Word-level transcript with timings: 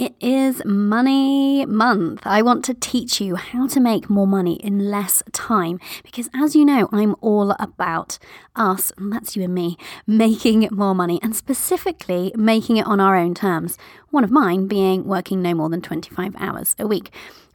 It 0.00 0.14
is 0.18 0.62
money 0.64 1.66
month. 1.66 2.22
I 2.24 2.40
want 2.40 2.64
to 2.64 2.72
teach 2.72 3.20
you 3.20 3.36
how 3.36 3.66
to 3.66 3.80
make 3.80 4.08
more 4.08 4.26
money 4.26 4.54
in 4.54 4.90
less 4.90 5.22
time 5.30 5.78
because, 6.02 6.30
as 6.32 6.56
you 6.56 6.64
know, 6.64 6.88
I'm 6.90 7.16
all 7.20 7.50
about 7.60 8.18
us, 8.56 8.92
and 8.96 9.12
that's 9.12 9.36
you 9.36 9.42
and 9.42 9.54
me, 9.54 9.76
making 10.06 10.66
more 10.70 10.94
money 10.94 11.20
and 11.22 11.36
specifically 11.36 12.32
making 12.34 12.78
it 12.78 12.86
on 12.86 12.98
our 12.98 13.14
own 13.14 13.34
terms. 13.34 13.76
One 14.08 14.24
of 14.24 14.30
mine 14.30 14.68
being 14.68 15.04
working 15.04 15.42
no 15.42 15.52
more 15.52 15.68
than 15.68 15.82
25 15.82 16.34
hours 16.38 16.74
a 16.78 16.86
week. 16.86 17.10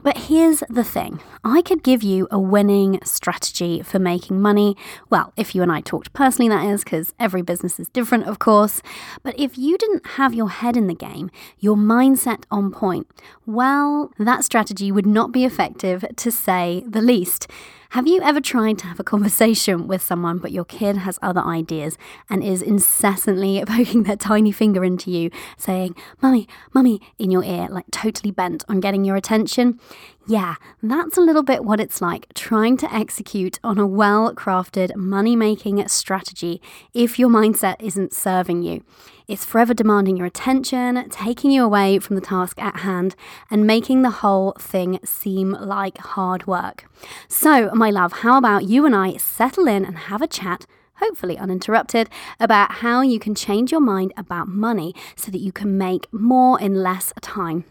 But 0.05 0.29
here's 0.29 0.61
the 0.69 0.83
thing 0.83 1.19
I 1.43 1.63
could 1.63 1.81
give 1.81 2.03
you 2.03 2.27
a 2.29 2.39
winning 2.39 2.99
strategy 3.03 3.81
for 3.81 3.97
making 3.97 4.39
money. 4.39 4.77
Well, 5.09 5.33
if 5.35 5.55
you 5.55 5.63
and 5.63 5.71
I 5.71 5.81
talked 5.81 6.13
personally, 6.13 6.47
that 6.47 6.63
is, 6.63 6.83
because 6.83 7.15
every 7.19 7.41
business 7.41 7.79
is 7.79 7.89
different, 7.89 8.25
of 8.25 8.37
course. 8.37 8.83
But 9.23 9.33
if 9.39 9.57
you 9.57 9.79
didn't 9.79 10.05
have 10.09 10.35
your 10.35 10.49
head 10.49 10.77
in 10.77 10.85
the 10.85 10.93
game, 10.93 11.31
your 11.57 11.75
mindset 11.75 12.43
on 12.51 12.69
point, 12.69 13.07
well, 13.47 14.11
that 14.19 14.43
strategy 14.43 14.91
would 14.91 15.07
not 15.07 15.31
be 15.31 15.43
effective 15.43 16.05
to 16.15 16.31
say 16.31 16.83
the 16.87 17.01
least. 17.01 17.47
Have 17.95 18.07
you 18.07 18.19
ever 18.23 18.41
tried 18.41 18.77
to 18.79 18.87
have 18.87 18.99
a 18.99 19.05
conversation 19.05 19.87
with 19.87 20.01
someone, 20.01 20.39
but 20.39 20.51
your 20.51 20.65
kid 20.65 20.97
has 20.97 21.17
other 21.21 21.39
ideas 21.39 21.97
and 22.29 22.43
is 22.43 22.61
incessantly 22.61 23.63
poking 23.67 24.03
their 24.03 24.17
tiny 24.17 24.51
finger 24.51 24.83
into 24.83 25.09
you, 25.09 25.31
saying, 25.57 25.95
Mummy, 26.21 26.45
Mummy, 26.73 26.99
in 27.17 27.31
your 27.31 27.41
ear, 27.45 27.69
like 27.69 27.85
totally 27.91 28.31
bent 28.31 28.65
on 28.67 28.81
getting 28.81 29.05
your 29.05 29.15
attention? 29.15 29.79
Yeah, 30.27 30.55
that's 30.83 31.17
a 31.17 31.21
little 31.21 31.41
bit 31.41 31.63
what 31.63 31.79
it's 31.79 32.01
like 32.01 32.27
trying 32.33 32.75
to 32.77 32.93
execute 32.93 33.61
on 33.63 33.77
a 33.77 33.87
well 33.87 34.35
crafted 34.35 34.93
money 34.97 35.37
making 35.37 35.87
strategy 35.87 36.61
if 36.93 37.17
your 37.17 37.29
mindset 37.29 37.77
isn't 37.79 38.11
serving 38.11 38.63
you. 38.63 38.83
It's 39.27 39.43
forever 39.43 39.73
demanding 39.73 40.17
your 40.17 40.27
attention, 40.27 41.09
taking 41.09 41.49
you 41.49 41.63
away 41.63 41.97
from 41.99 42.15
the 42.15 42.21
task 42.21 42.61
at 42.61 42.77
hand, 42.81 43.15
and 43.49 43.65
making 43.65 44.03
the 44.03 44.11
whole 44.21 44.53
thing 44.59 44.99
seem 45.03 45.51
like 45.51 45.97
hard 45.97 46.45
work. 46.45 46.85
So, 47.27 47.71
my 47.73 47.89
love, 47.89 48.13
how 48.13 48.37
about 48.37 48.65
you 48.65 48.85
and 48.85 48.95
I 48.95 49.17
settle 49.17 49.67
in 49.67 49.83
and 49.83 49.97
have 49.97 50.21
a 50.21 50.27
chat? 50.27 50.67
Hopefully, 50.99 51.37
uninterrupted, 51.37 52.09
about 52.39 52.73
how 52.73 53.01
you 53.01 53.19
can 53.19 53.35
change 53.35 53.71
your 53.71 53.81
mind 53.81 54.13
about 54.15 54.47
money 54.47 54.93
so 55.15 55.31
that 55.31 55.41
you 55.41 55.51
can 55.51 55.77
make 55.77 56.07
more 56.13 56.59
in 56.61 56.83
less 56.83 57.11
time. 57.21 57.65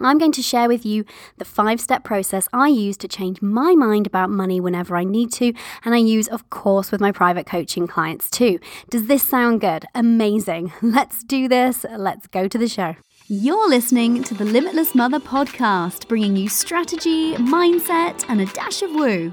I'm 0.00 0.18
going 0.18 0.32
to 0.32 0.42
share 0.42 0.68
with 0.68 0.84
you 0.84 1.04
the 1.38 1.44
five 1.44 1.80
step 1.80 2.04
process 2.04 2.48
I 2.52 2.68
use 2.68 2.96
to 2.98 3.08
change 3.08 3.40
my 3.42 3.74
mind 3.74 4.06
about 4.06 4.30
money 4.30 4.60
whenever 4.60 4.96
I 4.96 5.04
need 5.04 5.32
to, 5.34 5.52
and 5.84 5.94
I 5.94 5.98
use, 5.98 6.28
of 6.28 6.50
course, 6.50 6.90
with 6.90 7.00
my 7.00 7.12
private 7.12 7.46
coaching 7.46 7.86
clients 7.86 8.30
too. 8.30 8.58
Does 8.90 9.06
this 9.06 9.22
sound 9.22 9.60
good? 9.60 9.86
Amazing. 9.94 10.72
Let's 10.82 11.22
do 11.22 11.48
this. 11.48 11.84
Let's 11.96 12.26
go 12.26 12.48
to 12.48 12.58
the 12.58 12.68
show. 12.68 12.96
You're 13.26 13.70
listening 13.70 14.22
to 14.24 14.34
the 14.34 14.44
Limitless 14.44 14.94
Mother 14.94 15.18
podcast, 15.18 16.08
bringing 16.08 16.36
you 16.36 16.48
strategy, 16.48 17.34
mindset, 17.36 18.24
and 18.28 18.40
a 18.40 18.46
dash 18.46 18.82
of 18.82 18.90
woo. 18.90 19.32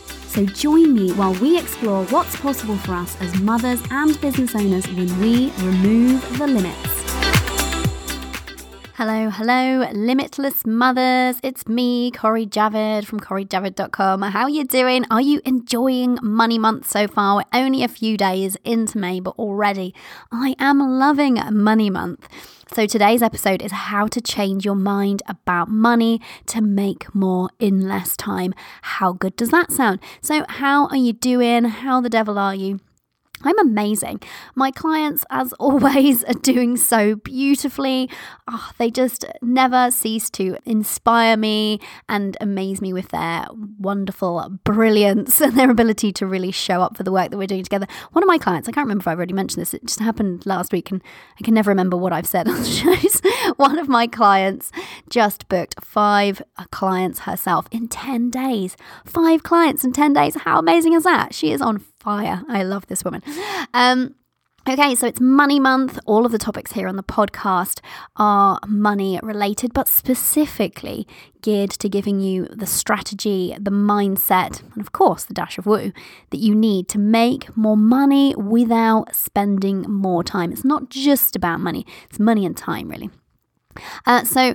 So 0.31 0.45
join 0.45 0.93
me 0.93 1.11
while 1.11 1.33
we 1.33 1.59
explore 1.59 2.05
what's 2.05 2.37
possible 2.37 2.77
for 2.77 2.93
us 2.93 3.17
as 3.19 3.37
mothers 3.41 3.81
and 3.91 4.19
business 4.21 4.55
owners 4.55 4.87
when 4.87 5.19
we 5.19 5.51
remove 5.57 6.37
the 6.37 6.47
limits. 6.47 7.40
Hello, 8.95 9.29
hello, 9.29 9.89
limitless 9.93 10.65
mothers. 10.65 11.37
It's 11.43 11.65
me, 11.65 12.11
Cori 12.11 12.45
Javid 12.45 13.05
from 13.05 13.21
CoriJavid.com. 13.21 14.21
How 14.21 14.43
are 14.43 14.49
you 14.49 14.65
doing? 14.65 15.05
Are 15.09 15.21
you 15.21 15.41
enjoying 15.45 16.19
Money 16.21 16.59
Month 16.59 16.89
so 16.89 17.07
far? 17.07 17.37
We're 17.37 17.59
only 17.59 17.85
a 17.85 17.87
few 17.87 18.17
days 18.17 18.57
into 18.65 18.97
May, 18.97 19.21
but 19.21 19.39
already 19.39 19.95
I 20.29 20.55
am 20.59 20.79
loving 20.79 21.39
Money 21.51 21.89
Month. 21.89 22.27
So, 22.73 22.85
today's 22.85 23.21
episode 23.21 23.61
is 23.61 23.71
how 23.71 24.07
to 24.07 24.19
change 24.19 24.65
your 24.65 24.75
mind 24.75 25.23
about 25.25 25.69
money 25.69 26.19
to 26.47 26.61
make 26.61 27.15
more 27.15 27.49
in 27.59 27.87
less 27.87 28.17
time. 28.17 28.53
How 28.81 29.13
good 29.13 29.37
does 29.37 29.51
that 29.51 29.71
sound? 29.71 30.01
So, 30.21 30.45
how 30.49 30.87
are 30.87 30.97
you 30.97 31.13
doing? 31.13 31.63
How 31.63 32.01
the 32.01 32.09
devil 32.09 32.37
are 32.37 32.55
you? 32.55 32.81
I'm 33.43 33.59
amazing. 33.59 34.21
My 34.55 34.71
clients, 34.71 35.25
as 35.29 35.53
always, 35.59 36.23
are 36.25 36.33
doing 36.33 36.77
so 36.77 37.15
beautifully. 37.15 38.09
Oh, 38.49 38.71
they 38.77 38.91
just 38.91 39.25
never 39.41 39.91
cease 39.91 40.29
to 40.31 40.57
inspire 40.65 41.37
me 41.37 41.79
and 42.09 42.37
amaze 42.41 42.81
me 42.81 42.93
with 42.93 43.09
their 43.09 43.47
wonderful 43.79 44.59
brilliance 44.63 45.41
and 45.41 45.57
their 45.57 45.69
ability 45.69 46.11
to 46.13 46.25
really 46.25 46.51
show 46.51 46.81
up 46.81 46.97
for 46.97 47.03
the 47.03 47.11
work 47.11 47.31
that 47.31 47.37
we're 47.37 47.47
doing 47.47 47.63
together. 47.63 47.87
One 48.11 48.23
of 48.23 48.27
my 48.27 48.37
clients, 48.37 48.67
I 48.67 48.71
can't 48.71 48.85
remember 48.85 49.03
if 49.03 49.07
I've 49.07 49.17
already 49.17 49.33
mentioned 49.33 49.61
this, 49.61 49.73
it 49.73 49.85
just 49.85 49.99
happened 49.99 50.45
last 50.45 50.71
week 50.71 50.91
and 50.91 51.01
I 51.39 51.43
can 51.43 51.53
never 51.53 51.69
remember 51.69 51.97
what 51.97 52.13
I've 52.13 52.27
said 52.27 52.47
on 52.49 52.61
the 52.61 52.65
shows. 52.65 53.21
One 53.57 53.79
of 53.79 53.87
my 53.87 54.07
clients 54.07 54.71
just 55.09 55.47
booked 55.47 55.83
five 55.83 56.41
uh, 56.57 56.65
clients 56.71 57.19
herself 57.19 57.67
in 57.71 57.87
10 57.87 58.29
days. 58.29 58.77
Five 59.05 59.43
clients 59.43 59.83
in 59.83 59.93
10 59.93 60.13
days. 60.13 60.35
How 60.35 60.59
amazing 60.59 60.93
is 60.93 61.03
that? 61.03 61.33
She 61.33 61.51
is 61.51 61.61
on 61.61 61.83
fire. 62.01 62.43
I 62.49 62.63
love 62.63 62.87
this 62.87 63.03
woman. 63.03 63.21
Um, 63.73 64.15
Okay, 64.69 64.93
so 64.93 65.07
it's 65.07 65.19
money 65.19 65.59
month. 65.59 65.97
All 66.05 66.23
of 66.23 66.31
the 66.31 66.37
topics 66.37 66.73
here 66.73 66.87
on 66.87 66.95
the 66.95 67.01
podcast 67.01 67.79
are 68.15 68.59
money 68.67 69.19
related, 69.23 69.73
but 69.73 69.87
specifically 69.87 71.07
geared 71.41 71.71
to 71.71 71.89
giving 71.89 72.21
you 72.21 72.45
the 72.45 72.67
strategy, 72.67 73.57
the 73.59 73.71
mindset, 73.71 74.61
and 74.73 74.79
of 74.79 74.91
course, 74.91 75.25
the 75.25 75.33
dash 75.33 75.57
of 75.57 75.65
woo 75.65 75.91
that 76.29 76.37
you 76.37 76.53
need 76.53 76.87
to 76.89 76.99
make 76.99 77.57
more 77.57 77.75
money 77.75 78.35
without 78.35 79.15
spending 79.15 79.81
more 79.89 80.23
time. 80.23 80.51
It's 80.51 80.63
not 80.63 80.89
just 80.89 81.35
about 81.35 81.59
money, 81.59 81.83
it's 82.07 82.19
money 82.19 82.45
and 82.45 82.55
time, 82.55 82.87
really. 82.87 83.09
Uh, 84.05 84.23
so, 84.25 84.53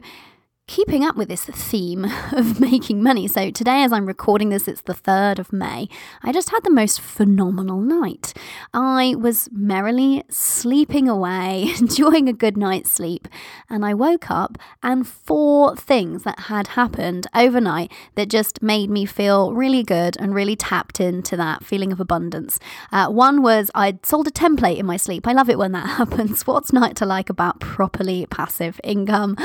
keeping 0.67 1.05
up 1.05 1.17
with 1.17 1.29
this 1.29 1.45
theme 1.45 2.05
of 2.33 2.61
making 2.61 3.03
money. 3.03 3.29
So, 3.29 3.51
today, 3.51 3.83
as 3.83 3.93
I'm 3.93 4.07
recording 4.07 4.49
this, 4.49 4.67
it's 4.67 4.81
the 4.81 4.95
3rd 4.95 5.39
of 5.39 5.53
May. 5.53 5.89
I 6.23 6.33
just 6.33 6.51
had 6.51 6.65
the 6.65 6.71
most 6.71 7.01
phenomenal 7.01 7.81
night. 7.81 8.35
I 8.75 9.15
was 9.17 9.49
merrily 9.53 10.25
sleeping 10.29 11.09
away, 11.09 11.73
enjoying 11.79 12.29
a 12.29 12.33
good 12.33 12.57
night's 12.57 12.91
sleep, 12.91 13.29
and 13.71 13.85
I 13.85 13.95
woke 13.95 14.31
up 14.31 14.59
and 14.83 15.07
four 15.07 15.77
things 15.77 16.25
that 16.25 16.41
had 16.41 16.69
happened 16.69 17.27
overnight 17.35 17.93
that 18.17 18.29
just 18.29 18.63
made 18.63 18.91
me 18.91 19.07
feel 19.07 19.53
really 19.55 19.83
good 19.83 20.17
and 20.19 20.35
really 20.35 20.57
tapped 20.57 21.01
into 21.01 21.37
that 21.37 21.65
feeling 21.65 21.93
of 21.93 22.01
abundance. 22.01 22.59
Uh, 22.91 23.09
one 23.09 23.43
was 23.43 23.71
I'd 23.75 24.05
sold 24.05 24.27
a 24.27 24.31
template 24.31 24.79
in 24.79 24.87
my 24.87 24.97
sleep. 24.97 25.27
I 25.27 25.33
love 25.33 25.49
it 25.49 25.59
when 25.59 25.73
that 25.73 25.87
happens. 25.97 26.47
What's 26.47 26.73
not 26.73 26.97
to 26.97 27.07
like 27.07 27.31
about 27.31 27.61
properly 27.61 28.27
passive 28.27 28.81
income? 28.83 29.37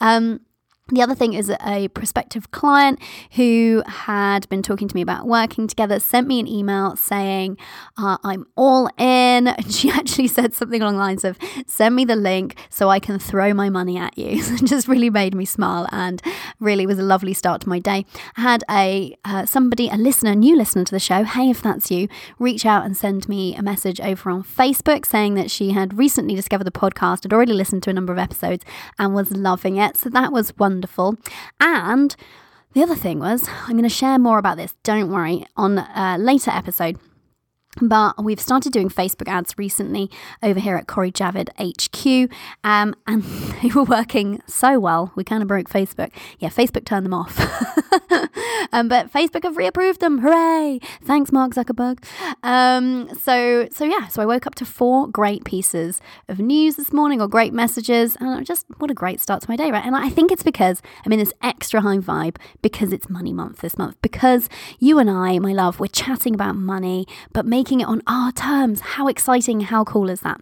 Um, 0.00 0.40
the 0.90 1.02
other 1.02 1.14
thing 1.14 1.34
is 1.34 1.50
a 1.66 1.88
prospective 1.88 2.50
client 2.50 2.98
who 3.32 3.82
had 3.86 4.48
been 4.48 4.62
talking 4.62 4.88
to 4.88 4.94
me 4.94 5.02
about 5.02 5.26
working 5.26 5.66
together 5.66 6.00
sent 6.00 6.26
me 6.26 6.40
an 6.40 6.48
email 6.48 6.96
saying, 6.96 7.58
uh, 7.98 8.16
I'm 8.24 8.46
all 8.56 8.88
in. 8.96 9.28
And 9.58 9.72
she 9.74 9.90
actually 9.90 10.28
said 10.28 10.54
something 10.54 10.80
along 10.80 10.94
the 10.94 11.00
lines 11.00 11.24
of, 11.24 11.36
send 11.66 11.94
me 11.96 12.04
the 12.04 12.16
link 12.16 12.56
so 12.70 12.88
I 12.88 13.00
can 13.00 13.18
throw 13.18 13.52
my 13.52 13.68
money 13.68 13.98
at 13.98 14.16
you. 14.16 14.42
It 14.58 14.64
just 14.64 14.88
really 14.88 15.10
made 15.10 15.34
me 15.34 15.44
smile 15.44 15.86
and 15.92 16.22
really 16.58 16.86
was 16.86 16.98
a 16.98 17.02
lovely 17.02 17.34
start 17.34 17.60
to 17.62 17.68
my 17.68 17.78
day. 17.78 18.06
I 18.36 18.40
had 18.40 18.64
a 18.70 19.16
uh, 19.24 19.46
somebody, 19.46 19.88
a 19.88 19.96
listener, 19.96 20.34
new 20.34 20.56
listener 20.56 20.84
to 20.84 20.92
the 20.92 21.00
show, 21.00 21.24
hey, 21.24 21.50
if 21.50 21.60
that's 21.60 21.90
you, 21.90 22.08
reach 22.38 22.64
out 22.64 22.84
and 22.84 22.96
send 22.96 23.28
me 23.28 23.54
a 23.54 23.62
message 23.62 24.00
over 24.00 24.30
on 24.30 24.42
Facebook 24.42 25.04
saying 25.04 25.34
that 25.34 25.50
she 25.50 25.72
had 25.72 25.98
recently 25.98 26.34
discovered 26.34 26.64
the 26.64 26.70
podcast, 26.70 27.24
had 27.24 27.32
already 27.32 27.52
listened 27.52 27.82
to 27.84 27.90
a 27.90 27.92
number 27.94 28.12
of 28.12 28.18
episodes 28.18 28.64
and 28.98 29.14
was 29.14 29.30
loving 29.32 29.76
it. 29.76 29.96
So 29.96 30.08
that 30.10 30.32
was 30.32 30.56
wonderful 30.56 30.77
wonderful. 30.78 31.16
And 31.58 32.14
the 32.72 32.84
other 32.84 32.94
thing 32.94 33.18
was, 33.18 33.48
I'm 33.66 33.72
going 33.72 33.82
to 33.82 33.88
share 33.88 34.16
more 34.16 34.38
about 34.38 34.56
this, 34.56 34.76
don't 34.84 35.10
worry, 35.10 35.44
on 35.56 35.78
a 35.78 36.16
later 36.18 36.52
episode. 36.52 36.98
But 37.82 38.22
we've 38.22 38.40
started 38.40 38.72
doing 38.72 38.88
Facebook 38.88 39.28
ads 39.28 39.54
recently 39.58 40.08
over 40.40 40.60
here 40.60 40.76
at 40.76 40.86
Cori 40.86 41.10
Javid 41.10 41.48
HQ, 41.58 42.32
um, 42.62 42.94
and 43.08 43.22
they 43.60 43.70
were 43.70 43.82
working 43.82 44.40
so 44.46 44.78
well. 44.78 45.12
We 45.16 45.24
kind 45.24 45.42
of 45.42 45.48
broke 45.48 45.68
Facebook. 45.68 46.12
Yeah, 46.38 46.48
Facebook 46.48 46.84
turned 46.84 47.04
them 47.04 47.14
off. 47.14 47.36
um, 48.72 48.88
but 48.88 49.12
Facebook 49.12 49.44
have 49.44 49.56
reapproved 49.56 49.98
them. 49.98 50.18
Hooray! 50.18 50.80
Thanks, 51.02 51.32
Mark 51.32 51.54
Zuckerberg. 51.54 52.04
Um, 52.42 53.08
so, 53.14 53.68
so 53.70 53.84
yeah, 53.84 54.08
so 54.08 54.22
I 54.22 54.26
woke 54.26 54.46
up 54.46 54.54
to 54.56 54.64
four 54.64 55.08
great 55.08 55.44
pieces 55.44 56.00
of 56.28 56.38
news 56.38 56.76
this 56.76 56.92
morning 56.92 57.20
or 57.20 57.28
great 57.28 57.52
messages, 57.52 58.16
and 58.20 58.44
just 58.46 58.66
what 58.78 58.90
a 58.90 58.94
great 58.94 59.20
start 59.20 59.42
to 59.42 59.50
my 59.50 59.56
day, 59.56 59.70
right? 59.70 59.84
And 59.84 59.96
I 59.96 60.08
think 60.08 60.32
it's 60.32 60.42
because 60.42 60.82
I'm 61.04 61.12
in 61.12 61.18
this 61.18 61.32
extra 61.42 61.80
high 61.80 61.98
vibe 61.98 62.36
because 62.62 62.92
it's 62.92 63.08
money 63.08 63.32
month 63.32 63.58
this 63.58 63.78
month, 63.78 63.96
because 64.02 64.48
you 64.78 64.98
and 64.98 65.10
I, 65.10 65.38
my 65.38 65.52
love, 65.52 65.80
we're 65.80 65.86
chatting 65.86 66.34
about 66.34 66.56
money, 66.56 67.06
but 67.32 67.46
making 67.46 67.80
it 67.80 67.88
on 67.88 68.02
our 68.06 68.32
terms. 68.32 68.80
How 68.80 69.08
exciting! 69.08 69.60
How 69.60 69.84
cool 69.84 70.08
is 70.10 70.20
that? 70.20 70.40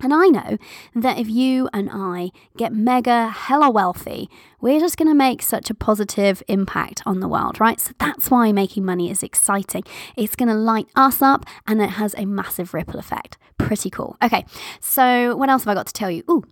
And 0.00 0.14
I 0.14 0.26
know 0.26 0.58
that 0.94 1.18
if 1.18 1.28
you 1.28 1.68
and 1.72 1.90
I 1.92 2.30
get 2.56 2.72
mega 2.72 3.28
hella 3.28 3.70
wealthy, 3.70 4.30
we're 4.60 4.80
just 4.80 4.96
going 4.96 5.08
to 5.08 5.14
make 5.14 5.42
such 5.42 5.70
a 5.70 5.74
positive 5.74 6.42
impact 6.48 7.02
on 7.06 7.20
the 7.20 7.28
world, 7.28 7.60
right? 7.60 7.80
So 7.80 7.92
that's 7.98 8.30
why 8.30 8.52
making 8.52 8.84
money 8.84 9.10
is 9.10 9.22
exciting. 9.22 9.84
It's 10.16 10.36
going 10.36 10.48
to 10.48 10.54
light 10.54 10.88
us 10.96 11.22
up 11.22 11.46
and 11.66 11.80
it 11.80 11.90
has 11.90 12.14
a 12.16 12.24
massive 12.26 12.74
ripple 12.74 12.98
effect. 12.98 13.38
Pretty 13.58 13.90
cool. 13.90 14.16
Okay, 14.22 14.44
so 14.80 15.36
what 15.36 15.48
else 15.48 15.64
have 15.64 15.70
I 15.70 15.74
got 15.74 15.86
to 15.86 15.92
tell 15.92 16.10
you? 16.10 16.24
Ooh, 16.30 16.44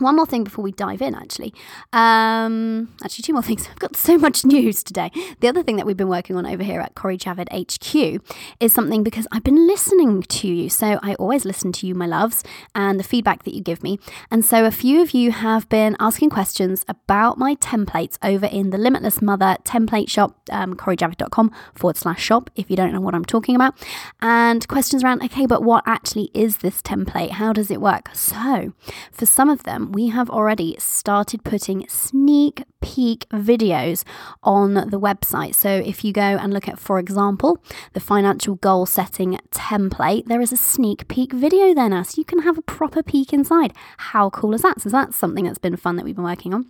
one 0.00 0.16
more 0.16 0.26
thing 0.26 0.44
before 0.44 0.62
we 0.62 0.72
dive 0.72 1.02
in, 1.02 1.14
actually. 1.14 1.54
Um, 1.92 2.94
actually, 3.02 3.22
two 3.22 3.32
more 3.32 3.42
things. 3.48 3.68
I've 3.70 3.78
got 3.78 3.96
so 3.96 4.18
much 4.18 4.44
news 4.44 4.82
today. 4.82 5.10
The 5.40 5.48
other 5.48 5.62
thing 5.62 5.76
that 5.76 5.86
we've 5.86 5.96
been 5.96 6.08
working 6.08 6.36
on 6.36 6.46
over 6.46 6.62
here 6.62 6.80
at 6.80 6.94
Cori 6.94 7.18
Javid 7.18 7.48
HQ 7.52 8.22
is 8.60 8.72
something 8.72 9.02
because 9.02 9.26
I've 9.32 9.44
been 9.44 9.66
listening 9.66 10.22
to 10.22 10.48
you. 10.48 10.68
So 10.68 10.98
I 11.02 11.14
always 11.14 11.44
listen 11.44 11.72
to 11.72 11.86
you, 11.86 11.94
my 11.94 12.06
loves, 12.06 12.44
and 12.74 12.98
the 12.98 13.04
feedback 13.04 13.44
that 13.44 13.54
you 13.54 13.60
give 13.60 13.82
me. 13.82 13.98
And 14.30 14.44
so 14.44 14.64
a 14.64 14.70
few 14.70 15.02
of 15.02 15.12
you 15.12 15.32
have 15.32 15.68
been 15.68 15.96
asking 16.00 16.30
questions 16.30 16.84
about 16.88 17.38
my 17.38 17.54
templates 17.56 18.18
over 18.22 18.46
in 18.46 18.70
the 18.70 18.78
Limitless 18.78 19.20
Mother 19.22 19.56
template 19.64 20.08
shop, 20.08 20.36
um, 20.50 20.74
corijavid.com 20.74 21.52
forward 21.74 21.96
slash 21.96 22.22
shop, 22.22 22.50
if 22.56 22.70
you 22.70 22.76
don't 22.76 22.92
know 22.92 23.00
what 23.00 23.14
I'm 23.14 23.24
talking 23.24 23.54
about. 23.54 23.74
And 24.20 24.66
questions 24.68 25.02
around, 25.02 25.22
okay, 25.24 25.46
but 25.46 25.62
what 25.62 25.84
actually 25.86 26.30
is 26.34 26.58
this 26.58 26.82
template? 26.82 27.30
How 27.32 27.52
does 27.52 27.70
it 27.70 27.80
work? 27.80 28.10
So 28.14 28.72
for 29.12 29.26
some 29.26 29.50
of 29.50 29.64
them, 29.64 29.87
we 29.92 30.08
have 30.08 30.30
already 30.30 30.76
started 30.78 31.44
putting 31.44 31.86
sneak 31.88 32.64
peek 32.80 33.28
videos 33.30 34.04
on 34.42 34.74
the 34.74 35.00
website. 35.00 35.54
So 35.54 35.68
if 35.68 36.04
you 36.04 36.12
go 36.12 36.20
and 36.22 36.52
look 36.52 36.68
at, 36.68 36.78
for 36.78 36.98
example, 36.98 37.62
the 37.92 38.00
financial 38.00 38.56
goal 38.56 38.86
setting 38.86 39.38
template, 39.50 40.26
there 40.26 40.40
is 40.40 40.52
a 40.52 40.56
sneak 40.56 41.08
peek 41.08 41.32
video 41.32 41.74
there 41.74 41.88
now. 41.88 42.02
So 42.02 42.18
you 42.18 42.24
can 42.24 42.40
have 42.40 42.58
a 42.58 42.62
proper 42.62 43.02
peek 43.02 43.32
inside. 43.32 43.72
How 43.98 44.30
cool 44.30 44.54
is 44.54 44.62
that? 44.62 44.80
So 44.80 44.88
that's 44.88 45.16
something 45.16 45.44
that's 45.44 45.58
been 45.58 45.76
fun 45.76 45.96
that 45.96 46.04
we've 46.04 46.16
been 46.16 46.24
working 46.24 46.54
on. 46.54 46.66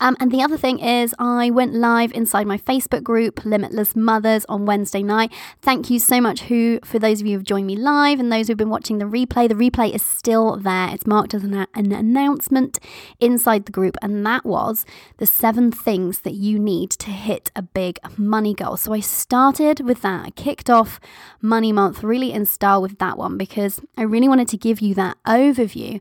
Um, 0.00 0.16
and 0.20 0.30
the 0.30 0.42
other 0.42 0.56
thing 0.56 0.78
is, 0.78 1.14
I 1.18 1.50
went 1.50 1.74
live 1.74 2.12
inside 2.12 2.46
my 2.46 2.58
Facebook 2.58 3.02
group, 3.02 3.44
Limitless 3.44 3.94
Mothers, 3.94 4.44
on 4.48 4.66
Wednesday 4.66 5.02
night. 5.02 5.32
Thank 5.62 5.90
you 5.90 5.98
so 5.98 6.20
much, 6.20 6.42
who 6.42 6.80
for 6.84 6.98
those 6.98 7.20
of 7.20 7.26
you 7.26 7.36
who've 7.36 7.46
joined 7.46 7.66
me 7.66 7.76
live 7.76 8.20
and 8.20 8.32
those 8.32 8.48
who've 8.48 8.56
been 8.56 8.70
watching 8.70 8.98
the 8.98 9.04
replay. 9.04 9.48
The 9.48 9.54
replay 9.54 9.94
is 9.94 10.04
still 10.04 10.56
there. 10.56 10.88
It's 10.90 11.06
marked 11.06 11.34
as 11.34 11.44
an, 11.44 11.66
an 11.74 11.92
announcement 11.92 12.78
inside 13.20 13.66
the 13.66 13.72
group, 13.72 13.96
and 14.02 14.24
that 14.26 14.44
was 14.44 14.84
the 15.18 15.26
seven 15.26 15.70
things 15.70 16.20
that 16.20 16.34
you 16.34 16.58
need 16.58 16.90
to 16.90 17.10
hit 17.10 17.50
a 17.56 17.62
big 17.62 17.98
money 18.16 18.54
goal. 18.54 18.76
So 18.76 18.92
I 18.92 19.00
started 19.00 19.80
with 19.80 20.02
that. 20.02 20.26
I 20.26 20.30
kicked 20.30 20.70
off 20.70 21.00
Money 21.40 21.72
Month 21.72 22.02
really 22.02 22.32
in 22.32 22.46
style 22.46 22.82
with 22.82 22.98
that 22.98 23.18
one 23.18 23.36
because 23.36 23.80
I 23.96 24.02
really 24.02 24.28
wanted 24.28 24.48
to 24.48 24.56
give 24.56 24.80
you 24.80 24.94
that 24.94 25.16
overview 25.26 26.00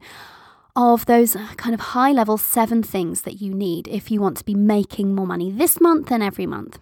of 0.75 1.05
those 1.05 1.35
uh, 1.35 1.47
kind 1.57 1.73
of 1.73 1.79
high 1.79 2.11
level 2.11 2.37
seven 2.37 2.81
things 2.81 3.21
that 3.23 3.41
you 3.41 3.53
need 3.53 3.87
if 3.87 4.09
you 4.09 4.19
want 4.19 4.37
to 4.37 4.45
be 4.45 4.55
making 4.55 5.13
more 5.13 5.27
money 5.27 5.51
this 5.51 5.79
month 5.79 6.11
and 6.11 6.23
every 6.23 6.45
month. 6.45 6.79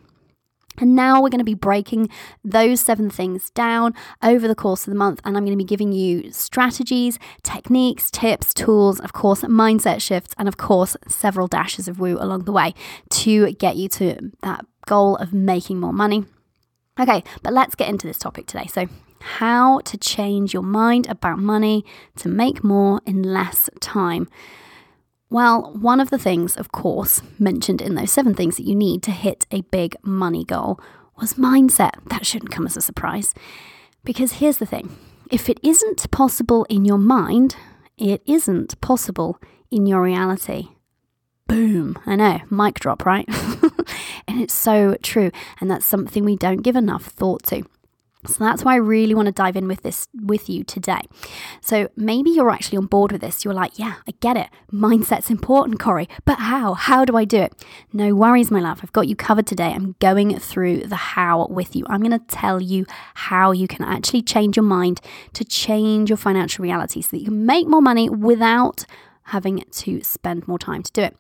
And 0.77 0.95
now 0.95 1.21
we're 1.21 1.29
going 1.29 1.39
to 1.39 1.45
be 1.45 1.53
breaking 1.53 2.09
those 2.43 2.79
seven 2.79 3.09
things 3.09 3.49
down 3.51 3.93
over 4.23 4.47
the 4.47 4.55
course 4.55 4.87
of 4.87 4.91
the 4.91 4.97
month. 4.97 5.19
And 5.23 5.35
I'm 5.35 5.43
going 5.43 5.57
to 5.57 5.63
be 5.63 5.67
giving 5.67 5.91
you 5.91 6.31
strategies, 6.31 7.19
techniques, 7.43 8.09
tips, 8.09 8.53
tools, 8.53 8.99
of 9.01 9.13
course, 9.13 9.41
mindset 9.41 10.01
shifts, 10.01 10.33
and 10.37 10.47
of 10.47 10.57
course, 10.57 10.95
several 11.07 11.47
dashes 11.47 11.87
of 11.87 11.99
woo 11.99 12.17
along 12.19 12.45
the 12.45 12.51
way 12.51 12.73
to 13.09 13.51
get 13.53 13.75
you 13.75 13.89
to 13.89 14.31
that 14.41 14.65
goal 14.85 15.17
of 15.17 15.33
making 15.33 15.79
more 15.79 15.93
money. 15.93 16.25
Okay, 16.99 17.23
but 17.43 17.53
let's 17.53 17.75
get 17.75 17.89
into 17.89 18.07
this 18.07 18.17
topic 18.17 18.47
today. 18.47 18.67
So, 18.67 18.87
how 19.21 19.79
to 19.81 19.97
change 19.97 20.53
your 20.53 20.63
mind 20.63 21.07
about 21.07 21.39
money 21.39 21.85
to 22.17 22.29
make 22.29 22.63
more 22.63 23.01
in 23.05 23.23
less 23.23 23.69
time. 23.79 24.27
Well, 25.29 25.71
one 25.73 25.99
of 25.99 26.09
the 26.09 26.17
things, 26.17 26.57
of 26.57 26.71
course, 26.71 27.21
mentioned 27.39 27.81
in 27.81 27.95
those 27.95 28.11
seven 28.11 28.33
things 28.33 28.57
that 28.57 28.65
you 28.67 28.75
need 28.75 29.01
to 29.03 29.11
hit 29.11 29.45
a 29.49 29.61
big 29.61 29.95
money 30.03 30.43
goal 30.43 30.79
was 31.19 31.35
mindset. 31.35 31.91
That 32.07 32.25
shouldn't 32.25 32.51
come 32.51 32.65
as 32.65 32.75
a 32.75 32.81
surprise. 32.81 33.33
Because 34.03 34.33
here's 34.33 34.57
the 34.57 34.65
thing 34.65 34.95
if 35.31 35.47
it 35.49 35.59
isn't 35.63 36.11
possible 36.11 36.65
in 36.65 36.83
your 36.83 36.97
mind, 36.97 37.55
it 37.97 38.21
isn't 38.25 38.79
possible 38.81 39.39
in 39.69 39.85
your 39.85 40.01
reality. 40.01 40.69
Boom. 41.47 41.97
I 42.05 42.15
know, 42.15 42.41
mic 42.49 42.79
drop, 42.79 43.05
right? 43.05 43.27
and 44.27 44.41
it's 44.41 44.53
so 44.53 44.95
true. 45.01 45.31
And 45.59 45.69
that's 45.69 45.85
something 45.85 46.25
we 46.25 46.35
don't 46.35 46.61
give 46.61 46.75
enough 46.75 47.05
thought 47.05 47.43
to. 47.43 47.63
So 48.27 48.43
that's 48.43 48.63
why 48.63 48.73
I 48.73 48.77
really 48.77 49.15
want 49.15 49.25
to 49.27 49.31
dive 49.31 49.55
in 49.55 49.67
with 49.67 49.81
this 49.81 50.07
with 50.13 50.49
you 50.49 50.63
today. 50.63 51.01
So 51.61 51.89
maybe 51.95 52.29
you're 52.29 52.51
actually 52.51 52.77
on 52.77 52.85
board 52.85 53.11
with 53.11 53.21
this. 53.21 53.43
You're 53.43 53.53
like, 53.53 53.79
yeah, 53.79 53.95
I 54.07 54.13
get 54.19 54.37
it. 54.37 54.47
Mindset's 54.71 55.29
important, 55.29 55.79
Cori, 55.79 56.07
but 56.25 56.39
how? 56.39 56.75
How 56.75 57.03
do 57.03 57.17
I 57.17 57.25
do 57.25 57.41
it? 57.41 57.65
No 57.91 58.13
worries, 58.13 58.51
my 58.51 58.59
love. 58.59 58.81
I've 58.83 58.93
got 58.93 59.07
you 59.07 59.15
covered 59.15 59.47
today. 59.47 59.71
I'm 59.73 59.95
going 59.99 60.37
through 60.37 60.87
the 60.87 60.95
how 60.95 61.47
with 61.47 61.75
you. 61.75 61.85
I'm 61.87 62.01
going 62.01 62.17
to 62.17 62.25
tell 62.27 62.61
you 62.61 62.85
how 63.15 63.51
you 63.51 63.67
can 63.67 63.83
actually 63.83 64.21
change 64.21 64.55
your 64.55 64.63
mind 64.63 65.01
to 65.33 65.43
change 65.43 66.09
your 66.09 66.17
financial 66.17 66.63
reality 66.63 67.01
so 67.01 67.09
that 67.11 67.19
you 67.19 67.25
can 67.25 67.45
make 67.45 67.67
more 67.67 67.81
money 67.81 68.09
without 68.09 68.85
having 69.25 69.63
to 69.71 70.01
spend 70.03 70.47
more 70.47 70.59
time 70.59 70.83
to 70.83 70.91
do 70.91 71.01
it. 71.01 71.17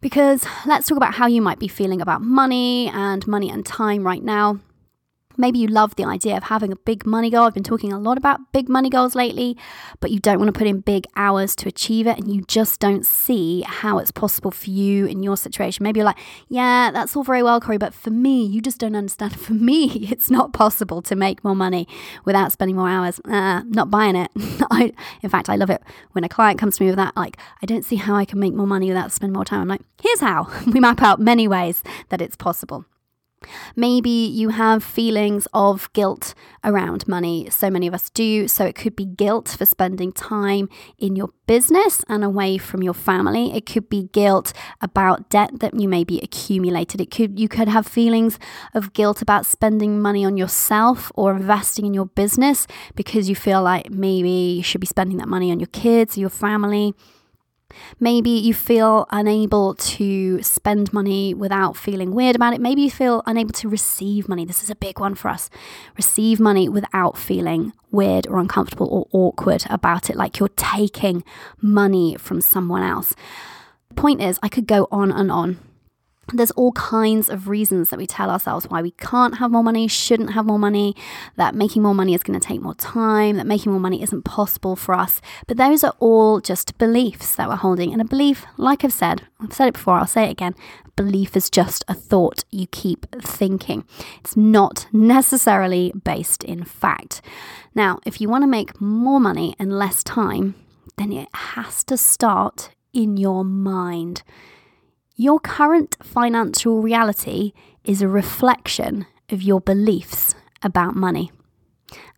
Because 0.00 0.44
let's 0.66 0.86
talk 0.86 0.96
about 0.96 1.14
how 1.14 1.26
you 1.26 1.42
might 1.42 1.58
be 1.58 1.68
feeling 1.68 2.00
about 2.00 2.22
money 2.22 2.88
and 2.88 3.26
money 3.26 3.50
and 3.50 3.66
time 3.66 4.04
right 4.04 4.22
now. 4.22 4.60
Maybe 5.38 5.60
you 5.60 5.68
love 5.68 5.94
the 5.94 6.04
idea 6.04 6.36
of 6.36 6.42
having 6.44 6.72
a 6.72 6.76
big 6.76 7.06
money 7.06 7.30
goal. 7.30 7.44
I've 7.44 7.54
been 7.54 7.62
talking 7.62 7.92
a 7.92 7.98
lot 7.98 8.18
about 8.18 8.52
big 8.52 8.68
money 8.68 8.90
goals 8.90 9.14
lately, 9.14 9.56
but 10.00 10.10
you 10.10 10.18
don't 10.18 10.38
want 10.38 10.52
to 10.52 10.58
put 10.58 10.66
in 10.66 10.80
big 10.80 11.06
hours 11.14 11.54
to 11.56 11.68
achieve 11.68 12.08
it 12.08 12.18
and 12.18 12.30
you 12.34 12.42
just 12.42 12.80
don't 12.80 13.06
see 13.06 13.62
how 13.62 13.98
it's 13.98 14.10
possible 14.10 14.50
for 14.50 14.68
you 14.68 15.06
in 15.06 15.22
your 15.22 15.36
situation. 15.36 15.84
Maybe 15.84 15.98
you're 15.98 16.04
like, 16.04 16.18
yeah, 16.48 16.90
that's 16.90 17.14
all 17.16 17.22
very 17.22 17.42
well, 17.42 17.60
Cori, 17.60 17.78
but 17.78 17.94
for 17.94 18.10
me, 18.10 18.44
you 18.44 18.60
just 18.60 18.78
don't 18.78 18.96
understand. 18.96 19.38
For 19.48 19.54
me, 19.54 20.08
it's 20.10 20.30
not 20.30 20.52
possible 20.52 21.00
to 21.02 21.14
make 21.14 21.44
more 21.44 21.54
money 21.54 21.86
without 22.24 22.52
spending 22.52 22.76
more 22.76 22.88
hours. 22.88 23.20
Uh, 23.24 23.62
not 23.66 23.90
buying 23.90 24.16
it. 24.16 24.30
I, 24.70 24.92
in 25.22 25.30
fact, 25.30 25.48
I 25.48 25.56
love 25.56 25.70
it 25.70 25.82
when 26.12 26.24
a 26.24 26.28
client 26.28 26.58
comes 26.58 26.76
to 26.76 26.82
me 26.82 26.90
with 26.90 26.96
that, 26.96 27.16
like, 27.16 27.38
I 27.62 27.66
don't 27.66 27.84
see 27.84 27.96
how 27.96 28.14
I 28.14 28.24
can 28.24 28.40
make 28.40 28.52
more 28.52 28.66
money 28.66 28.88
without 28.88 29.12
spending 29.12 29.34
more 29.34 29.44
time. 29.44 29.60
I'm 29.60 29.68
like, 29.68 29.82
here's 30.02 30.20
how. 30.20 30.48
We 30.66 30.80
map 30.80 31.02
out 31.02 31.20
many 31.20 31.48
ways 31.48 31.82
that 32.10 32.20
it's 32.20 32.36
possible. 32.36 32.84
Maybe 33.76 34.10
you 34.10 34.50
have 34.50 34.82
feelings 34.82 35.46
of 35.52 35.92
guilt 35.92 36.34
around 36.64 37.06
money. 37.06 37.48
So 37.50 37.70
many 37.70 37.86
of 37.86 37.94
us 37.94 38.10
do. 38.10 38.48
So 38.48 38.64
it 38.64 38.74
could 38.74 38.96
be 38.96 39.04
guilt 39.04 39.54
for 39.58 39.64
spending 39.64 40.12
time 40.12 40.68
in 40.98 41.16
your 41.16 41.30
business 41.46 42.04
and 42.08 42.24
away 42.24 42.58
from 42.58 42.82
your 42.82 42.94
family. 42.94 43.54
It 43.54 43.66
could 43.66 43.88
be 43.88 44.08
guilt 44.12 44.52
about 44.80 45.30
debt 45.30 45.60
that 45.60 45.78
you 45.78 45.88
may 45.88 46.04
be 46.04 46.20
accumulated. 46.20 47.00
It 47.00 47.10
could 47.10 47.38
you 47.38 47.48
could 47.48 47.68
have 47.68 47.86
feelings 47.86 48.38
of 48.74 48.92
guilt 48.92 49.22
about 49.22 49.46
spending 49.46 50.00
money 50.00 50.24
on 50.24 50.36
yourself 50.36 51.12
or 51.14 51.36
investing 51.36 51.86
in 51.86 51.94
your 51.94 52.06
business 52.06 52.66
because 52.94 53.28
you 53.28 53.36
feel 53.36 53.62
like 53.62 53.90
maybe 53.90 54.56
you 54.56 54.62
should 54.62 54.80
be 54.80 54.86
spending 54.86 55.18
that 55.18 55.28
money 55.28 55.50
on 55.50 55.60
your 55.60 55.68
kids 55.68 56.16
or 56.16 56.20
your 56.20 56.30
family. 56.30 56.94
Maybe 58.00 58.30
you 58.30 58.54
feel 58.54 59.06
unable 59.10 59.74
to 59.74 60.42
spend 60.42 60.92
money 60.92 61.34
without 61.34 61.76
feeling 61.76 62.12
weird 62.14 62.36
about 62.36 62.54
it. 62.54 62.60
Maybe 62.60 62.82
you 62.82 62.90
feel 62.90 63.22
unable 63.26 63.52
to 63.54 63.68
receive 63.68 64.28
money. 64.28 64.44
This 64.44 64.62
is 64.62 64.70
a 64.70 64.74
big 64.74 65.00
one 65.00 65.14
for 65.14 65.28
us. 65.28 65.50
Receive 65.96 66.40
money 66.40 66.68
without 66.68 67.16
feeling 67.16 67.72
weird 67.90 68.26
or 68.26 68.38
uncomfortable 68.38 68.88
or 68.90 69.06
awkward 69.12 69.64
about 69.70 70.10
it, 70.10 70.16
like 70.16 70.38
you're 70.38 70.48
taking 70.50 71.24
money 71.60 72.16
from 72.18 72.40
someone 72.40 72.82
else. 72.82 73.14
The 73.88 73.94
point 73.94 74.22
is, 74.22 74.38
I 74.42 74.48
could 74.48 74.66
go 74.66 74.86
on 74.90 75.10
and 75.10 75.30
on 75.30 75.58
there's 76.32 76.50
all 76.52 76.72
kinds 76.72 77.28
of 77.28 77.48
reasons 77.48 77.90
that 77.90 77.98
we 77.98 78.06
tell 78.06 78.30
ourselves 78.30 78.66
why 78.68 78.82
we 78.82 78.92
can't 78.92 79.38
have 79.38 79.50
more 79.50 79.62
money, 79.62 79.88
shouldn't 79.88 80.32
have 80.32 80.46
more 80.46 80.58
money, 80.58 80.94
that 81.36 81.54
making 81.54 81.82
more 81.82 81.94
money 81.94 82.14
is 82.14 82.22
going 82.22 82.38
to 82.38 82.46
take 82.46 82.60
more 82.60 82.74
time, 82.74 83.36
that 83.36 83.46
making 83.46 83.72
more 83.72 83.80
money 83.80 84.02
isn't 84.02 84.22
possible 84.22 84.76
for 84.76 84.94
us. 84.94 85.20
But 85.46 85.56
those 85.56 85.82
are 85.84 85.94
all 85.98 86.40
just 86.40 86.76
beliefs 86.78 87.34
that 87.36 87.48
we're 87.48 87.56
holding. 87.56 87.92
And 87.92 88.02
a 88.02 88.04
belief, 88.04 88.46
like 88.56 88.84
I've 88.84 88.92
said, 88.92 89.22
I've 89.40 89.52
said 89.52 89.68
it 89.68 89.74
before, 89.74 89.94
I'll 89.94 90.06
say 90.06 90.24
it 90.24 90.32
again 90.32 90.54
belief 90.98 91.36
is 91.36 91.48
just 91.48 91.84
a 91.86 91.94
thought 91.94 92.44
you 92.50 92.66
keep 92.66 93.06
thinking. 93.22 93.84
It's 94.18 94.36
not 94.36 94.88
necessarily 94.92 95.92
based 96.04 96.42
in 96.42 96.64
fact. 96.64 97.22
Now, 97.72 98.00
if 98.04 98.20
you 98.20 98.28
want 98.28 98.42
to 98.42 98.48
make 98.48 98.80
more 98.80 99.20
money 99.20 99.54
in 99.60 99.70
less 99.70 100.02
time, 100.02 100.56
then 100.96 101.12
it 101.12 101.28
has 101.32 101.84
to 101.84 101.96
start 101.96 102.70
in 102.92 103.16
your 103.16 103.44
mind. 103.44 104.24
Your 105.20 105.40
current 105.40 105.96
financial 106.00 106.80
reality 106.80 107.52
is 107.82 108.00
a 108.00 108.06
reflection 108.06 109.04
of 109.30 109.42
your 109.42 109.60
beliefs 109.60 110.36
about 110.62 110.94
money. 110.94 111.32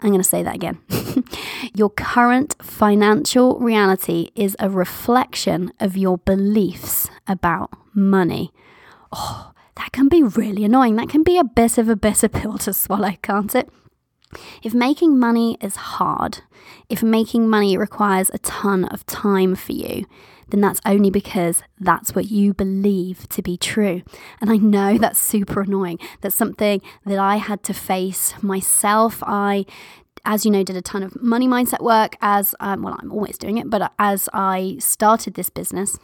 I'm 0.00 0.10
going 0.10 0.20
to 0.20 0.28
say 0.28 0.42
that 0.42 0.54
again. 0.54 0.80
your 1.74 1.88
current 1.88 2.56
financial 2.60 3.58
reality 3.58 4.32
is 4.34 4.54
a 4.58 4.68
reflection 4.68 5.72
of 5.80 5.96
your 5.96 6.18
beliefs 6.18 7.08
about 7.26 7.70
money. 7.94 8.52
Oh, 9.10 9.52
that 9.76 9.92
can 9.92 10.08
be 10.08 10.22
really 10.22 10.62
annoying. 10.62 10.96
That 10.96 11.08
can 11.08 11.22
be 11.22 11.38
a 11.38 11.44
bit 11.44 11.78
of 11.78 11.88
a 11.88 11.96
bitter 11.96 12.28
pill 12.28 12.58
to 12.58 12.74
swallow, 12.74 13.12
can't 13.22 13.54
it? 13.54 13.70
If 14.62 14.74
making 14.74 15.18
money 15.18 15.56
is 15.62 15.76
hard, 15.76 16.42
if 16.90 17.02
making 17.02 17.48
money 17.48 17.78
requires 17.78 18.30
a 18.34 18.38
ton 18.40 18.84
of 18.84 19.06
time 19.06 19.54
for 19.54 19.72
you, 19.72 20.04
then 20.50 20.60
that's 20.60 20.80
only 20.84 21.10
because 21.10 21.62
that's 21.78 22.14
what 22.14 22.30
you 22.30 22.54
believe 22.54 23.28
to 23.30 23.42
be 23.42 23.56
true. 23.56 24.02
And 24.40 24.50
I 24.50 24.56
know 24.56 24.98
that's 24.98 25.18
super 25.18 25.62
annoying. 25.62 25.98
That's 26.20 26.34
something 26.34 26.80
that 27.06 27.18
I 27.18 27.36
had 27.36 27.62
to 27.64 27.74
face 27.74 28.34
myself. 28.42 29.22
I 29.26 29.66
as 30.26 30.44
you 30.44 30.50
know, 30.50 30.62
did 30.62 30.76
a 30.76 30.82
ton 30.82 31.02
of 31.02 31.20
money 31.22 31.48
mindset 31.48 31.80
work 31.80 32.14
as 32.20 32.54
um, 32.60 32.82
well, 32.82 32.96
I'm 33.00 33.10
always 33.10 33.38
doing 33.38 33.56
it, 33.56 33.70
but 33.70 33.90
as 33.98 34.28
I 34.34 34.76
started 34.78 35.32
this 35.32 35.48
business, 35.48 35.98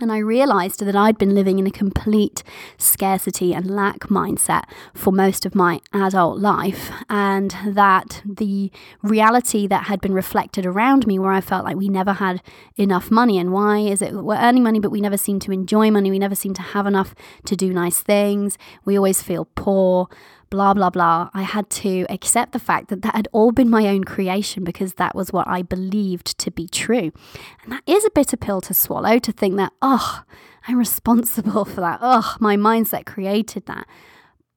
and 0.00 0.10
I 0.10 0.18
realized 0.18 0.80
that 0.80 0.96
I'd 0.96 1.18
been 1.18 1.36
living 1.36 1.60
in 1.60 1.68
a 1.68 1.70
complete 1.70 2.42
scarcity 2.78 3.54
and 3.54 3.70
lack 3.70 4.00
mindset 4.00 4.64
for 4.92 5.12
most 5.12 5.46
of 5.46 5.54
my 5.54 5.80
adult 5.92 6.40
life, 6.40 6.90
and 7.08 7.54
that 7.64 8.20
the 8.24 8.72
reality 9.02 9.68
that 9.68 9.84
had 9.84 10.00
been 10.00 10.12
reflected 10.12 10.66
around 10.66 11.06
me, 11.06 11.20
where 11.20 11.30
I 11.30 11.40
felt 11.40 11.64
like 11.64 11.76
we 11.76 11.88
never 11.88 12.14
had 12.14 12.42
enough 12.76 13.08
money, 13.08 13.38
and 13.38 13.52
why 13.52 13.78
is 13.78 14.02
it 14.02 14.14
we're 14.14 14.34
earning 14.34 14.64
money, 14.64 14.80
but 14.80 14.90
we 14.90 15.00
never 15.00 15.16
seem 15.16 15.38
to 15.38 15.52
enjoy 15.52 15.92
money, 15.92 16.10
we 16.10 16.18
never 16.18 16.34
seem 16.34 16.54
to 16.54 16.62
have 16.62 16.88
enough 16.88 17.14
to 17.44 17.54
do 17.54 17.72
nice 17.72 18.00
things, 18.00 18.58
we 18.84 18.96
always 18.96 19.22
feel 19.22 19.44
poor 19.54 20.08
blah, 20.54 20.72
blah, 20.72 20.88
blah. 20.88 21.30
I 21.34 21.42
had 21.42 21.68
to 21.82 22.06
accept 22.08 22.52
the 22.52 22.60
fact 22.60 22.88
that 22.88 23.02
that 23.02 23.16
had 23.16 23.26
all 23.32 23.50
been 23.50 23.68
my 23.68 23.88
own 23.88 24.04
creation 24.04 24.62
because 24.62 24.94
that 24.94 25.16
was 25.16 25.32
what 25.32 25.48
I 25.48 25.62
believed 25.62 26.38
to 26.38 26.52
be 26.52 26.68
true. 26.68 27.10
And 27.64 27.72
that 27.72 27.82
is 27.88 28.04
a 28.04 28.10
bitter 28.14 28.36
pill 28.36 28.60
to 28.60 28.72
swallow 28.72 29.18
to 29.18 29.32
think 29.32 29.56
that, 29.56 29.72
oh, 29.82 30.22
I'm 30.68 30.78
responsible 30.78 31.64
for 31.64 31.80
that. 31.80 31.98
Oh, 32.00 32.36
my 32.38 32.56
mindset 32.56 33.04
created 33.04 33.66
that. 33.66 33.88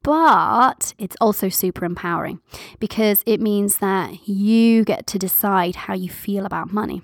But 0.04 0.94
it's 1.00 1.16
also 1.20 1.50
super 1.50 1.84
empowering 1.84 2.42
because 2.80 3.24
it 3.26 3.42
means 3.42 3.80
that 3.80 4.28
you 4.28 4.86
get 4.86 5.08
to 5.08 5.18
decide 5.18 5.76
how 5.76 5.96
you 5.96 6.10
feel 6.10 6.46
about 6.46 6.72
money. 6.72 7.02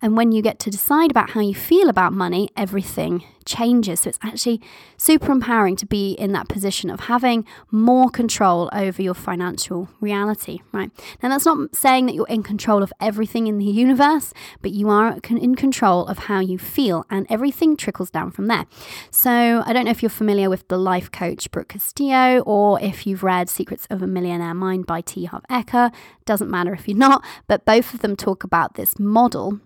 And 0.00 0.16
when 0.16 0.30
you 0.30 0.40
get 0.40 0.60
to 0.60 0.70
decide 0.70 1.10
about 1.10 1.30
how 1.30 1.40
you 1.40 1.54
feel 1.54 1.88
about 1.88 2.12
money, 2.12 2.48
everything 2.56 3.24
changes. 3.48 4.00
So 4.00 4.10
it's 4.10 4.18
actually 4.22 4.60
super 4.96 5.32
empowering 5.32 5.76
to 5.76 5.86
be 5.86 6.12
in 6.12 6.32
that 6.32 6.48
position 6.48 6.90
of 6.90 7.00
having 7.00 7.44
more 7.70 8.10
control 8.10 8.68
over 8.72 9.02
your 9.02 9.14
financial 9.14 9.88
reality, 10.00 10.60
right? 10.72 10.90
Now, 11.22 11.30
that's 11.30 11.46
not 11.46 11.74
saying 11.74 12.06
that 12.06 12.14
you're 12.14 12.28
in 12.28 12.42
control 12.42 12.82
of 12.82 12.92
everything 13.00 13.46
in 13.46 13.58
the 13.58 13.64
universe, 13.64 14.32
but 14.62 14.72
you 14.72 14.88
are 14.88 15.18
in 15.28 15.54
control 15.54 16.06
of 16.06 16.18
how 16.18 16.40
you 16.40 16.58
feel, 16.58 17.04
and 17.10 17.26
everything 17.30 17.76
trickles 17.76 18.10
down 18.10 18.30
from 18.30 18.46
there. 18.46 18.66
So 19.10 19.62
I 19.64 19.72
don't 19.72 19.86
know 19.86 19.90
if 19.90 20.02
you're 20.02 20.10
familiar 20.10 20.50
with 20.50 20.68
the 20.68 20.78
life 20.78 21.10
coach 21.10 21.50
Brooke 21.50 21.68
Castillo 21.68 22.40
or 22.40 22.80
if 22.80 23.06
you've 23.06 23.22
read 23.22 23.48
Secrets 23.48 23.86
of 23.90 24.02
a 24.02 24.06
Millionaire 24.06 24.54
Mind 24.54 24.86
by 24.86 25.00
T. 25.00 25.24
Harv 25.24 25.42
Eker. 25.50 25.92
Doesn't 26.24 26.50
matter 26.50 26.74
if 26.74 26.86
you're 26.86 26.96
not, 26.96 27.24
but 27.46 27.64
both 27.64 27.94
of 27.94 28.00
them 28.00 28.16
talk 28.16 28.44
about 28.44 28.74
this 28.74 28.98
model 28.98 29.60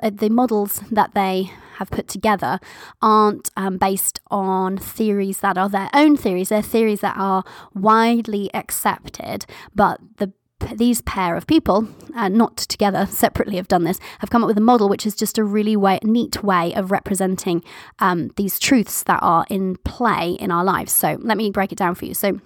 uh, 0.00 0.10
the 0.10 0.28
models 0.28 0.80
that 0.90 1.14
they 1.14 1.50
have 1.78 1.90
put 1.90 2.08
together 2.08 2.60
aren't 3.00 3.50
um, 3.56 3.78
based 3.78 4.20
on 4.30 4.76
theories 4.76 5.38
that 5.38 5.56
are 5.58 5.68
their 5.68 5.90
own 5.94 6.16
theories. 6.16 6.50
They're 6.50 6.62
theories 6.62 7.00
that 7.00 7.16
are 7.16 7.44
widely 7.74 8.50
accepted, 8.54 9.46
but 9.74 10.00
the 10.18 10.32
these 10.74 11.00
pair 11.02 11.36
of 11.36 11.46
people, 11.46 11.88
uh, 12.14 12.28
not 12.28 12.56
together, 12.56 13.06
separately, 13.06 13.56
have 13.56 13.68
done 13.68 13.84
this, 13.84 14.00
have 14.18 14.30
come 14.30 14.42
up 14.42 14.48
with 14.48 14.58
a 14.58 14.62
model 14.62 14.88
which 14.88 15.06
is 15.06 15.14
just 15.14 15.38
a 15.38 15.44
really 15.44 15.76
way, 15.76 16.00
neat 16.02 16.42
way 16.42 16.74
of 16.74 16.90
representing 16.90 17.62
um, 18.00 18.32
these 18.36 18.58
truths 18.58 19.04
that 19.04 19.20
are 19.22 19.46
in 19.48 19.76
play 19.84 20.32
in 20.32 20.50
our 20.50 20.64
lives. 20.64 20.92
So 20.92 21.16
let 21.20 21.36
me 21.36 21.50
break 21.50 21.70
it 21.70 21.78
down 21.78 21.94
for 21.94 22.06
you. 22.06 22.14
So 22.14 22.40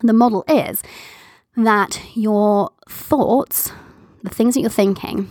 the 0.00 0.14
model 0.14 0.44
is 0.48 0.82
that 1.56 2.00
your 2.14 2.70
thoughts, 2.88 3.70
the 4.22 4.30
things 4.30 4.54
that 4.54 4.60
you're 4.60 4.70
thinking, 4.70 5.30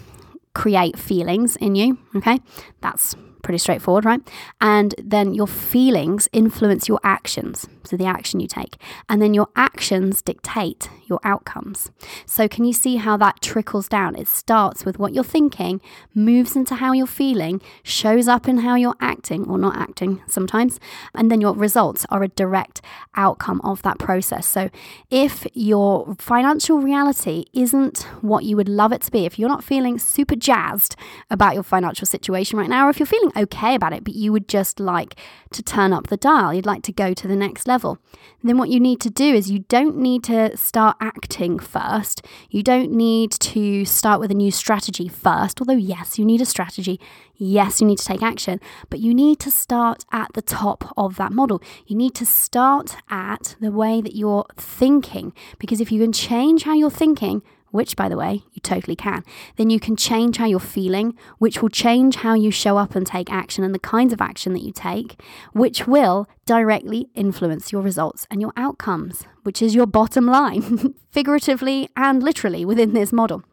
create 0.53 1.00
feelings 1.00 1.55
in 1.55 1.75
you. 1.75 1.98
Okay, 2.15 2.39
that's 2.81 3.15
pretty 3.41 3.57
straightforward, 3.57 4.05
right? 4.05 4.21
And 4.60 4.95
then 4.98 5.33
your 5.33 5.48
feelings 5.48 6.29
influence 6.31 6.88
your 6.88 7.00
actions, 7.03 7.67
so 7.83 7.98
the 7.98 8.05
action 8.05 8.39
you 8.39 8.48
take. 8.48 8.77
And 9.10 9.21
then 9.21 9.33
your 9.33 9.48
actions 9.55 10.21
dictate 10.21 10.89
your 11.12 11.20
outcomes. 11.24 11.91
So, 12.25 12.48
can 12.48 12.65
you 12.65 12.74
see 12.74 12.96
how 12.96 13.18
that 13.18 13.41
trickles 13.41 13.88
down? 13.88 14.15
It 14.15 14.27
starts 14.27 14.84
with 14.86 14.98
what 14.98 15.13
you're 15.13 15.24
thinking, 15.24 15.80
moves 16.15 16.56
into 16.56 16.75
how 16.75 16.94
you're 16.94 17.06
feeling, 17.06 17.62
shows 17.84 18.27
up 18.27 18.48
in 18.48 18.60
how 18.60 18.75
you're 18.75 18.96
acting 19.00 19.48
or 19.48 19.60
not 19.60 19.77
acting 19.77 20.24
sometimes, 20.25 20.80
and 21.13 21.30
then 21.30 21.41
your 21.41 21.53
results 21.53 22.06
are 22.10 22.24
a 22.24 22.30
direct 22.30 22.82
outcome 23.15 23.62
of 23.63 23.84
that 23.84 24.00
process. 24.00 24.48
So, 24.48 24.72
if 25.12 25.46
your 25.53 26.15
financial 26.18 26.80
reality 26.80 27.46
isn't 27.53 28.03
what 28.22 28.46
you 28.46 28.56
would 28.56 28.70
love 28.70 28.91
it 28.91 29.01
to 29.03 29.12
be, 29.12 29.25
if 29.25 29.38
you're 29.38 29.50
not 29.50 29.63
feeling 29.63 30.00
super 30.00 30.36
jazzed 30.36 30.96
about 31.30 31.53
your 31.53 31.63
financial 31.63 32.08
situation 32.08 32.58
right 32.58 32.70
now, 32.70 32.88
or 32.88 32.89
if 32.89 33.00
you're 33.00 33.06
feeling 33.06 33.32
okay 33.36 33.75
about 33.75 33.94
it, 33.94 34.03
but 34.03 34.15
you 34.15 34.32
would 34.32 34.48
just 34.48 34.80
like 34.80 35.15
to 35.51 35.62
turn 35.62 35.94
up 35.94 36.08
the 36.08 36.18
dial, 36.18 36.53
you'd 36.53 36.65
like 36.65 36.84
to 36.84 36.94
go 36.94 37.13
to 37.13 37.27
the 37.27 37.36
next 37.36 37.68
level, 37.68 38.00
then 38.44 38.58
what 38.58 38.70
you 38.70 38.80
need 38.80 39.00
to 39.01 39.10
do 39.10 39.34
is 39.34 39.51
you 39.51 39.60
don't 39.68 39.98
need 39.98 40.24
to 40.24 40.56
start 40.56 40.96
acting 41.01 41.60
first. 41.60 42.25
You 42.50 42.63
don't 42.63 42.91
need 42.91 43.31
to 43.31 43.84
start 43.84 44.22
with 44.22 44.31
a 44.31 44.36
new 44.36 44.51
strategy 44.51 45.10
first, 45.10 45.60
although, 45.60 45.74
yes, 45.74 46.17
you 46.17 46.24
need 46.24 46.39
a 46.39 46.46
strategy. 46.46 47.00
Yes, 47.36 47.81
you 47.81 47.88
need 47.88 47.98
to 47.98 48.05
take 48.05 48.22
action, 48.22 48.62
but 48.89 49.00
you 49.00 49.13
need 49.13 49.39
to 49.39 49.51
start 49.51 50.05
at 50.12 50.31
the 50.34 50.41
top 50.43 50.93
of 50.96 51.15
that 51.17 51.34
model. 51.34 51.62
You 51.88 51.98
need 51.98 52.13
to 52.15 52.25
start 52.25 52.96
at 53.10 53.55
the 53.60 53.72
way 53.72 54.00
that 54.00 54.15
you're 54.15 54.46
thinking, 54.55 55.34
because 55.58 55.81
if 55.81 55.91
you 55.91 56.00
can 56.00 56.13
change 56.13 56.63
how 56.63 56.75
you're 56.75 56.91
thinking, 56.91 57.41
which, 57.72 57.96
by 57.96 58.08
the 58.08 58.18
way, 58.18 58.44
you 58.54 58.62
totally 58.62 58.96
can, 58.96 59.24
then 59.56 59.70
you 59.70 59.80
can 59.80 59.96
change 59.96 60.38
how 60.38 60.46
you're 60.46 60.60
feeling, 60.60 61.16
which 61.40 61.62
will 61.62 61.70
change 61.70 62.18
how 62.18 62.34
you 62.34 62.51
show 62.51 62.78
up 62.78 62.96
and 62.96 63.08
take 63.08 63.32
action 63.32 63.63
and 63.63 63.74
the 63.74 63.80
kinds 63.80 64.13
of 64.13 64.22
action 64.22 64.54
that 64.54 64.63
you 64.63 64.72
take, 64.72 65.22
which 65.54 65.88
will 65.88 66.28
directly 66.46 67.08
influence 67.16 67.72
your 67.72 67.82
results 67.82 68.28
and 68.30 68.42
your 68.42 68.54
outcomes, 68.56 69.24
which 69.44 69.62
is 69.62 69.74
your 69.74 69.88
bottom 69.88 70.25
line, 70.25 70.94
figuratively 71.12 71.90
and 71.96 72.22
literally 72.22 72.66
within 72.66 72.94
this 72.94 73.12
model. 73.12 73.44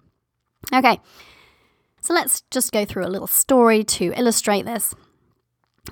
Okay, 0.73 1.01
so 2.01 2.15
let's 2.15 2.43
just 2.51 2.73
go 2.73 2.85
through 2.85 3.07
a 3.07 3.09
little 3.09 3.27
story 3.27 3.85
to 3.85 4.13
illustrate 4.17 4.65
this. 4.65 4.95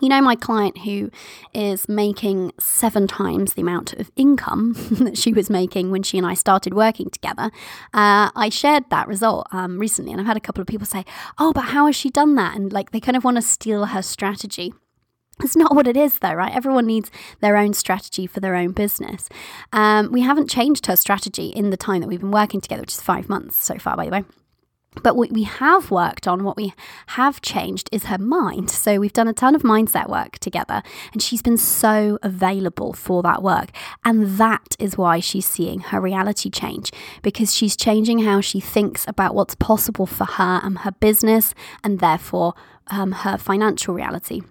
You 0.01 0.09
know, 0.09 0.21
my 0.21 0.37
client 0.37 0.79
who 0.79 1.11
is 1.55 1.89
making 1.89 2.53
seven 2.59 3.07
times 3.07 3.55
the 3.55 3.63
amount 3.63 3.95
of 3.95 4.11
income 4.17 4.75
that 4.91 5.17
she 5.17 5.33
was 5.33 5.49
making 5.49 5.91
when 5.91 6.03
she 6.03 6.19
and 6.19 6.27
I 6.27 6.35
started 6.35 6.75
working 6.75 7.11
together. 7.11 7.51
Uh, 7.95 8.31
I 8.35 8.51
shared 8.51 8.85
that 8.91 9.09
result 9.09 9.47
um, 9.53 9.79
recently, 9.79 10.13
and 10.13 10.21
I've 10.21 10.27
had 10.27 10.37
a 10.37 10.41
couple 10.41 10.61
of 10.61 10.67
people 10.67 10.87
say, 10.87 11.05
Oh, 11.39 11.53
but 11.53 11.67
how 11.67 11.87
has 11.87 11.97
she 11.97 12.11
done 12.11 12.35
that? 12.35 12.57
And 12.57 12.73
like 12.73 12.91
they 12.91 13.01
kind 13.01 13.17
of 13.17 13.25
want 13.25 13.37
to 13.37 13.43
steal 13.43 13.87
her 13.87 14.03
strategy. 14.03 14.73
It's 15.43 15.57
not 15.57 15.75
what 15.75 15.87
it 15.87 15.99
is, 15.99 16.19
though, 16.21 16.33
right? 16.33 16.55
Everyone 16.55 16.87
needs 16.87 17.11
their 17.41 17.59
own 17.59 17.75
strategy 17.75 18.27
for 18.27 18.41
their 18.41 18.55
own 18.55 18.73
business. 18.73 19.29
Um, 19.71 20.11
we 20.11 20.23
haven't 20.23 20.49
changed 20.49 20.87
her 20.87 20.97
strategy 20.97 21.49
in 21.49 21.69
the 21.69 21.77
time 21.77 22.01
that 22.01 22.09
we've 22.09 22.21
been 22.21 22.31
working 22.31 22.61
together, 22.61 22.81
which 22.81 22.95
is 22.95 23.03
five 23.03 23.29
months 23.29 23.57
so 23.57 23.77
far, 23.77 23.97
by 23.97 24.07
the 24.07 24.13
way. 24.13 24.25
But 25.03 25.17
what 25.17 25.31
we 25.31 25.45
have 25.45 25.91
worked 25.91 26.27
on, 26.27 26.45
what 26.45 26.57
we 26.57 26.73
have 27.09 27.41
changed 27.41 27.89
is 27.93 28.05
her 28.05 28.19
mind. 28.19 28.71
So 28.71 28.99
we've 28.99 29.13
done 29.13 29.29
a 29.29 29.33
ton 29.33 29.55
of 29.55 29.63
mindset 29.63 30.09
work 30.09 30.39
together, 30.39 30.83
and 31.13 31.23
she's 31.23 31.43
been 31.43 31.57
so 31.57 32.19
available 32.23 32.93
for 32.93 33.23
that 33.23 33.43
work. 33.43 33.71
And 34.05 34.39
that 34.39 34.75
is 34.79 34.97
why 34.97 35.21
she's 35.21 35.47
seeing 35.47 35.81
her 35.81 36.01
reality 36.01 36.51
change 36.51 36.91
because 37.23 37.55
she's 37.55 37.77
changing 37.77 38.21
how 38.21 38.41
she 38.41 38.61
thinks 38.61 39.07
about 39.07 39.35
what's 39.35 39.55
possible 39.55 40.07
for 40.07 40.25
her 40.25 40.61
and 40.63 40.79
her 40.79 40.93
business, 40.93 41.55
and 41.85 42.01
therefore 42.01 42.55
um, 42.89 43.13
her 43.13 43.37
financial 43.39 43.95
reality 43.95 44.43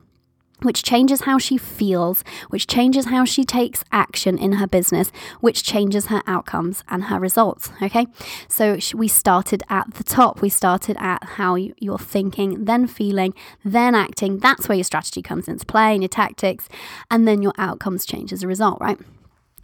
which 0.62 0.84
changes 0.84 1.22
how 1.22 1.38
she 1.38 1.58
feels, 1.58 2.24
which 2.50 2.68
changes 2.68 3.06
how 3.08 3.26
she 3.26 3.44
takes 3.44 3.84
action 3.92 4.38
in 4.38 4.54
her 4.54 4.68
business, 4.68 5.12
which 5.42 5.64
changes 5.64 6.08
her 6.08 6.22
outcomes 6.28 6.84
and 6.88 7.06
her 7.06 7.20
results. 7.20 7.72
Okay, 7.82 8.08
so 8.48 8.78
we 8.94 9.08
started 9.08 9.64
at 9.70 9.94
the 9.96 10.04
top. 10.04 10.42
We 10.42 10.50
started 10.50 10.98
at 11.00 11.24
how 11.24 11.56
you're 11.56 11.98
thinking, 12.00 12.66
then 12.66 12.88
feeling, 12.88 13.34
then 13.64 13.96
acting. 13.96 14.40
That's 14.40 14.68
where 14.68 14.78
your 14.78 14.84
strategy 14.84 15.22
comes 15.22 15.48
into 15.48 15.66
play 15.66 15.94
and 15.94 16.02
your 16.02 16.10
tactics, 16.10 16.70
and 17.12 17.28
then 17.28 17.42
your 17.42 17.54
outcomes 17.58 18.06
change 18.06 18.32
as 18.32 18.44
a 18.44 18.48
result, 18.48 18.80
right? 18.80 19.00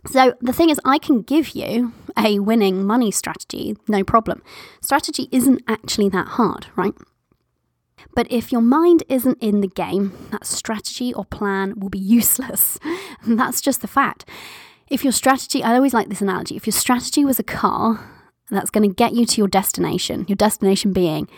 So 0.08 0.34
the 0.42 0.54
thing 0.54 0.70
is, 0.72 0.80
I 0.84 0.98
can 0.98 1.22
give 1.22 1.50
you 1.50 1.94
a 2.18 2.40
winning 2.40 2.84
money 2.84 3.12
strategy, 3.12 3.78
no 3.88 4.04
problem. 4.04 4.42
Strategy 4.82 5.30
isn't 5.32 5.62
actually 5.68 6.10
that 6.10 6.28
hard, 6.28 6.68
right? 6.76 6.94
But 8.16 8.32
if 8.32 8.52
your 8.52 8.62
mind 8.62 9.04
isn't 9.10 9.38
in 9.42 9.62
the 9.62 9.68
game, 9.68 10.14
that 10.32 10.46
strategy 10.46 11.14
or 11.14 11.26
plan 11.26 11.80
will 11.80 11.90
be 11.90 12.00
useless. 12.00 12.78
That's 13.26 13.62
just 13.62 13.82
the 13.82 13.88
fact. 13.88 14.26
If 14.90 15.04
your 15.04 15.14
strategy, 15.14 15.64
I 15.64 15.76
always 15.76 15.94
like 15.94 16.10
this 16.10 16.22
analogy, 16.22 16.56
if 16.56 16.68
your 16.68 16.74
strategy 16.74 17.24
was 17.24 17.40
a 17.40 17.44
car 17.44 18.10
that's 18.50 18.70
going 18.70 18.88
to 18.88 18.94
get 18.94 19.14
you 19.14 19.26
to 19.26 19.38
your 19.42 19.48
destination, 19.48 20.26
your 20.28 20.36
destination 20.36 20.92
being 20.92 21.30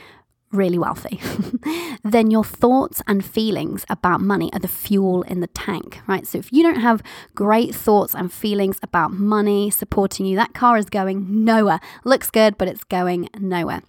really 0.52 0.80
wealthy, 0.80 1.20
then 2.04 2.32
your 2.32 2.44
thoughts 2.44 3.02
and 3.08 3.24
feelings 3.24 3.86
about 3.90 4.22
money 4.22 4.52
are 4.54 4.60
the 4.60 4.68
fuel 4.68 5.22
in 5.24 5.40
the 5.42 5.48
tank, 5.48 6.02
right? 6.08 6.26
So 6.26 6.38
if 6.38 6.52
you 6.52 6.64
don't 6.64 6.80
have 6.80 7.04
great 7.36 7.76
thoughts 7.76 8.16
and 8.16 8.32
feelings 8.32 8.80
about 8.82 9.12
money 9.12 9.70
supporting 9.70 10.26
you, 10.26 10.36
that 10.38 10.54
car 10.54 10.78
is 10.78 10.90
going 10.90 11.44
nowhere. 11.44 11.80
Looks 12.04 12.32
good, 12.32 12.58
but 12.58 12.68
it's 12.68 12.84
going 12.84 13.30
nowhere. 13.38 13.84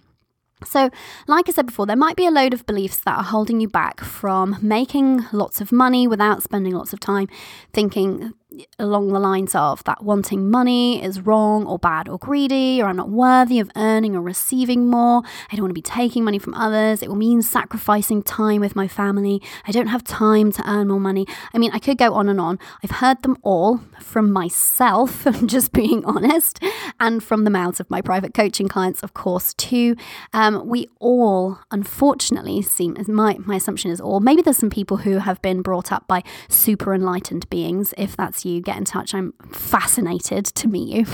So, 0.65 0.89
like 1.27 1.49
I 1.49 1.51
said 1.51 1.65
before, 1.65 1.85
there 1.85 1.95
might 1.95 2.15
be 2.15 2.25
a 2.25 2.31
load 2.31 2.53
of 2.53 2.65
beliefs 2.65 2.97
that 2.97 3.17
are 3.17 3.23
holding 3.23 3.59
you 3.59 3.67
back 3.67 4.01
from 4.01 4.57
making 4.61 5.25
lots 5.31 5.61
of 5.61 5.71
money 5.71 6.07
without 6.07 6.43
spending 6.43 6.73
lots 6.73 6.93
of 6.93 6.99
time 6.99 7.27
thinking 7.73 8.33
along 8.79 9.09
the 9.09 9.19
lines 9.19 9.55
of 9.55 9.83
that 9.85 10.03
wanting 10.03 10.49
money 10.49 11.03
is 11.03 11.21
wrong 11.21 11.65
or 11.65 11.79
bad 11.79 12.07
or 12.07 12.17
greedy, 12.17 12.81
or 12.81 12.87
I'm 12.87 12.95
not 12.95 13.09
worthy 13.09 13.59
of 13.59 13.69
earning 13.75 14.15
or 14.15 14.21
receiving 14.21 14.87
more. 14.89 15.21
I 15.51 15.55
don't 15.55 15.63
want 15.63 15.71
to 15.71 15.73
be 15.73 15.81
taking 15.81 16.23
money 16.23 16.39
from 16.39 16.53
others. 16.53 17.01
It 17.01 17.09
will 17.09 17.15
mean 17.15 17.41
sacrificing 17.41 18.23
time 18.23 18.61
with 18.61 18.75
my 18.75 18.87
family. 18.87 19.41
I 19.67 19.71
don't 19.71 19.87
have 19.87 20.03
time 20.03 20.51
to 20.53 20.69
earn 20.69 20.87
more 20.87 20.99
money. 20.99 21.25
I 21.53 21.57
mean, 21.57 21.71
I 21.73 21.79
could 21.79 21.97
go 21.97 22.13
on 22.13 22.29
and 22.29 22.39
on. 22.39 22.59
I've 22.83 22.91
heard 22.91 23.21
them 23.23 23.37
all 23.41 23.81
from 23.99 24.31
myself, 24.31 25.27
just 25.45 25.71
being 25.71 26.05
honest, 26.05 26.63
and 26.99 27.23
from 27.23 27.43
the 27.43 27.49
mouths 27.49 27.79
of 27.79 27.89
my 27.89 28.01
private 28.01 28.33
coaching 28.33 28.67
clients, 28.67 29.03
of 29.03 29.13
course, 29.13 29.53
too. 29.55 29.95
Um, 30.33 30.67
we 30.67 30.87
all, 30.99 31.59
unfortunately, 31.71 32.61
seem, 32.61 32.95
as 32.97 33.07
my, 33.07 33.37
my 33.39 33.55
assumption 33.55 33.91
is 33.91 33.99
all, 33.99 34.19
maybe 34.19 34.41
there's 34.41 34.57
some 34.57 34.69
people 34.69 34.97
who 34.97 35.17
have 35.17 35.41
been 35.41 35.61
brought 35.61 35.91
up 35.91 36.07
by 36.07 36.23
super 36.47 36.93
enlightened 36.93 37.49
beings, 37.49 37.93
if 37.97 38.15
that's 38.15 38.44
you, 38.45 38.61
get 38.61 38.77
in 38.77 38.85
touch. 38.85 39.13
I'm 39.13 39.33
fascinated 39.51 40.45
to 40.45 40.67
meet 40.67 40.87
you. 40.87 41.05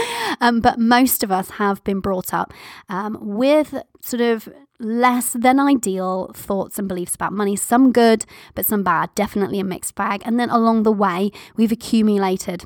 um, 0.40 0.60
but 0.60 0.78
most 0.78 1.22
of 1.22 1.30
us 1.30 1.50
have 1.50 1.82
been 1.84 2.00
brought 2.00 2.32
up 2.32 2.52
um, 2.88 3.18
with 3.20 3.74
sort 4.00 4.20
of 4.20 4.48
less 4.80 5.32
than 5.32 5.58
ideal 5.58 6.30
thoughts 6.34 6.78
and 6.78 6.88
beliefs 6.88 7.14
about 7.14 7.32
money, 7.32 7.56
some 7.56 7.92
good, 7.92 8.24
but 8.54 8.64
some 8.64 8.82
bad, 8.82 9.12
definitely 9.14 9.58
a 9.58 9.64
mixed 9.64 9.94
bag. 9.94 10.22
And 10.24 10.38
then 10.38 10.50
along 10.50 10.84
the 10.84 10.92
way, 10.92 11.30
we've 11.56 11.72
accumulated 11.72 12.64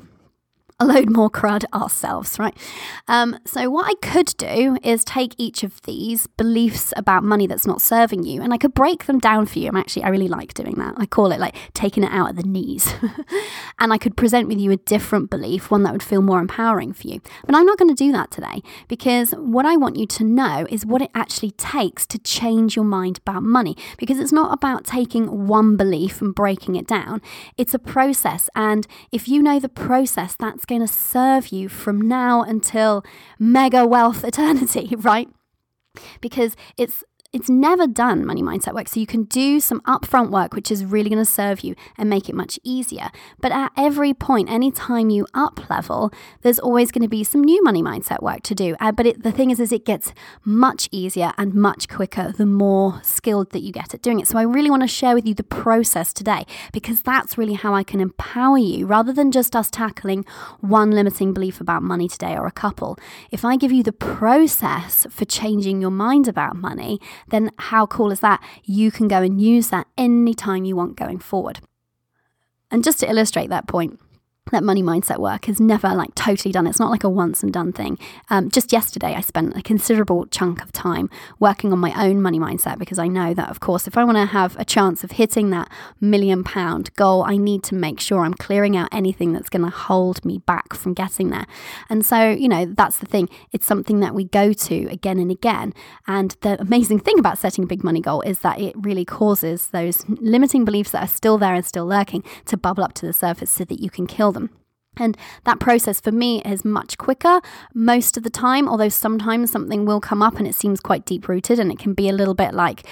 a 0.83 0.85
load 0.85 1.09
more 1.09 1.29
crud 1.29 1.63
ourselves, 1.73 2.37
right? 2.37 2.55
Um, 3.07 3.39
so, 3.45 3.69
what 3.69 3.85
I 3.85 3.95
could 4.01 4.33
do 4.37 4.77
is 4.83 5.03
take 5.03 5.33
each 5.37 5.63
of 5.63 5.81
these 5.83 6.27
beliefs 6.27 6.93
about 6.97 7.23
money 7.23 7.47
that's 7.47 7.65
not 7.65 7.81
serving 7.81 8.23
you 8.23 8.41
and 8.41 8.53
I 8.53 8.57
could 8.57 8.73
break 8.73 9.05
them 9.05 9.19
down 9.19 9.45
for 9.45 9.59
you. 9.59 9.69
I'm 9.69 9.77
actually, 9.77 10.03
I 10.03 10.09
really 10.09 10.27
like 10.27 10.53
doing 10.53 10.75
that. 10.75 10.95
I 10.97 11.05
call 11.05 11.31
it 11.31 11.39
like 11.39 11.55
taking 11.73 12.03
it 12.03 12.11
out 12.11 12.29
at 12.29 12.35
the 12.35 12.43
knees. 12.43 12.93
and 13.79 13.93
I 13.93 13.97
could 13.97 14.17
present 14.17 14.47
with 14.47 14.59
you 14.59 14.71
a 14.71 14.77
different 14.77 15.29
belief, 15.29 15.71
one 15.71 15.83
that 15.83 15.93
would 15.93 16.03
feel 16.03 16.21
more 16.21 16.39
empowering 16.39 16.93
for 16.93 17.07
you. 17.07 17.21
But 17.45 17.55
I'm 17.55 17.65
not 17.65 17.77
going 17.77 17.93
to 17.93 18.03
do 18.03 18.11
that 18.11 18.31
today 18.31 18.61
because 18.87 19.31
what 19.31 19.65
I 19.65 19.77
want 19.77 19.97
you 19.97 20.05
to 20.07 20.23
know 20.23 20.67
is 20.69 20.85
what 20.85 21.01
it 21.01 21.11
actually 21.15 21.51
takes 21.51 22.05
to 22.07 22.19
change 22.19 22.75
your 22.75 22.85
mind 22.85 23.19
about 23.19 23.43
money. 23.43 23.75
Because 23.97 24.19
it's 24.19 24.31
not 24.31 24.53
about 24.53 24.83
taking 24.85 25.47
one 25.47 25.77
belief 25.77 26.21
and 26.21 26.35
breaking 26.35 26.75
it 26.75 26.87
down, 26.87 27.21
it's 27.57 27.73
a 27.73 27.79
process. 27.79 28.49
And 28.55 28.85
if 29.11 29.27
you 29.27 29.41
know 29.41 29.59
the 29.59 29.69
process, 29.69 30.35
that's 30.35 30.65
going 30.73 30.87
to 30.87 30.91
serve 30.91 31.49
you 31.49 31.69
from 31.69 32.01
now 32.01 32.41
until 32.41 33.05
mega 33.37 33.85
wealth 33.85 34.23
eternity, 34.23 34.95
right? 34.97 35.29
Because 36.19 36.55
it's 36.77 37.03
it's 37.33 37.49
never 37.49 37.87
done 37.87 38.25
money 38.25 38.43
mindset 38.43 38.75
work. 38.75 38.87
So 38.87 38.99
you 38.99 39.07
can 39.07 39.23
do 39.23 39.59
some 39.59 39.81
upfront 39.81 40.29
work, 40.29 40.53
which 40.53 40.69
is 40.69 40.85
really 40.85 41.09
going 41.09 41.23
to 41.23 41.29
serve 41.29 41.61
you 41.61 41.75
and 41.97 42.07
make 42.07 42.29
it 42.29 42.35
much 42.35 42.59
easier. 42.63 43.09
But 43.41 43.51
at 43.51 43.71
every 43.75 44.13
point, 44.13 44.51
anytime 44.51 45.09
you 45.09 45.25
up 45.33 45.67
level, 45.67 46.13
there's 46.43 46.59
always 46.59 46.91
going 46.91 47.01
to 47.01 47.07
be 47.07 47.23
some 47.23 47.41
new 47.41 47.63
money 47.63 47.81
mindset 47.81 48.21
work 48.21 48.43
to 48.43 48.53
do. 48.53 48.75
Uh, 48.79 48.91
but 48.91 49.07
it, 49.07 49.23
the 49.23 49.31
thing 49.31 49.49
is, 49.49 49.59
is 49.59 49.71
it 49.71 49.83
gets 49.83 50.13
much 50.45 50.87
easier 50.91 51.33
and 51.35 51.55
much 51.55 51.89
quicker 51.89 52.31
the 52.31 52.45
more 52.45 53.01
skilled 53.03 53.49
that 53.49 53.63
you 53.63 53.71
get 53.71 53.95
at 53.95 54.03
doing 54.03 54.19
it. 54.19 54.27
So 54.27 54.37
I 54.37 54.43
really 54.43 54.69
want 54.69 54.83
to 54.83 54.87
share 54.87 55.15
with 55.15 55.25
you 55.25 55.33
the 55.33 55.43
process 55.43 56.13
today 56.13 56.45
because 56.71 57.01
that's 57.01 57.35
really 57.35 57.53
how 57.53 57.73
I 57.73 57.83
can 57.83 57.99
empower 57.99 58.59
you 58.59 58.85
rather 58.85 59.11
than 59.11 59.31
just 59.31 59.55
us 59.55 59.71
tackling 59.71 60.23
one 60.59 60.91
limiting 60.91 61.33
belief 61.33 61.59
about 61.59 61.81
money 61.81 62.07
today 62.07 62.35
or 62.37 62.45
a 62.45 62.51
couple. 62.51 62.95
If 63.31 63.43
I 63.43 63.57
give 63.57 63.71
you 63.71 63.81
the 63.81 63.91
process 63.91 65.07
for 65.09 65.25
changing 65.25 65.81
your 65.81 65.89
mind 65.89 66.27
about 66.27 66.55
money, 66.55 66.99
then 67.29 67.51
how 67.57 67.85
cool 67.85 68.11
is 68.11 68.19
that? 68.21 68.43
You 68.63 68.91
can 68.91 69.07
go 69.07 69.21
and 69.21 69.41
use 69.41 69.69
that 69.69 69.87
anytime 69.97 70.65
you 70.65 70.75
want 70.75 70.97
going 70.97 71.19
forward. 71.19 71.59
And 72.71 72.83
just 72.83 72.99
to 72.99 73.09
illustrate 73.09 73.49
that 73.49 73.67
point, 73.67 73.99
that 74.51 74.63
money 74.63 74.83
mindset 74.83 75.19
work 75.19 75.47
is 75.47 75.59
never 75.59 75.95
like 75.95 76.13
totally 76.15 76.51
done. 76.51 76.67
It's 76.67 76.79
not 76.79 76.91
like 76.91 77.03
a 77.03 77.09
once 77.09 77.43
and 77.43 77.51
done 77.51 77.71
thing. 77.71 77.97
Um, 78.29 78.49
just 78.51 78.73
yesterday, 78.73 79.15
I 79.15 79.21
spent 79.21 79.55
a 79.57 79.61
considerable 79.61 80.25
chunk 80.27 80.61
of 80.61 80.71
time 80.71 81.09
working 81.39 81.71
on 81.71 81.79
my 81.79 81.93
own 82.05 82.21
money 82.21 82.39
mindset 82.39 82.77
because 82.77 82.99
I 82.99 83.07
know 83.07 83.33
that, 83.33 83.49
of 83.49 83.61
course, 83.61 83.87
if 83.87 83.97
I 83.97 84.03
want 84.03 84.17
to 84.17 84.25
have 84.25 84.57
a 84.59 84.65
chance 84.65 85.03
of 85.03 85.11
hitting 85.11 85.49
that 85.51 85.71
million 86.01 86.43
pound 86.43 86.93
goal, 86.95 87.23
I 87.23 87.37
need 87.37 87.63
to 87.63 87.75
make 87.75 87.99
sure 87.99 88.21
I'm 88.21 88.33
clearing 88.33 88.75
out 88.75 88.89
anything 88.91 89.31
that's 89.31 89.49
going 89.49 89.63
to 89.63 89.69
hold 89.69 90.23
me 90.25 90.39
back 90.39 90.73
from 90.73 90.93
getting 90.93 91.29
there. 91.29 91.45
And 91.89 92.05
so, 92.05 92.29
you 92.29 92.49
know, 92.49 92.65
that's 92.65 92.97
the 92.97 93.05
thing. 93.05 93.29
It's 93.53 93.65
something 93.65 94.01
that 94.01 94.13
we 94.13 94.25
go 94.25 94.51
to 94.51 94.87
again 94.91 95.19
and 95.19 95.31
again. 95.31 95.73
And 96.05 96.35
the 96.41 96.59
amazing 96.61 96.99
thing 96.99 97.17
about 97.17 97.37
setting 97.37 97.63
a 97.63 97.67
big 97.67 97.83
money 97.83 98.01
goal 98.01 98.21
is 98.21 98.39
that 98.39 98.59
it 98.59 98.75
really 98.77 99.05
causes 99.05 99.67
those 99.67 100.03
limiting 100.09 100.65
beliefs 100.65 100.91
that 100.91 101.03
are 101.03 101.07
still 101.07 101.37
there 101.37 101.53
and 101.53 101.65
still 101.65 101.85
lurking 101.85 102.23
to 102.45 102.57
bubble 102.57 102.83
up 102.83 102.93
to 102.95 103.05
the 103.05 103.13
surface 103.13 103.49
so 103.49 103.63
that 103.63 103.79
you 103.79 103.89
can 103.89 104.05
kill. 104.05 104.32
And 104.97 105.17
that 105.43 105.59
process 105.59 105.99
for 105.99 106.11
me 106.11 106.41
is 106.43 106.63
much 106.63 106.97
quicker 106.97 107.41
most 107.73 108.17
of 108.17 108.23
the 108.23 108.29
time, 108.29 108.67
although 108.67 108.89
sometimes 108.89 109.51
something 109.51 109.85
will 109.85 109.99
come 109.99 110.21
up 110.21 110.37
and 110.37 110.47
it 110.47 110.55
seems 110.55 110.79
quite 110.79 111.05
deep 111.05 111.27
rooted 111.27 111.59
and 111.59 111.71
it 111.71 111.79
can 111.79 111.93
be 111.93 112.09
a 112.09 112.13
little 112.13 112.33
bit 112.33 112.53
like, 112.53 112.85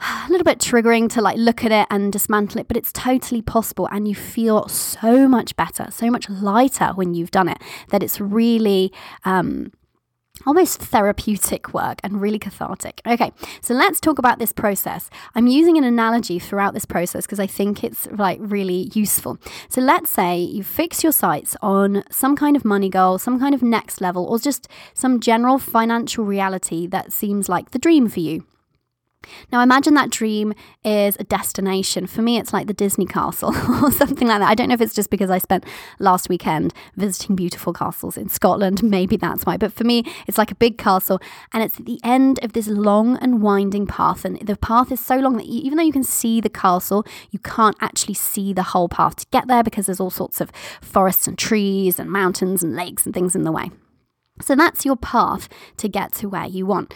a 0.00 0.28
little 0.30 0.44
bit 0.44 0.58
triggering 0.58 1.08
to 1.10 1.20
like 1.20 1.36
look 1.36 1.64
at 1.64 1.72
it 1.72 1.86
and 1.90 2.12
dismantle 2.12 2.60
it, 2.60 2.68
but 2.68 2.76
it's 2.76 2.92
totally 2.92 3.42
possible. 3.42 3.88
And 3.90 4.06
you 4.06 4.14
feel 4.14 4.68
so 4.68 5.28
much 5.28 5.56
better, 5.56 5.88
so 5.90 6.10
much 6.10 6.28
lighter 6.28 6.88
when 6.94 7.14
you've 7.14 7.30
done 7.30 7.48
it 7.48 7.58
that 7.90 8.02
it's 8.02 8.20
really, 8.20 8.92
um, 9.24 9.72
almost 10.46 10.80
therapeutic 10.80 11.74
work 11.74 12.00
and 12.02 12.20
really 12.20 12.38
cathartic. 12.38 13.00
Okay, 13.06 13.32
so 13.60 13.74
let's 13.74 14.00
talk 14.00 14.18
about 14.18 14.38
this 14.38 14.52
process. 14.52 15.10
I'm 15.34 15.46
using 15.46 15.76
an 15.76 15.84
analogy 15.84 16.38
throughout 16.38 16.74
this 16.74 16.84
process 16.84 17.26
because 17.26 17.40
I 17.40 17.46
think 17.46 17.84
it's 17.84 18.06
like 18.12 18.38
really 18.40 18.90
useful. 18.94 19.38
So 19.68 19.80
let's 19.80 20.10
say 20.10 20.38
you 20.38 20.62
fix 20.62 21.02
your 21.02 21.12
sights 21.12 21.56
on 21.62 22.04
some 22.10 22.36
kind 22.36 22.56
of 22.56 22.64
money 22.64 22.88
goal, 22.88 23.18
some 23.18 23.38
kind 23.38 23.54
of 23.54 23.62
next 23.62 24.00
level, 24.00 24.24
or 24.26 24.38
just 24.38 24.68
some 24.94 25.20
general 25.20 25.58
financial 25.58 26.24
reality 26.24 26.86
that 26.86 27.12
seems 27.12 27.48
like 27.48 27.70
the 27.70 27.78
dream 27.78 28.08
for 28.08 28.20
you. 28.20 28.44
Now, 29.52 29.62
imagine 29.62 29.94
that 29.94 30.10
dream 30.10 30.54
is 30.84 31.16
a 31.18 31.24
destination. 31.24 32.06
For 32.06 32.22
me, 32.22 32.38
it's 32.38 32.52
like 32.52 32.66
the 32.66 32.72
Disney 32.72 33.06
castle 33.06 33.48
or 33.82 33.90
something 33.90 34.28
like 34.28 34.38
that. 34.38 34.48
I 34.48 34.54
don't 34.54 34.68
know 34.68 34.74
if 34.74 34.80
it's 34.80 34.94
just 34.94 35.10
because 35.10 35.30
I 35.30 35.38
spent 35.38 35.64
last 35.98 36.28
weekend 36.28 36.72
visiting 36.96 37.34
beautiful 37.34 37.72
castles 37.72 38.16
in 38.16 38.28
Scotland. 38.28 38.82
Maybe 38.88 39.16
that's 39.16 39.44
why. 39.44 39.56
But 39.56 39.72
for 39.72 39.84
me, 39.84 40.04
it's 40.26 40.38
like 40.38 40.50
a 40.50 40.56
big 40.56 40.78
castle 40.78 41.20
and 41.52 41.62
it's 41.62 41.78
at 41.78 41.86
the 41.86 42.00
end 42.04 42.38
of 42.42 42.52
this 42.52 42.68
long 42.68 43.16
and 43.18 43.42
winding 43.42 43.86
path. 43.86 44.24
And 44.24 44.38
the 44.40 44.56
path 44.56 44.92
is 44.92 45.00
so 45.00 45.16
long 45.16 45.36
that 45.36 45.46
even 45.46 45.78
though 45.78 45.84
you 45.84 45.92
can 45.92 46.04
see 46.04 46.40
the 46.40 46.50
castle, 46.50 47.04
you 47.30 47.38
can't 47.40 47.76
actually 47.80 48.14
see 48.14 48.52
the 48.52 48.62
whole 48.62 48.88
path 48.88 49.16
to 49.16 49.26
get 49.30 49.48
there 49.48 49.62
because 49.62 49.86
there's 49.86 50.00
all 50.00 50.10
sorts 50.10 50.40
of 50.40 50.52
forests 50.80 51.26
and 51.26 51.36
trees 51.36 51.98
and 51.98 52.10
mountains 52.10 52.62
and 52.62 52.76
lakes 52.76 53.04
and 53.04 53.14
things 53.14 53.34
in 53.34 53.42
the 53.42 53.52
way. 53.52 53.70
So 54.40 54.54
that's 54.54 54.84
your 54.84 54.96
path 54.96 55.48
to 55.78 55.88
get 55.88 56.12
to 56.14 56.28
where 56.28 56.46
you 56.46 56.64
want. 56.66 56.94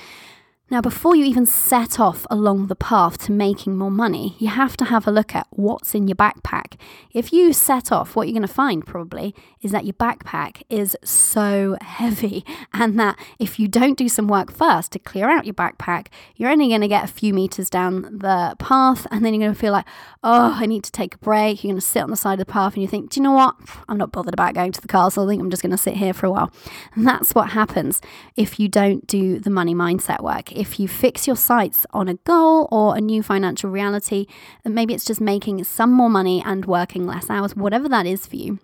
Now, 0.72 0.80
before 0.80 1.14
you 1.14 1.26
even 1.26 1.44
set 1.44 2.00
off 2.00 2.26
along 2.30 2.68
the 2.68 2.74
path 2.74 3.18
to 3.26 3.32
making 3.32 3.76
more 3.76 3.90
money, 3.90 4.36
you 4.38 4.48
have 4.48 4.74
to 4.78 4.86
have 4.86 5.06
a 5.06 5.10
look 5.10 5.34
at 5.34 5.46
what's 5.50 5.94
in 5.94 6.08
your 6.08 6.16
backpack. 6.16 6.78
If 7.12 7.30
you 7.30 7.52
set 7.52 7.92
off, 7.92 8.16
what 8.16 8.26
you're 8.26 8.32
going 8.32 8.48
to 8.48 8.48
find 8.48 8.86
probably 8.86 9.34
is 9.60 9.70
that 9.72 9.84
your 9.84 9.92
backpack 9.92 10.62
is 10.70 10.96
so 11.04 11.76
heavy, 11.82 12.42
and 12.72 12.98
that 12.98 13.18
if 13.38 13.58
you 13.58 13.68
don't 13.68 13.98
do 13.98 14.08
some 14.08 14.28
work 14.28 14.50
first 14.50 14.92
to 14.92 14.98
clear 14.98 15.28
out 15.28 15.44
your 15.44 15.52
backpack, 15.52 16.06
you're 16.36 16.48
only 16.48 16.68
going 16.68 16.80
to 16.80 16.88
get 16.88 17.04
a 17.04 17.12
few 17.12 17.34
meters 17.34 17.68
down 17.68 18.20
the 18.20 18.56
path, 18.58 19.06
and 19.10 19.22
then 19.22 19.34
you're 19.34 19.42
going 19.42 19.54
to 19.54 19.60
feel 19.60 19.72
like, 19.72 19.86
oh, 20.24 20.56
I 20.58 20.64
need 20.64 20.84
to 20.84 20.92
take 20.92 21.16
a 21.16 21.18
break. 21.18 21.62
You're 21.62 21.72
going 21.72 21.80
to 21.80 21.86
sit 21.86 22.02
on 22.02 22.10
the 22.10 22.16
side 22.16 22.40
of 22.40 22.46
the 22.46 22.52
path 22.52 22.74
and 22.74 22.82
you 22.82 22.88
think, 22.88 23.10
do 23.10 23.20
you 23.20 23.24
know 23.24 23.32
what? 23.32 23.56
I'm 23.88 23.98
not 23.98 24.12
bothered 24.12 24.32
about 24.32 24.54
going 24.54 24.72
to 24.72 24.80
the 24.80 24.88
castle. 24.88 25.24
I 25.24 25.28
think 25.28 25.42
I'm 25.42 25.50
just 25.50 25.62
going 25.62 25.72
to 25.72 25.76
sit 25.76 25.96
here 25.96 26.14
for 26.14 26.26
a 26.26 26.30
while. 26.30 26.50
And 26.94 27.06
that's 27.06 27.34
what 27.34 27.50
happens 27.50 28.00
if 28.36 28.58
you 28.58 28.68
don't 28.68 29.06
do 29.06 29.38
the 29.38 29.50
money 29.50 29.74
mindset 29.74 30.22
work 30.22 30.52
if 30.62 30.78
you 30.78 30.86
fix 30.86 31.26
your 31.26 31.34
sights 31.34 31.84
on 31.90 32.06
a 32.06 32.14
goal 32.14 32.68
or 32.70 32.96
a 32.96 33.00
new 33.00 33.20
financial 33.20 33.68
reality, 33.68 34.26
maybe 34.64 34.94
it's 34.94 35.04
just 35.04 35.20
making 35.20 35.64
some 35.64 35.92
more 35.92 36.08
money 36.08 36.40
and 36.46 36.64
working 36.66 37.04
less 37.04 37.28
hours, 37.28 37.56
whatever 37.56 37.88
that 37.88 38.06
is 38.06 38.26
for 38.26 38.36
you 38.36 38.60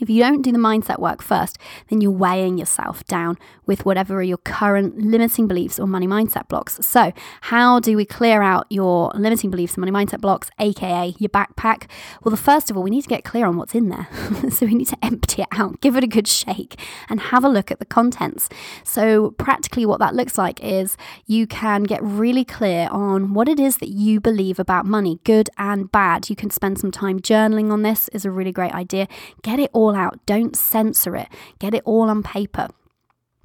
If 0.00 0.10
you 0.10 0.22
don't 0.22 0.42
do 0.42 0.52
the 0.52 0.58
mindset 0.58 0.98
work 0.98 1.22
first, 1.22 1.58
then 1.88 2.00
you're 2.00 2.10
weighing 2.10 2.58
yourself 2.58 3.04
down 3.04 3.38
with 3.66 3.84
whatever 3.84 4.16
are 4.16 4.22
your 4.22 4.38
current 4.38 4.98
limiting 4.98 5.46
beliefs 5.46 5.78
or 5.78 5.86
money 5.86 6.06
mindset 6.06 6.48
blocks. 6.48 6.78
So, 6.80 7.12
how 7.42 7.80
do 7.80 7.96
we 7.96 8.04
clear 8.04 8.42
out 8.42 8.66
your 8.70 9.12
limiting 9.14 9.50
beliefs 9.50 9.74
and 9.74 9.84
money 9.84 9.92
mindset 9.92 10.20
blocks, 10.20 10.50
aka 10.58 11.14
your 11.18 11.28
backpack? 11.28 11.88
Well, 12.22 12.30
the 12.30 12.36
first 12.36 12.70
of 12.70 12.76
all, 12.76 12.82
we 12.82 12.90
need 12.90 13.02
to 13.02 13.08
get 13.08 13.24
clear 13.24 13.46
on 13.46 13.56
what's 13.56 13.74
in 13.74 13.88
there. 13.90 14.08
so, 14.50 14.66
we 14.66 14.74
need 14.74 14.88
to 14.88 14.96
empty 15.04 15.42
it 15.42 15.48
out, 15.52 15.80
give 15.80 15.96
it 15.96 16.04
a 16.04 16.08
good 16.08 16.26
shake, 16.26 16.80
and 17.08 17.20
have 17.20 17.44
a 17.44 17.48
look 17.48 17.70
at 17.70 17.78
the 17.78 17.84
contents. 17.84 18.48
So, 18.84 19.32
practically, 19.32 19.84
what 19.84 20.00
that 20.00 20.14
looks 20.14 20.38
like 20.38 20.62
is 20.62 20.96
you 21.26 21.46
can 21.46 21.82
get 21.82 22.02
really 22.02 22.44
clear 22.44 22.88
on 22.90 23.34
what 23.34 23.48
it 23.48 23.60
is 23.60 23.78
that 23.78 23.90
you 23.90 24.20
believe 24.20 24.58
about 24.58 24.86
money, 24.86 25.20
good 25.24 25.50
and 25.58 25.92
bad. 25.92 26.30
You 26.30 26.36
can 26.36 26.50
spend 26.50 26.78
some 26.78 26.90
time 26.90 27.20
journaling 27.20 27.70
on 27.70 27.82
this, 27.82 28.08
is 28.08 28.24
a 28.24 28.30
really 28.30 28.52
great 28.52 28.72
idea. 28.72 29.06
Get 29.42 29.58
it 29.58 29.70
all 29.72 29.87
all 29.88 29.96
out. 29.96 30.24
Don't 30.26 30.56
censor 30.56 31.16
it. 31.16 31.28
Get 31.58 31.74
it 31.74 31.82
all 31.84 32.08
on 32.10 32.22
paper. 32.22 32.68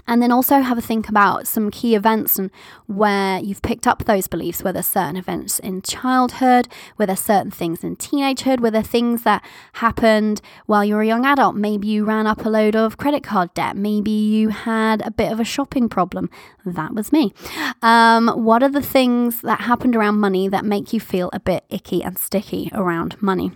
And 0.06 0.22
then 0.22 0.34
also 0.34 0.60
have 0.60 0.78
a 0.78 0.82
think 0.82 1.08
about 1.08 1.48
some 1.48 1.72
key 1.72 1.96
events 1.96 2.38
and 2.38 2.52
where 2.88 3.40
you've 3.40 3.62
picked 3.62 3.88
up 3.88 4.04
those 4.04 4.28
beliefs, 4.28 4.62
whether 4.62 4.82
certain 4.82 5.16
events 5.16 5.60
in 5.60 5.82
childhood, 5.82 6.68
whether 6.98 7.16
certain 7.16 7.52
things 7.52 7.86
in 7.86 7.96
teenagehood, 7.96 8.60
whether 8.60 8.82
things 8.82 9.24
that 9.24 9.42
happened 9.74 10.42
while 10.66 10.84
you 10.84 10.96
were 10.96 11.04
a 11.04 11.08
young 11.08 11.26
adult. 11.26 11.56
Maybe 11.56 11.88
you 11.88 12.04
ran 12.04 12.28
up 12.28 12.44
a 12.44 12.50
load 12.50 12.76
of 12.76 12.98
credit 12.98 13.24
card 13.24 13.54
debt. 13.54 13.78
Maybe 13.78 14.12
you 14.12 14.50
had 14.50 15.02
a 15.08 15.12
bit 15.12 15.32
of 15.32 15.40
a 15.40 15.46
shopping 15.46 15.88
problem. 15.88 16.30
That 16.66 16.94
was 16.94 17.14
me. 17.14 17.34
Um, 17.82 18.28
what 18.28 18.62
are 18.62 18.70
the 18.70 18.82
things 18.82 19.40
that 19.42 19.62
happened 19.62 19.96
around 19.96 20.20
money 20.20 20.50
that 20.50 20.66
make 20.66 20.92
you 20.92 21.00
feel 21.00 21.30
a 21.32 21.40
bit 21.40 21.64
icky 21.70 22.04
and 22.04 22.18
sticky 22.18 22.70
around 22.74 23.22
money? 23.22 23.54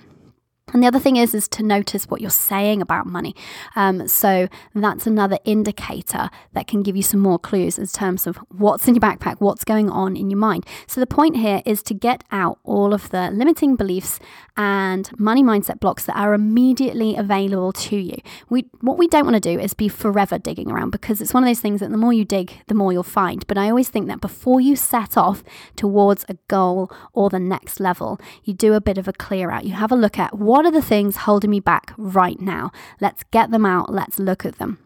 And 0.73 0.84
the 0.84 0.88
other 0.88 0.99
thing 0.99 1.15
is, 1.15 1.34
is 1.34 1.47
to 1.49 1.63
notice 1.63 2.06
what 2.06 2.19
you're 2.19 2.30
saying 2.30 2.82
about 2.82 3.06
money. 3.06 3.34
Um, 3.75 4.08
so 4.08 4.49
that's 4.75 5.08
another 5.08 5.39
indicator 5.45 6.30
that 6.53 6.67
can 6.67 6.84
give 6.84 6.95
you 6.95 7.03
some 7.03 7.21
more 7.21 7.39
clues 7.39 7.77
in 7.77 7.88
terms 7.88 8.27
of 8.27 8.38
what's 8.49 8.86
in 8.88 8.95
your 8.95 9.01
backpack, 9.01 9.38
what's 9.39 9.63
going 9.63 9.89
on 9.89 10.17
in 10.17 10.30
your 10.30 10.39
mind. 10.39 10.65
So 10.86 10.99
the 10.99 11.08
point 11.08 11.38
here 11.38 11.62
is 11.65 11.82
to 11.84 11.93
get 11.93 12.23
out 12.32 12.60
all 12.63 12.93
of 12.93 13.10
the 13.12 13.32
limiting 13.32 13.77
beliefs 13.77 14.19
and 14.58 15.10
money 15.19 15.43
mindset 15.43 15.80
blocks 15.80 16.06
that 16.06 16.17
are 16.17 16.34
immediately 16.34 17.15
available 17.15 17.71
to 17.71 17.95
you. 17.95 18.17
We 18.49 18.65
what 18.82 18.97
we 18.97 19.08
don't 19.08 19.25
want 19.25 19.36
to 19.36 19.56
do 19.56 19.60
is 19.60 19.73
be 19.73 19.88
forever 19.88 20.39
digging 20.39 20.71
around 20.71 20.89
because 20.89 21.21
it's 21.21 21.34
one 21.34 21.43
of 21.43 21.47
those 21.47 21.60
things 21.60 21.80
that 21.80 21.91
the 21.91 21.97
more 21.97 22.12
you 22.12 22.25
dig, 22.25 22.51
the 22.67 22.73
more 22.73 22.91
you'll 22.91 23.03
find. 23.03 23.45
But 23.47 23.58
I 23.58 23.69
always 23.69 23.89
think 23.89 24.08
that 24.08 24.19
before 24.19 24.60
you 24.60 24.75
set 24.75 25.15
off 25.15 25.43
towards 25.75 26.25
a 26.27 26.38
goal 26.47 26.91
or 27.13 27.30
the 27.30 27.39
next 27.39 27.80
level, 27.80 28.19
you 28.43 28.53
do 28.53 28.73
a 28.73 28.82
bit 28.82 28.97
of 28.97 29.08
a 29.08 29.13
clear 29.13 29.51
out. 29.51 29.63
You 29.63 29.73
have 29.73 29.91
a 29.91 29.95
look 29.95 30.17
at 30.17 30.38
what 30.38 30.56
are 30.65 30.71
the 30.71 30.81
things 30.81 31.17
holding 31.17 31.51
me 31.51 31.59
back 31.59 31.93
right 31.97 32.39
now. 32.39 32.71
Let's 32.99 33.23
get 33.31 33.51
them 33.51 33.65
out. 33.65 33.93
Let's 33.93 34.19
look 34.19 34.45
at 34.45 34.57
them. 34.57 34.79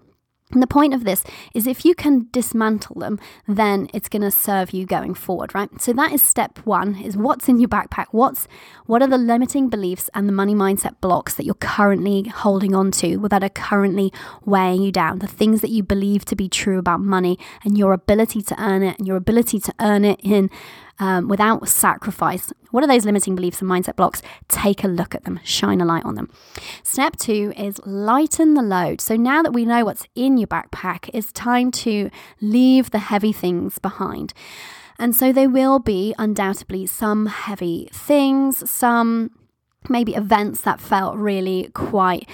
And 0.52 0.62
the 0.62 0.68
point 0.68 0.94
of 0.94 1.06
this 1.06 1.24
is 1.54 1.66
if 1.66 1.86
you 1.86 1.96
can 1.96 2.28
dismantle 2.32 3.00
them, 3.00 3.20
then 3.48 3.90
it's 3.94 4.10
going 4.10 4.22
to 4.22 4.32
serve 4.32 4.72
you 4.72 4.86
going 4.86 5.14
forward, 5.14 5.56
right? 5.56 5.70
So 5.82 5.94
that 5.94 6.12
is 6.12 6.22
step 6.22 6.60
1 6.66 6.96
is 7.02 7.16
what's 7.16 7.48
in 7.48 7.60
your 7.60 7.70
backpack? 7.70 8.08
What's 8.12 8.48
what 8.86 9.02
are 9.02 9.08
the 9.08 9.18
limiting 9.18 9.70
beliefs 9.70 10.10
and 10.14 10.28
the 10.28 10.34
money 10.34 10.54
mindset 10.54 11.00
blocks 11.00 11.36
that 11.36 11.46
you're 11.46 11.56
currently 11.56 12.24
holding 12.28 12.76
on 12.76 12.92
to 12.92 13.28
that 13.30 13.44
are 13.44 13.50
currently 13.50 14.12
weighing 14.44 14.82
you 14.82 14.92
down? 14.92 15.20
The 15.20 15.28
things 15.28 15.62
that 15.62 15.70
you 15.70 15.84
believe 15.84 16.26
to 16.26 16.36
be 16.36 16.50
true 16.50 16.80
about 16.80 17.00
money 17.00 17.40
and 17.64 17.78
your 17.78 17.94
ability 17.94 18.42
to 18.42 18.62
earn 18.62 18.84
it 18.84 18.98
and 19.00 19.08
your 19.08 19.18
ability 19.18 19.60
to 19.60 19.74
earn 19.80 20.04
it 20.04 20.20
in 20.22 20.50
um, 21.02 21.28
without 21.28 21.68
sacrifice. 21.68 22.54
What 22.70 22.84
are 22.84 22.88
those 22.88 23.06
limiting 23.06 23.36
beliefs 23.36 23.62
and 23.62 23.70
mindset 23.70 23.98
blocks? 23.98 24.22
Take 24.48 24.84
a 24.86 24.88
look 24.88 25.14
at 25.14 25.26
them, 25.26 25.42
shine 25.44 25.82
a 25.82 25.86
light 25.86 26.06
on 26.06 26.16
them. 26.16 26.30
Step 26.84 27.18
two 27.18 27.52
is 27.58 27.82
lighten 27.86 28.54
the 28.54 28.62
load. 28.62 29.02
So 29.02 29.18
now 29.18 29.42
that 29.42 29.52
we 29.52 29.66
know 29.66 29.84
what's 29.84 30.06
in 30.16 30.38
your 30.38 30.48
backpack, 30.48 31.10
it's 31.14 31.34
time 31.34 31.72
to 31.72 32.10
leave 32.40 32.92
the 32.92 33.00
heavy 33.00 33.34
things 33.34 33.80
behind. 33.80 34.34
And 35.00 35.16
so 35.16 35.34
there 35.34 35.50
will 35.50 35.80
be 35.80 36.14
undoubtedly 36.20 36.86
some 36.86 37.26
heavy 37.26 37.90
things, 37.92 38.70
some 38.70 39.32
maybe 39.90 40.14
events 40.14 40.62
that 40.62 40.80
felt 40.80 41.16
really 41.16 41.70
quite 41.74 42.30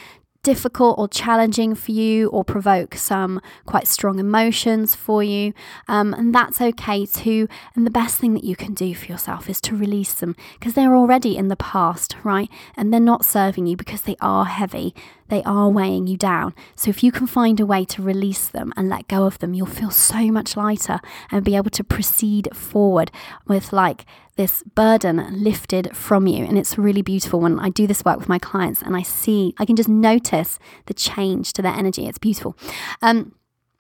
difficult 0.48 0.98
or 0.98 1.10
challenging 1.10 1.76
for 1.76 1.92
you 1.92 2.30
or 2.30 2.42
provoke 2.42 2.96
some 2.96 3.42
quite 3.66 3.86
strong 3.86 4.18
emotions 4.18 4.96
for 4.96 5.22
you. 5.22 5.54
Um, 5.90 6.14
and 6.14 6.34
that's 6.34 6.62
okay 6.62 7.06
too. 7.06 7.50
And 7.76 7.86
the 7.86 7.92
best 7.92 8.18
thing 8.18 8.34
that 8.34 8.46
you 8.46 8.56
can 8.56 8.74
do 8.74 8.96
for 8.96 9.08
yourself 9.08 9.50
is 9.50 9.60
to 9.60 9.76
release 9.76 10.14
them 10.14 10.38
because 10.54 10.74
they're 10.74 10.96
already 10.96 11.36
in 11.36 11.50
the 11.50 11.58
past, 11.58 12.16
right? 12.24 12.50
And 12.78 12.94
they're 12.94 13.02
not 13.02 13.26
serving 13.26 13.68
you 13.68 13.76
because 13.76 14.04
they 14.04 14.16
are 14.22 14.46
heavy. 14.46 14.96
They 15.28 15.44
are 15.44 15.68
weighing 15.68 16.08
you 16.08 16.16
down. 16.16 16.56
So 16.78 16.90
if 16.92 17.04
you 17.04 17.12
can 17.12 17.28
find 17.28 17.60
a 17.60 17.66
way 17.66 17.84
to 17.84 18.02
release 18.02 18.48
them 18.48 18.72
and 18.78 18.88
let 18.88 19.10
go 19.10 19.26
of 19.26 19.40
them, 19.40 19.54
you'll 19.54 19.66
feel 19.66 19.92
so 19.92 20.32
much 20.32 20.56
lighter 20.56 21.02
and 21.30 21.44
be 21.44 21.58
able 21.58 21.72
to 21.72 21.84
proceed 21.84 22.48
forward 22.56 23.12
with 23.46 23.74
like 23.74 24.06
this 24.38 24.63
burden 24.76 25.43
lifted 25.43 25.95
from 25.95 26.28
you. 26.28 26.45
And 26.45 26.58
it's 26.58 26.78
really 26.78 27.02
beautiful 27.02 27.39
when 27.39 27.60
I 27.60 27.69
do 27.69 27.88
this 27.88 28.06
work 28.06 28.17
with 28.19 28.30
my 28.30 28.39
clients 28.39 28.82
and 28.82 28.95
I 28.95 29.02
see, 29.02 29.54
I 29.58 29.65
can 29.65 29.76
just 29.76 29.89
notice 29.89 30.60
the 30.86 30.93
change 30.93 31.54
to 31.54 31.62
their 31.62 31.73
energy. 31.73 32.08
It's 32.08 32.17
beautiful. 32.17 32.56
Um, 33.02 33.34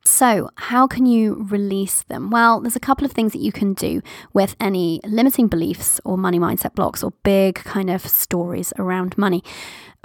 so, 0.03 0.49
how 0.55 0.87
can 0.87 1.05
you 1.05 1.45
release 1.49 2.03
them? 2.03 2.29
Well, 2.29 2.61
there's 2.61 2.77
a 2.77 2.79
couple 2.79 3.05
of 3.05 3.11
things 3.11 3.33
that 3.33 3.41
you 3.41 3.51
can 3.51 3.73
do 3.73 4.01
with 4.31 4.55
any 4.57 5.01
limiting 5.03 5.49
beliefs 5.49 5.99
or 6.05 6.17
money 6.17 6.39
mindset 6.39 6.75
blocks 6.75 7.03
or 7.03 7.11
big 7.23 7.55
kind 7.55 7.89
of 7.89 8.07
stories 8.07 8.71
around 8.79 9.17
money. 9.17 9.43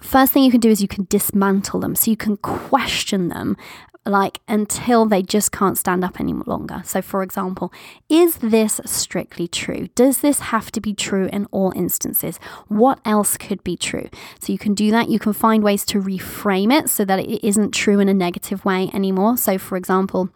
First 0.00 0.32
thing 0.32 0.42
you 0.42 0.50
can 0.50 0.58
do 0.58 0.70
is 0.70 0.82
you 0.82 0.88
can 0.88 1.06
dismantle 1.08 1.78
them. 1.78 1.94
So, 1.94 2.10
you 2.10 2.16
can 2.16 2.36
question 2.38 3.28
them 3.28 3.56
like 4.04 4.40
until 4.48 5.06
they 5.06 5.22
just 5.22 5.52
can't 5.52 5.78
stand 5.78 6.04
up 6.04 6.18
any 6.18 6.32
longer. 6.32 6.82
So, 6.84 7.00
for 7.02 7.22
example, 7.22 7.72
is 8.08 8.36
this 8.36 8.80
strictly 8.84 9.48
true? 9.48 9.88
Does 9.94 10.20
this 10.20 10.40
have 10.40 10.72
to 10.72 10.80
be 10.80 10.94
true 10.94 11.28
in 11.32 11.46
all 11.50 11.72
instances? 11.76 12.38
What 12.68 13.00
else 13.04 13.36
could 13.36 13.62
be 13.62 13.76
true? 13.76 14.08
So, 14.40 14.52
you 14.52 14.58
can 14.58 14.74
do 14.74 14.90
that. 14.90 15.08
You 15.08 15.18
can 15.18 15.32
find 15.32 15.62
ways 15.62 15.84
to 15.86 16.00
reframe 16.00 16.72
it 16.72 16.90
so 16.90 17.04
that 17.04 17.20
it 17.20 17.46
isn't 17.46 17.72
true 17.72 18.00
in 18.00 18.08
a 18.08 18.14
negative 18.14 18.64
way 18.64 18.90
anymore. 18.92 19.36
So, 19.36 19.58
for 19.58 19.76
example, 19.76 20.30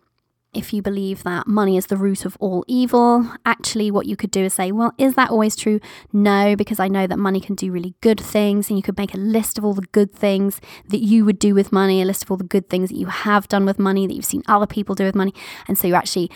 if 0.56 0.72
you 0.72 0.82
believe 0.82 1.22
that 1.22 1.46
money 1.46 1.76
is 1.76 1.86
the 1.86 1.96
root 1.96 2.24
of 2.24 2.36
all 2.40 2.64
evil, 2.66 3.30
actually, 3.44 3.90
what 3.90 4.06
you 4.06 4.16
could 4.16 4.30
do 4.30 4.44
is 4.44 4.54
say, 4.54 4.72
well, 4.72 4.92
is 4.98 5.14
that 5.14 5.30
always 5.30 5.54
true? 5.54 5.80
No, 6.12 6.56
because 6.56 6.80
I 6.80 6.88
know 6.88 7.06
that 7.06 7.18
money 7.18 7.40
can 7.40 7.54
do 7.54 7.70
really 7.70 7.94
good 8.00 8.20
things. 8.20 8.68
And 8.68 8.78
you 8.78 8.82
could 8.82 8.96
make 8.96 9.14
a 9.14 9.18
list 9.18 9.58
of 9.58 9.64
all 9.64 9.74
the 9.74 9.86
good 9.92 10.12
things 10.12 10.60
that 10.88 10.98
you 10.98 11.24
would 11.24 11.38
do 11.38 11.54
with 11.54 11.72
money, 11.72 12.00
a 12.00 12.04
list 12.04 12.24
of 12.24 12.30
all 12.30 12.36
the 12.36 12.44
good 12.44 12.68
things 12.68 12.88
that 12.90 12.96
you 12.96 13.06
have 13.06 13.48
done 13.48 13.66
with 13.66 13.78
money, 13.78 14.06
that 14.06 14.14
you've 14.14 14.24
seen 14.24 14.42
other 14.48 14.66
people 14.66 14.94
do 14.94 15.04
with 15.04 15.14
money. 15.14 15.34
And 15.68 15.78
so 15.78 15.86
you're 15.86 15.96
actually 15.96 16.30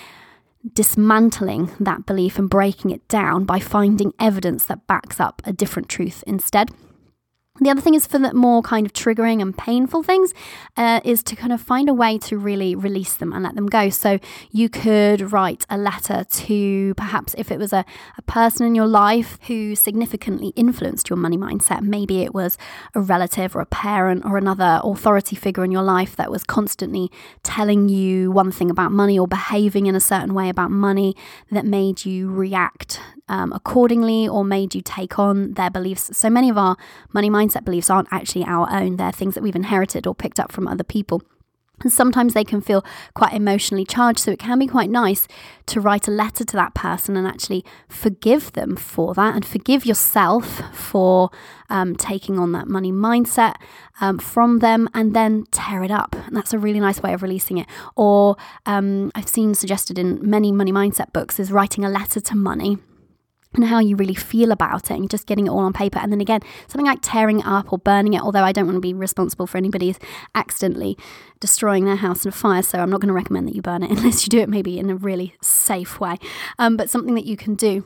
dismantling 0.75 1.71
that 1.81 2.05
belief 2.05 2.39
and 2.39 2.51
breaking 2.51 2.91
it 2.91 3.07
down 3.09 3.45
by 3.45 3.59
finding 3.59 4.13
evidence 4.21 4.67
that 4.67 4.87
backs 4.87 5.19
up 5.19 5.41
a 5.45 5.53
different 5.53 5.89
truth 5.89 6.23
instead. 6.27 6.71
The 7.61 7.69
other 7.69 7.81
thing 7.83 7.95
is 7.95 8.07
for 8.07 8.19
the 8.19 8.33
more 8.33 8.63
kind 8.63 8.87
of 8.87 8.93
triggering 8.95 9.43
and 9.43 9.57
painful 9.57 10.03
things, 10.03 10.33
uh, 10.79 11.01
is 11.05 11.23
to 11.25 11.37
kind 11.37 11.53
of 11.53 11.61
find 11.61 11.89
a 11.91 11.95
way 11.95 12.17
to 12.19 12.39
really 12.39 12.75
release 12.75 13.15
them 13.15 13.33
and 13.33 13.45
let 13.45 13.55
them 13.55 13.67
go. 13.67 13.91
So 13.91 14.19
you 14.51 14.71
could 14.71 15.33
write 15.33 15.67
a 15.69 15.77
letter 15.77 16.25
to 16.25 16.95
perhaps 16.95 17.35
if 17.37 17.51
it 17.51 17.59
was 17.59 17.73
a, 17.75 17.85
a 18.17 18.23
person 18.23 18.67
in 18.67 18.75
your 18.75 18.87
life 18.87 19.39
who 19.47 19.75
significantly 19.75 20.55
influenced 20.57 21.11
your 21.11 21.19
money 21.19 21.37
mindset. 21.37 21.83
Maybe 21.83 22.23
it 22.23 22.35
was 22.35 22.57
a 22.95 23.01
relative 23.01 23.55
or 23.55 23.61
a 23.61 23.67
parent 23.67 24.25
or 24.25 24.39
another 24.39 24.81
authority 24.83 25.37
figure 25.37 25.65
in 25.65 25.71
your 25.71 25.83
life 25.83 26.17
that 26.17 26.31
was 26.31 26.45
constantly 26.45 27.11
telling 27.43 27.89
you 27.91 28.31
one 28.31 28.53
thing 28.53 28.71
about 28.71 28.91
money 28.91 29.19
or 29.19 29.29
behaving 29.29 29.87
in 29.87 29.95
a 29.95 30.01
certain 30.01 30.33
way 30.33 30.49
about 30.49 30.71
money 30.71 31.15
that 31.51 31.67
made 31.67 32.07
you 32.07 32.31
react 32.31 33.01
um, 33.31 33.53
accordingly 33.53 34.29
or 34.29 34.45
made 34.45 34.75
you 34.75 34.83
take 34.83 35.19
on 35.19 35.55
their 35.55 35.71
beliefs. 35.71 36.11
So 36.17 36.29
many 36.29 36.51
of 36.51 36.59
our 36.59 36.77
money 37.13 37.31
mindset 37.31 37.65
beliefs 37.65 37.89
aren't 37.89 38.09
actually 38.11 38.45
our 38.45 38.69
own, 38.71 38.97
they're 38.97 39.13
things 39.13 39.35
that 39.35 39.43
we've 39.43 39.57
inherited 39.57 40.07
or 40.07 40.15
picked 40.15 40.41
up 40.41 40.53
from 40.53 40.67
other 40.67 40.85
people. 40.85 41.23
And 41.83 41.91
sometimes 41.91 42.35
they 42.35 42.45
can 42.45 42.61
feel 42.61 42.85
quite 43.15 43.33
emotionally 43.33 43.87
charged. 43.87 44.19
So 44.19 44.31
it 44.33 44.39
can 44.39 44.59
be 44.59 44.67
quite 44.67 44.91
nice 44.91 45.27
to 45.67 45.81
write 45.81 46.07
a 46.07 46.11
letter 46.11 46.45
to 46.45 46.57
that 46.57 46.75
person 46.75 47.17
and 47.17 47.27
actually 47.27 47.65
forgive 47.89 48.53
them 48.53 48.77
for 48.77 49.15
that 49.15 49.35
and 49.35 49.47
forgive 49.47 49.87
yourself 49.87 50.61
for 50.77 51.31
um, 51.71 51.97
taking 51.97 52.39
on 52.39 52.53
that 52.53 52.67
money 52.67 52.93
mindset 52.93 53.55
um, 54.03 54.19
from 54.19 54.59
them 54.59 54.91
and 54.93 55.15
then 55.17 55.47
tear 55.53 55.83
it 55.83 55.91
up. 55.91 56.15
And 56.27 56.37
that's 56.37 56.53
a 56.53 56.59
really 56.59 56.81
nice 56.81 57.03
way 57.03 57.15
of 57.15 57.23
releasing 57.23 57.57
it. 57.57 57.67
Or 57.97 58.37
um, 58.67 59.11
I've 59.15 59.29
seen 59.29 59.55
suggested 59.55 59.99
in 59.99 60.19
many 60.29 60.53
money 60.53 60.73
mindset 60.73 61.15
books 61.15 61.41
is 61.41 61.51
writing 61.51 61.83
a 61.83 61.89
letter 61.89 62.21
to 62.21 62.37
money 62.37 62.77
and 63.55 63.65
how 63.65 63.79
you 63.81 63.97
really 63.97 64.15
feel 64.15 64.53
about 64.53 64.91
it 64.91 64.95
and 64.95 65.11
just 65.11 65.27
getting 65.27 65.47
it 65.47 65.51
all 65.51 65.59
on 65.59 65.73
paper. 65.73 65.99
And 65.99 66.13
then 66.13 66.21
again, 66.21 66.41
something 66.69 66.87
like 66.87 67.01
tearing 67.03 67.41
it 67.41 67.47
up 67.47 67.73
or 67.73 67.79
burning 67.79 68.15
it, 68.15 68.23
although 68.23 68.45
I 68.45 68.53
don't 68.53 68.67
want 68.67 68.77
to 68.77 68.81
be 68.81 68.95
responsible 68.95 69.47
for 69.47 69.59
anybody 69.59 69.95
accidentally 70.35 70.97
destroying 71.41 71.85
their 71.85 71.97
house 71.97 72.25
in 72.25 72.29
a 72.29 72.33
fire. 72.33 72.63
So 72.63 72.79
I'm 72.79 72.91
not 72.91 73.01
going 73.01 73.09
to 73.09 73.15
recommend 73.15 73.49
that 73.49 73.55
you 73.55 73.63
burn 73.63 73.83
it 73.83 73.91
unless 73.97 74.25
you 74.25 74.31
do 74.31 74.39
it 74.39 74.49
maybe 74.49 74.79
in 74.79 74.91
a 74.91 74.95
really 74.95 75.35
safe 75.43 75.99
way. 75.99 76.17
Um, 76.59 76.77
but 76.77 76.91
something 76.91 77.15
that 77.15 77.27
you 77.27 77.37
can 77.37 77.55
do 77.55 77.85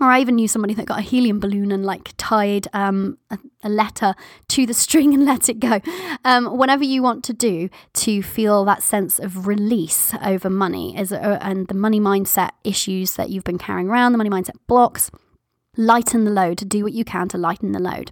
or 0.00 0.10
I 0.10 0.20
even 0.20 0.36
knew 0.36 0.48
somebody 0.48 0.74
that 0.74 0.86
got 0.86 0.98
a 0.98 1.02
helium 1.02 1.38
balloon 1.38 1.70
and 1.70 1.84
like 1.84 2.14
tied 2.16 2.66
um, 2.72 3.18
a, 3.30 3.38
a, 3.62 3.68
letter 3.68 4.14
to 4.48 4.66
the 4.66 4.74
string 4.74 5.14
and 5.14 5.24
let 5.26 5.48
it 5.48 5.60
go. 5.60 5.80
Um, 6.24 6.46
whatever 6.46 6.84
you 6.84 7.02
want 7.02 7.24
to 7.24 7.32
do 7.32 7.68
to 7.94 8.22
feel 8.22 8.64
that 8.64 8.82
sense 8.82 9.18
of 9.18 9.46
release 9.46 10.14
over 10.24 10.50
money 10.50 10.96
is, 10.98 11.12
uh, 11.12 11.38
and 11.40 11.68
the 11.68 11.74
money 11.74 12.00
mindset 12.00 12.50
issues 12.64 13.14
that 13.14 13.30
you've 13.30 13.44
been 13.44 13.58
carrying 13.58 13.88
around, 13.88 14.12
the 14.12 14.18
money 14.18 14.30
mindset 14.30 14.56
blocks. 14.66 15.10
Lighten 15.78 16.24
the 16.24 16.30
load, 16.30 16.68
do 16.68 16.84
what 16.84 16.92
you 16.92 17.02
can 17.02 17.28
to 17.28 17.38
lighten 17.38 17.72
the 17.72 17.78
load. 17.78 18.10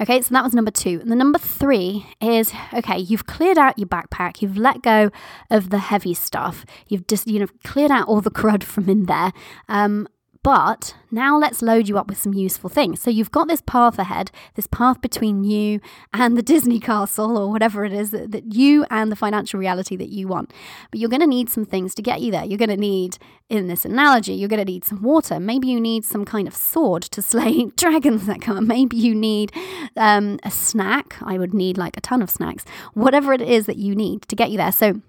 Okay, 0.00 0.22
so 0.22 0.32
that 0.32 0.42
was 0.42 0.54
number 0.54 0.70
two. 0.70 1.00
And 1.02 1.12
the 1.12 1.16
number 1.16 1.38
three 1.38 2.06
is 2.18 2.50
okay, 2.72 2.96
you've 2.96 3.26
cleared 3.26 3.58
out 3.58 3.78
your 3.78 3.88
backpack, 3.88 4.40
you've 4.40 4.56
let 4.56 4.80
go 4.80 5.10
of 5.50 5.68
the 5.68 5.76
heavy 5.80 6.14
stuff, 6.14 6.64
you've 6.88 7.06
just, 7.06 7.26
you 7.26 7.40
know, 7.40 7.46
cleared 7.62 7.90
out 7.90 8.08
all 8.08 8.22
the 8.22 8.30
crud 8.40 8.62
from 8.62 8.88
in 8.88 9.04
there. 9.04 9.32
Um, 9.68 10.08
but 10.44 10.94
now 11.10 11.38
let's 11.38 11.62
load 11.62 11.88
you 11.88 11.96
up 11.96 12.06
with 12.06 12.18
some 12.18 12.34
useful 12.34 12.68
things. 12.68 13.00
So 13.00 13.10
you've 13.10 13.30
got 13.30 13.48
this 13.48 13.62
path 13.62 13.98
ahead, 13.98 14.30
this 14.56 14.66
path 14.66 15.00
between 15.00 15.42
you 15.42 15.80
and 16.12 16.36
the 16.36 16.42
Disney 16.54 16.78
castle 16.78 17.38
or 17.38 17.50
whatever 17.50 17.82
it 17.86 17.94
is 17.94 18.10
that, 18.10 18.30
that 18.32 18.52
you 18.52 18.84
and 18.90 19.10
the 19.10 19.16
financial 19.16 19.58
reality 19.58 19.96
that 19.96 20.10
you 20.10 20.28
want. 20.28 20.52
But 20.90 21.00
you're 21.00 21.08
going 21.08 21.22
to 21.22 21.26
need 21.26 21.48
some 21.48 21.64
things 21.64 21.94
to 21.94 22.02
get 22.02 22.20
you 22.20 22.30
there. 22.30 22.44
You're 22.44 22.58
going 22.58 22.68
to 22.68 22.76
need, 22.76 23.16
in 23.48 23.68
this 23.68 23.86
analogy, 23.86 24.34
you're 24.34 24.50
going 24.50 24.64
to 24.64 24.70
need 24.70 24.84
some 24.84 25.00
water. 25.00 25.40
Maybe 25.40 25.68
you 25.68 25.80
need 25.80 26.04
some 26.04 26.26
kind 26.26 26.46
of 26.46 26.54
sword 26.54 27.04
to 27.04 27.22
slay 27.30 27.70
dragons 27.76 28.26
that 28.26 28.42
come. 28.42 28.66
Maybe 28.66 28.98
you 28.98 29.14
need 29.14 29.50
um, 29.96 30.38
a 30.42 30.50
snack. 30.50 31.16
I 31.22 31.38
would 31.38 31.54
need 31.54 31.78
like 31.78 31.96
a 31.96 32.02
ton 32.02 32.20
of 32.20 32.28
snacks. 32.28 32.66
Whatever 32.92 33.32
it 33.32 33.40
is 33.40 33.64
that 33.64 33.78
you 33.78 33.96
need 33.96 34.28
to 34.28 34.36
get 34.36 34.50
you 34.50 34.58
there. 34.58 34.72
So 34.72 35.00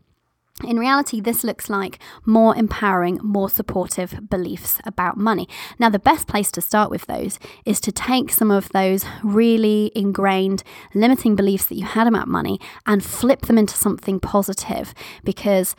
in 0.63 0.79
reality, 0.79 1.19
this 1.19 1.43
looks 1.43 1.69
like 1.69 1.99
more 2.25 2.55
empowering, 2.55 3.19
more 3.21 3.49
supportive 3.49 4.29
beliefs 4.29 4.79
about 4.85 5.17
money. 5.17 5.49
Now, 5.79 5.89
the 5.89 5.99
best 5.99 6.27
place 6.27 6.49
to 6.51 6.61
start 6.61 6.89
with 6.89 7.05
those 7.07 7.39
is 7.65 7.81
to 7.81 7.91
take 7.91 8.31
some 8.31 8.51
of 8.51 8.69
those 8.69 9.05
really 9.21 9.91
ingrained 9.93 10.63
limiting 10.93 11.35
beliefs 11.35 11.65
that 11.65 11.75
you 11.75 11.83
had 11.83 12.07
about 12.07 12.29
money 12.29 12.59
and 12.85 13.03
flip 13.03 13.41
them 13.47 13.57
into 13.57 13.75
something 13.75 14.21
positive 14.21 14.93
because 15.25 15.75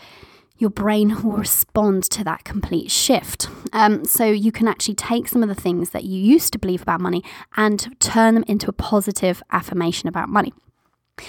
your 0.59 0.71
brain 0.71 1.23
will 1.23 1.33
respond 1.33 2.03
to 2.05 2.23
that 2.25 2.45
complete 2.45 2.91
shift. 2.91 3.49
Um, 3.73 4.05
so 4.05 4.27
you 4.27 4.53
can 4.53 4.69
actually 4.69 4.95
take 4.95 5.29
some 5.29 5.43
of 5.43 5.49
the 5.49 5.55
things 5.55 5.91
that 5.91 6.05
you 6.05 6.21
used 6.21 6.53
to 6.53 6.59
believe 6.59 6.83
about 6.83 7.01
money 7.01 7.25
and 7.57 7.99
turn 7.99 8.35
them 8.35 8.45
into 8.47 8.69
a 8.69 8.75
positive 8.75 9.43
affirmation 9.51 10.09
about 10.09 10.29
money. 10.29 10.53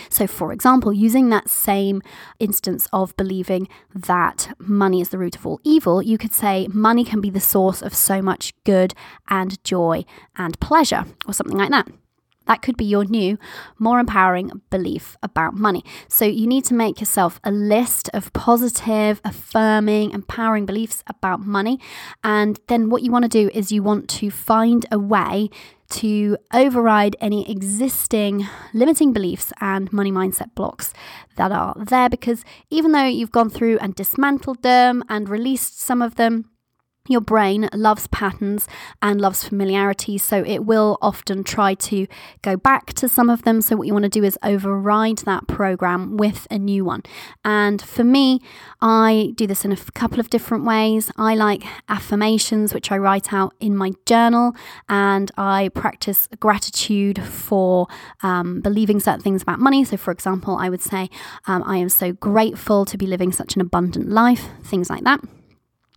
So, 0.09 0.27
for 0.27 0.51
example, 0.51 0.93
using 0.93 1.29
that 1.29 1.49
same 1.49 2.01
instance 2.39 2.87
of 2.91 3.15
believing 3.15 3.67
that 3.93 4.53
money 4.59 5.01
is 5.01 5.09
the 5.09 5.17
root 5.17 5.35
of 5.35 5.45
all 5.45 5.59
evil, 5.63 6.01
you 6.01 6.17
could 6.17 6.33
say 6.33 6.67
money 6.71 7.03
can 7.03 7.21
be 7.21 7.29
the 7.29 7.39
source 7.39 7.81
of 7.81 7.93
so 7.93 8.21
much 8.21 8.53
good 8.63 8.93
and 9.29 9.63
joy 9.63 10.05
and 10.35 10.59
pleasure, 10.59 11.05
or 11.27 11.33
something 11.33 11.57
like 11.57 11.71
that. 11.71 11.87
That 12.47 12.61
could 12.61 12.77
be 12.77 12.85
your 12.85 13.03
new, 13.03 13.37
more 13.77 13.99
empowering 13.99 14.61
belief 14.69 15.17
about 15.21 15.53
money. 15.53 15.83
So, 16.07 16.23
you 16.25 16.47
need 16.47 16.63
to 16.65 16.73
make 16.73 16.99
yourself 16.99 17.39
a 17.43 17.51
list 17.51 18.09
of 18.13 18.31
positive, 18.33 19.19
affirming, 19.25 20.11
empowering 20.11 20.65
beliefs 20.65 21.03
about 21.07 21.41
money. 21.41 21.79
And 22.23 22.59
then, 22.67 22.89
what 22.89 23.03
you 23.03 23.11
want 23.11 23.23
to 23.23 23.29
do 23.29 23.49
is 23.53 23.71
you 23.71 23.83
want 23.83 24.09
to 24.09 24.31
find 24.31 24.85
a 24.91 24.99
way 24.99 25.49
to 25.89 26.37
override 26.53 27.15
any 27.19 27.49
existing 27.49 28.47
limiting 28.73 29.13
beliefs 29.13 29.53
and 29.61 29.91
money 29.91 30.11
mindset 30.11 30.53
blocks 30.55 30.93
that 31.35 31.51
are 31.51 31.75
there 31.77 32.09
because 32.09 32.43
even 32.69 32.91
though 32.91 33.05
you've 33.05 33.31
gone 33.31 33.49
through 33.49 33.77
and 33.79 33.95
dismantled 33.95 34.61
them 34.63 35.03
and 35.09 35.29
released 35.29 35.79
some 35.79 36.01
of 36.01 36.15
them, 36.15 36.49
your 37.07 37.21
brain 37.21 37.69
loves 37.73 38.07
patterns 38.07 38.67
and 39.01 39.19
loves 39.19 39.43
familiarity, 39.43 40.17
so 40.17 40.43
it 40.45 40.65
will 40.65 40.97
often 41.01 41.43
try 41.43 41.73
to 41.75 42.07
go 42.41 42.55
back 42.57 42.93
to 42.93 43.07
some 43.07 43.29
of 43.29 43.43
them. 43.43 43.61
So, 43.61 43.75
what 43.75 43.87
you 43.87 43.93
want 43.93 44.03
to 44.03 44.09
do 44.09 44.23
is 44.23 44.37
override 44.43 45.19
that 45.19 45.47
program 45.47 46.17
with 46.17 46.47
a 46.49 46.57
new 46.57 46.83
one. 46.85 47.03
And 47.43 47.81
for 47.81 48.03
me, 48.03 48.41
I 48.81 49.33
do 49.35 49.47
this 49.47 49.65
in 49.65 49.71
a 49.71 49.77
couple 49.77 50.19
of 50.19 50.29
different 50.29 50.65
ways. 50.65 51.11
I 51.17 51.35
like 51.35 51.63
affirmations, 51.89 52.73
which 52.73 52.91
I 52.91 52.97
write 52.97 53.33
out 53.33 53.53
in 53.59 53.75
my 53.75 53.93
journal, 54.05 54.55
and 54.89 55.31
I 55.37 55.69
practice 55.69 56.27
gratitude 56.39 57.23
for 57.23 57.87
um, 58.21 58.61
believing 58.61 58.99
certain 58.99 59.21
things 59.21 59.41
about 59.41 59.59
money. 59.59 59.83
So, 59.83 59.97
for 59.97 60.11
example, 60.11 60.55
I 60.57 60.69
would 60.69 60.81
say, 60.81 61.09
um, 61.47 61.63
I 61.65 61.77
am 61.77 61.89
so 61.89 62.11
grateful 62.13 62.85
to 62.85 62.97
be 62.97 63.05
living 63.05 63.31
such 63.31 63.55
an 63.55 63.61
abundant 63.61 64.09
life, 64.09 64.49
things 64.63 64.89
like 64.89 65.03
that. 65.03 65.21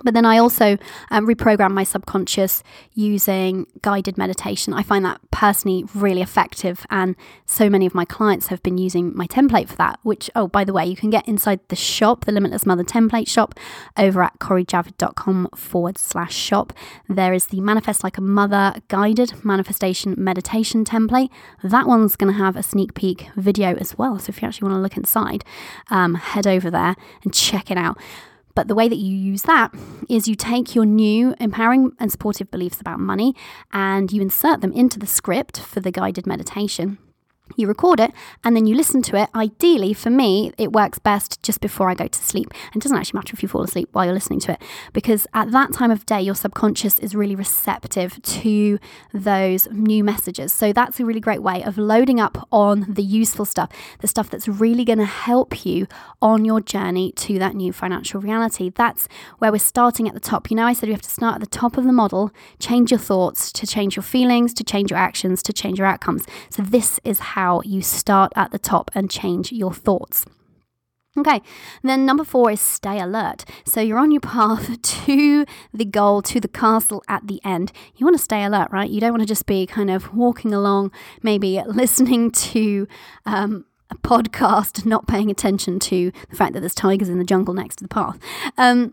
But 0.05 0.15
then 0.15 0.25
I 0.25 0.39
also 0.39 0.79
um, 1.11 1.27
reprogram 1.27 1.73
my 1.73 1.85
subconscious 1.85 2.63
using 2.95 3.67
guided 3.83 4.19
meditation. 4.19 4.73
I 4.73 4.83
find 4.83 5.05
that 5.05 5.21
personally 5.31 5.85
really 5.95 6.23
effective, 6.23 6.87
and 6.91 7.17
so 7.47 7.71
many 7.71 7.87
of 7.87 7.95
my 7.95 8.05
clients 8.05 8.49
have 8.49 8.63
been 8.63 8.79
using 8.79 9.17
my 9.17 9.27
template 9.27 9.69
for 9.69 9.77
that. 9.77 9.99
Which, 10.03 10.31
oh, 10.35 10.47
by 10.47 10.65
the 10.65 10.73
way, 10.73 10.87
you 10.87 10.97
can 10.97 11.11
get 11.11 11.27
inside 11.29 11.61
the 11.69 11.77
shop, 11.77 12.25
the 12.25 12.33
Limitless 12.33 12.67
Mother 12.67 12.85
template 12.85 13.29
shop, 13.29 13.55
over 13.97 14.23
at 14.23 14.39
corijavid.com 14.39 15.49
forward 15.55 15.99
slash 15.99 16.35
shop. 16.35 16.73
There 17.09 17.33
is 17.33 17.47
the 17.47 17.61
Manifest 17.61 18.05
Like 18.05 18.19
a 18.19 18.23
Mother 18.23 18.75
guided 18.89 19.45
manifestation 19.45 20.15
meditation 20.17 20.85
template. 20.85 21.31
That 21.63 21.87
one's 21.87 22.17
going 22.17 22.33
to 22.33 22.39
have 22.39 22.57
a 22.57 22.63
sneak 22.63 22.95
peek 22.95 23.29
video 23.37 23.75
as 23.77 23.97
well. 23.99 24.19
So 24.19 24.31
if 24.31 24.43
you 24.43 24.49
actually 24.49 24.69
want 24.69 24.79
to 24.79 24.83
look 24.83 24.97
inside, 24.97 25.45
um, 25.91 26.15
head 26.15 26.47
over 26.47 26.71
there 26.71 26.97
and 27.23 27.33
check 27.33 27.71
it 27.71 27.79
out. 27.79 27.99
But 28.55 28.69
the 28.69 28.75
way 28.75 28.89
that 28.89 28.97
you 28.97 29.17
use 29.17 29.43
that 29.43 29.75
is 30.09 30.29
you 30.29 30.35
take 30.35 30.75
your 30.75 30.85
new 30.85 31.35
empowering 31.41 31.93
and 31.99 32.11
supportive 32.11 32.51
beliefs 32.51 32.81
about 32.81 33.01
money 33.01 33.35
and 33.73 34.13
you 34.13 34.21
insert 34.23 34.61
them 34.61 34.73
into 34.73 34.99
the 34.99 35.07
script 35.07 35.61
for 35.61 35.81
the 35.81 35.93
guided 35.93 36.27
meditation 36.27 36.99
you 37.57 37.67
record 37.67 38.01
it 38.01 38.13
and 38.45 38.57
then 38.57 38.67
you 38.67 38.75
listen 38.75 39.03
to 39.03 39.17
it. 39.17 39.29
Ideally, 39.35 39.93
for 39.93 40.11
me, 40.11 40.53
it 40.59 40.73
works 40.73 40.99
best 40.99 41.43
just 41.43 41.61
before 41.61 41.91
I 41.91 41.95
go 41.95 42.07
to 42.07 42.19
sleep. 42.23 42.53
And 42.73 42.81
it 42.81 42.83
doesn't 42.83 42.97
actually 42.97 43.19
matter 43.19 43.35
if 43.35 43.43
you 43.43 43.49
fall 43.49 43.63
asleep 43.63 43.89
while 43.93 44.05
you're 44.05 44.15
listening 44.15 44.41
to 44.41 44.53
it, 44.53 44.63
because 44.93 45.27
at 45.35 45.51
that 45.53 45.73
time 45.73 45.91
of 45.91 46.07
day, 46.07 46.21
your 46.21 46.35
subconscious 46.35 46.99
is 46.99 47.15
really 47.15 47.35
receptive 47.35 48.21
to 48.23 48.79
those 49.13 49.69
new 49.71 50.05
messages. 50.05 50.53
So 50.53 50.73
that's 50.73 51.01
a 51.01 51.05
really 51.05 51.21
great 51.21 51.43
way 51.43 51.63
of 51.63 51.79
loading 51.79 52.21
up 52.21 52.47
on 52.53 52.87
the 52.89 53.03
useful 53.03 53.45
stuff, 53.45 53.71
the 54.01 54.09
stuff 54.09 54.31
that's 54.31 54.49
really 54.49 54.85
going 54.85 54.99
to 54.99 55.05
help 55.05 55.65
you 55.65 55.87
on 56.21 56.45
your 56.45 56.61
journey 56.61 57.13
to 57.13 57.39
that 57.39 57.55
new 57.55 57.73
financial 57.73 58.21
reality. 58.21 58.71
That's 58.71 59.09
where 59.39 59.51
we're 59.51 59.59
starting 59.59 60.07
at 60.09 60.15
the 60.15 60.21
top. 60.21 60.51
You 60.51 60.57
know, 60.57 60.67
I 60.67 60.73
said 60.73 60.89
we 60.89 60.93
have 60.93 61.03
to 61.03 61.11
start 61.11 61.37
at 61.37 61.41
the 61.41 61.47
top 61.47 61.77
of 61.77 61.85
the 61.85 61.93
model, 61.93 62.31
change 62.59 62.91
your 62.91 63.01
thoughts 63.01 63.51
to 63.53 63.67
change 63.67 63.97
your 63.97 64.03
feelings, 64.03 64.53
to 64.55 64.65
change 64.65 64.91
your 64.91 64.99
actions, 64.99 65.43
to 65.45 65.53
change 65.53 65.79
your 65.79 65.87
outcomes. 65.87 66.27
So 66.51 66.63
this 66.63 67.01
is 67.05 67.19
how 67.19 67.40
how 67.41 67.63
you 67.65 67.81
start 67.81 68.31
at 68.37 68.51
the 68.51 68.59
top 68.59 68.91
and 68.95 69.11
change 69.11 69.51
your 69.51 69.73
thoughts. 69.73 70.27
Okay, 71.19 71.41
then 71.83 72.05
number 72.05 72.23
four 72.23 72.51
is 72.51 72.61
stay 72.61 73.01
alert. 73.01 73.47
So 73.65 73.81
you're 73.81 73.99
on 73.99 74.11
your 74.13 74.21
path 74.37 74.81
to 74.83 75.47
the 75.73 75.85
goal, 75.87 76.21
to 76.23 76.39
the 76.39 76.49
castle 76.49 77.03
at 77.09 77.27
the 77.27 77.41
end. 77.43 77.73
You 77.97 78.05
want 78.05 78.17
to 78.19 78.23
stay 78.23 78.45
alert, 78.45 78.69
right? 78.71 78.91
You 78.91 79.01
don't 79.01 79.13
want 79.13 79.23
to 79.23 79.27
just 79.27 79.47
be 79.47 79.67
kind 79.67 79.91
of 79.91 80.15
walking 80.15 80.53
along, 80.53 80.93
maybe 81.23 81.61
listening 81.67 82.31
to 82.53 82.87
um, 83.25 83.65
a 83.91 83.97
podcast, 83.97 84.85
not 84.85 85.09
paying 85.09 85.31
attention 85.31 85.79
to 85.81 86.13
the 86.29 86.37
fact 86.37 86.53
that 86.53 86.61
there's 86.61 86.75
tigers 86.75 87.09
in 87.09 87.19
the 87.19 87.25
jungle 87.25 87.55
next 87.55 87.77
to 87.77 87.85
the 87.85 87.89
path. 87.89 88.19
Um, 88.59 88.93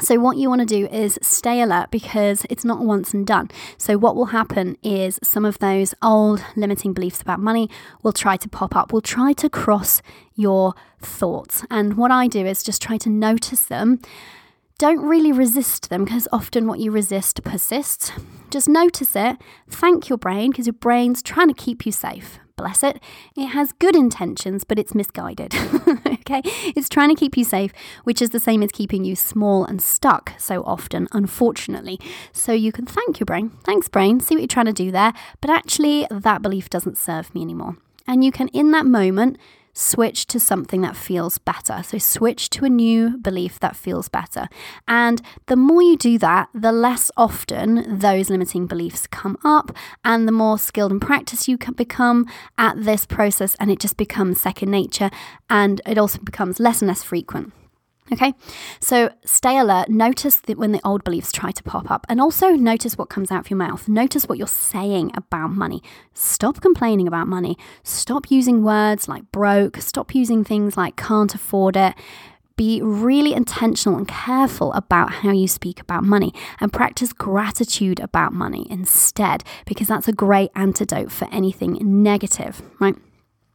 so, 0.00 0.18
what 0.18 0.36
you 0.36 0.48
want 0.48 0.60
to 0.60 0.66
do 0.66 0.86
is 0.88 1.18
stay 1.22 1.62
alert 1.62 1.90
because 1.90 2.44
it's 2.50 2.64
not 2.64 2.80
once 2.80 3.14
and 3.14 3.26
done. 3.26 3.50
So, 3.78 3.96
what 3.96 4.14
will 4.14 4.26
happen 4.26 4.76
is 4.82 5.18
some 5.22 5.44
of 5.44 5.58
those 5.58 5.94
old 6.02 6.44
limiting 6.54 6.92
beliefs 6.92 7.22
about 7.22 7.40
money 7.40 7.70
will 8.02 8.12
try 8.12 8.36
to 8.36 8.48
pop 8.48 8.76
up, 8.76 8.92
will 8.92 9.00
try 9.00 9.32
to 9.34 9.48
cross 9.48 10.02
your 10.34 10.74
thoughts. 11.00 11.64
And 11.70 11.96
what 11.96 12.10
I 12.10 12.28
do 12.28 12.44
is 12.44 12.62
just 12.62 12.82
try 12.82 12.98
to 12.98 13.08
notice 13.08 13.64
them. 13.64 14.00
Don't 14.78 15.00
really 15.00 15.32
resist 15.32 15.88
them 15.88 16.04
because 16.04 16.28
often 16.30 16.66
what 16.66 16.80
you 16.80 16.90
resist 16.90 17.42
persists. 17.42 18.12
Just 18.50 18.68
notice 18.68 19.16
it, 19.16 19.38
thank 19.68 20.10
your 20.10 20.18
brain 20.18 20.50
because 20.50 20.66
your 20.66 20.74
brain's 20.74 21.22
trying 21.22 21.48
to 21.48 21.54
keep 21.54 21.86
you 21.86 21.92
safe 21.92 22.38
bless 22.56 22.82
it. 22.82 23.00
It 23.36 23.48
has 23.48 23.72
good 23.72 23.94
intentions, 23.94 24.64
but 24.64 24.78
it's 24.78 24.94
misguided. 24.94 25.52
okay? 26.28 26.42
It's 26.74 26.88
trying 26.88 27.08
to 27.08 27.14
keep 27.14 27.36
you 27.36 27.44
safe, 27.44 27.72
which 28.04 28.20
is 28.20 28.30
the 28.30 28.40
same 28.40 28.62
as 28.62 28.72
keeping 28.72 29.04
you 29.04 29.16
small 29.16 29.64
and 29.64 29.80
stuck 29.80 30.32
so 30.38 30.62
often, 30.64 31.08
unfortunately. 31.12 32.00
So 32.32 32.52
you 32.52 32.72
can 32.72 32.86
thank 32.86 33.20
your 33.20 33.24
brain. 33.24 33.50
Thanks, 33.64 33.88
brain. 33.88 34.20
See 34.20 34.34
what 34.34 34.40
you're 34.40 34.48
trying 34.48 34.66
to 34.66 34.72
do 34.72 34.90
there. 34.90 35.12
But 35.40 35.50
actually, 35.50 36.06
that 36.10 36.42
belief 36.42 36.68
doesn't 36.68 36.98
serve 36.98 37.34
me 37.34 37.42
anymore. 37.42 37.76
And 38.06 38.24
you 38.24 38.32
can, 38.32 38.48
in 38.48 38.70
that 38.72 38.86
moment, 38.86 39.38
switch 39.76 40.26
to 40.26 40.40
something 40.40 40.80
that 40.80 40.96
feels 40.96 41.36
better. 41.38 41.82
So, 41.82 41.98
switch 41.98 42.48
to 42.50 42.64
a 42.64 42.70
new 42.70 43.18
belief 43.18 43.60
that 43.60 43.76
feels 43.76 44.08
better. 44.08 44.48
And 44.88 45.20
the 45.46 45.56
more 45.56 45.82
you 45.82 45.96
do 45.96 46.18
that, 46.18 46.48
the 46.54 46.72
less 46.72 47.10
often 47.16 47.98
those 47.98 48.30
limiting 48.30 48.66
beliefs 48.66 49.06
come 49.06 49.36
up, 49.44 49.76
and 50.04 50.26
the 50.26 50.32
more 50.32 50.58
skilled 50.58 50.92
and 50.92 51.00
practice 51.00 51.46
you 51.46 51.58
can 51.58 51.74
become 51.74 52.26
at 52.56 52.82
this 52.82 53.04
process, 53.04 53.54
and 53.60 53.70
it 53.70 53.78
just 53.78 53.96
becomes 53.96 54.40
second 54.40 54.70
nature 54.70 55.10
and 55.50 55.80
it 55.86 55.98
also 55.98 56.18
becomes 56.20 56.60
less 56.60 56.80
and 56.80 56.88
less 56.88 57.02
frequent. 57.02 57.52
Okay, 58.12 58.34
so 58.78 59.10
stay 59.24 59.58
alert. 59.58 59.88
Notice 59.88 60.36
that 60.36 60.58
when 60.58 60.70
the 60.70 60.80
old 60.86 61.02
beliefs 61.02 61.32
try 61.32 61.50
to 61.50 61.62
pop 61.64 61.90
up, 61.90 62.06
and 62.08 62.20
also 62.20 62.50
notice 62.50 62.96
what 62.96 63.08
comes 63.08 63.32
out 63.32 63.40
of 63.40 63.50
your 63.50 63.56
mouth. 63.56 63.88
Notice 63.88 64.28
what 64.28 64.38
you're 64.38 64.46
saying 64.46 65.10
about 65.14 65.48
money. 65.48 65.82
Stop 66.14 66.60
complaining 66.60 67.08
about 67.08 67.26
money. 67.26 67.58
Stop 67.82 68.30
using 68.30 68.62
words 68.62 69.08
like 69.08 69.32
broke. 69.32 69.78
Stop 69.78 70.14
using 70.14 70.44
things 70.44 70.76
like 70.76 70.94
can't 70.94 71.34
afford 71.34 71.76
it. 71.76 71.94
Be 72.56 72.80
really 72.80 73.34
intentional 73.34 73.98
and 73.98 74.06
careful 74.08 74.72
about 74.74 75.10
how 75.12 75.32
you 75.32 75.48
speak 75.48 75.80
about 75.80 76.04
money 76.04 76.32
and 76.60 76.72
practice 76.72 77.12
gratitude 77.12 77.98
about 77.98 78.32
money 78.32 78.66
instead, 78.70 79.42
because 79.66 79.88
that's 79.88 80.08
a 80.08 80.12
great 80.12 80.52
antidote 80.54 81.10
for 81.10 81.28
anything 81.32 81.76
negative, 82.02 82.62
right? 82.78 82.94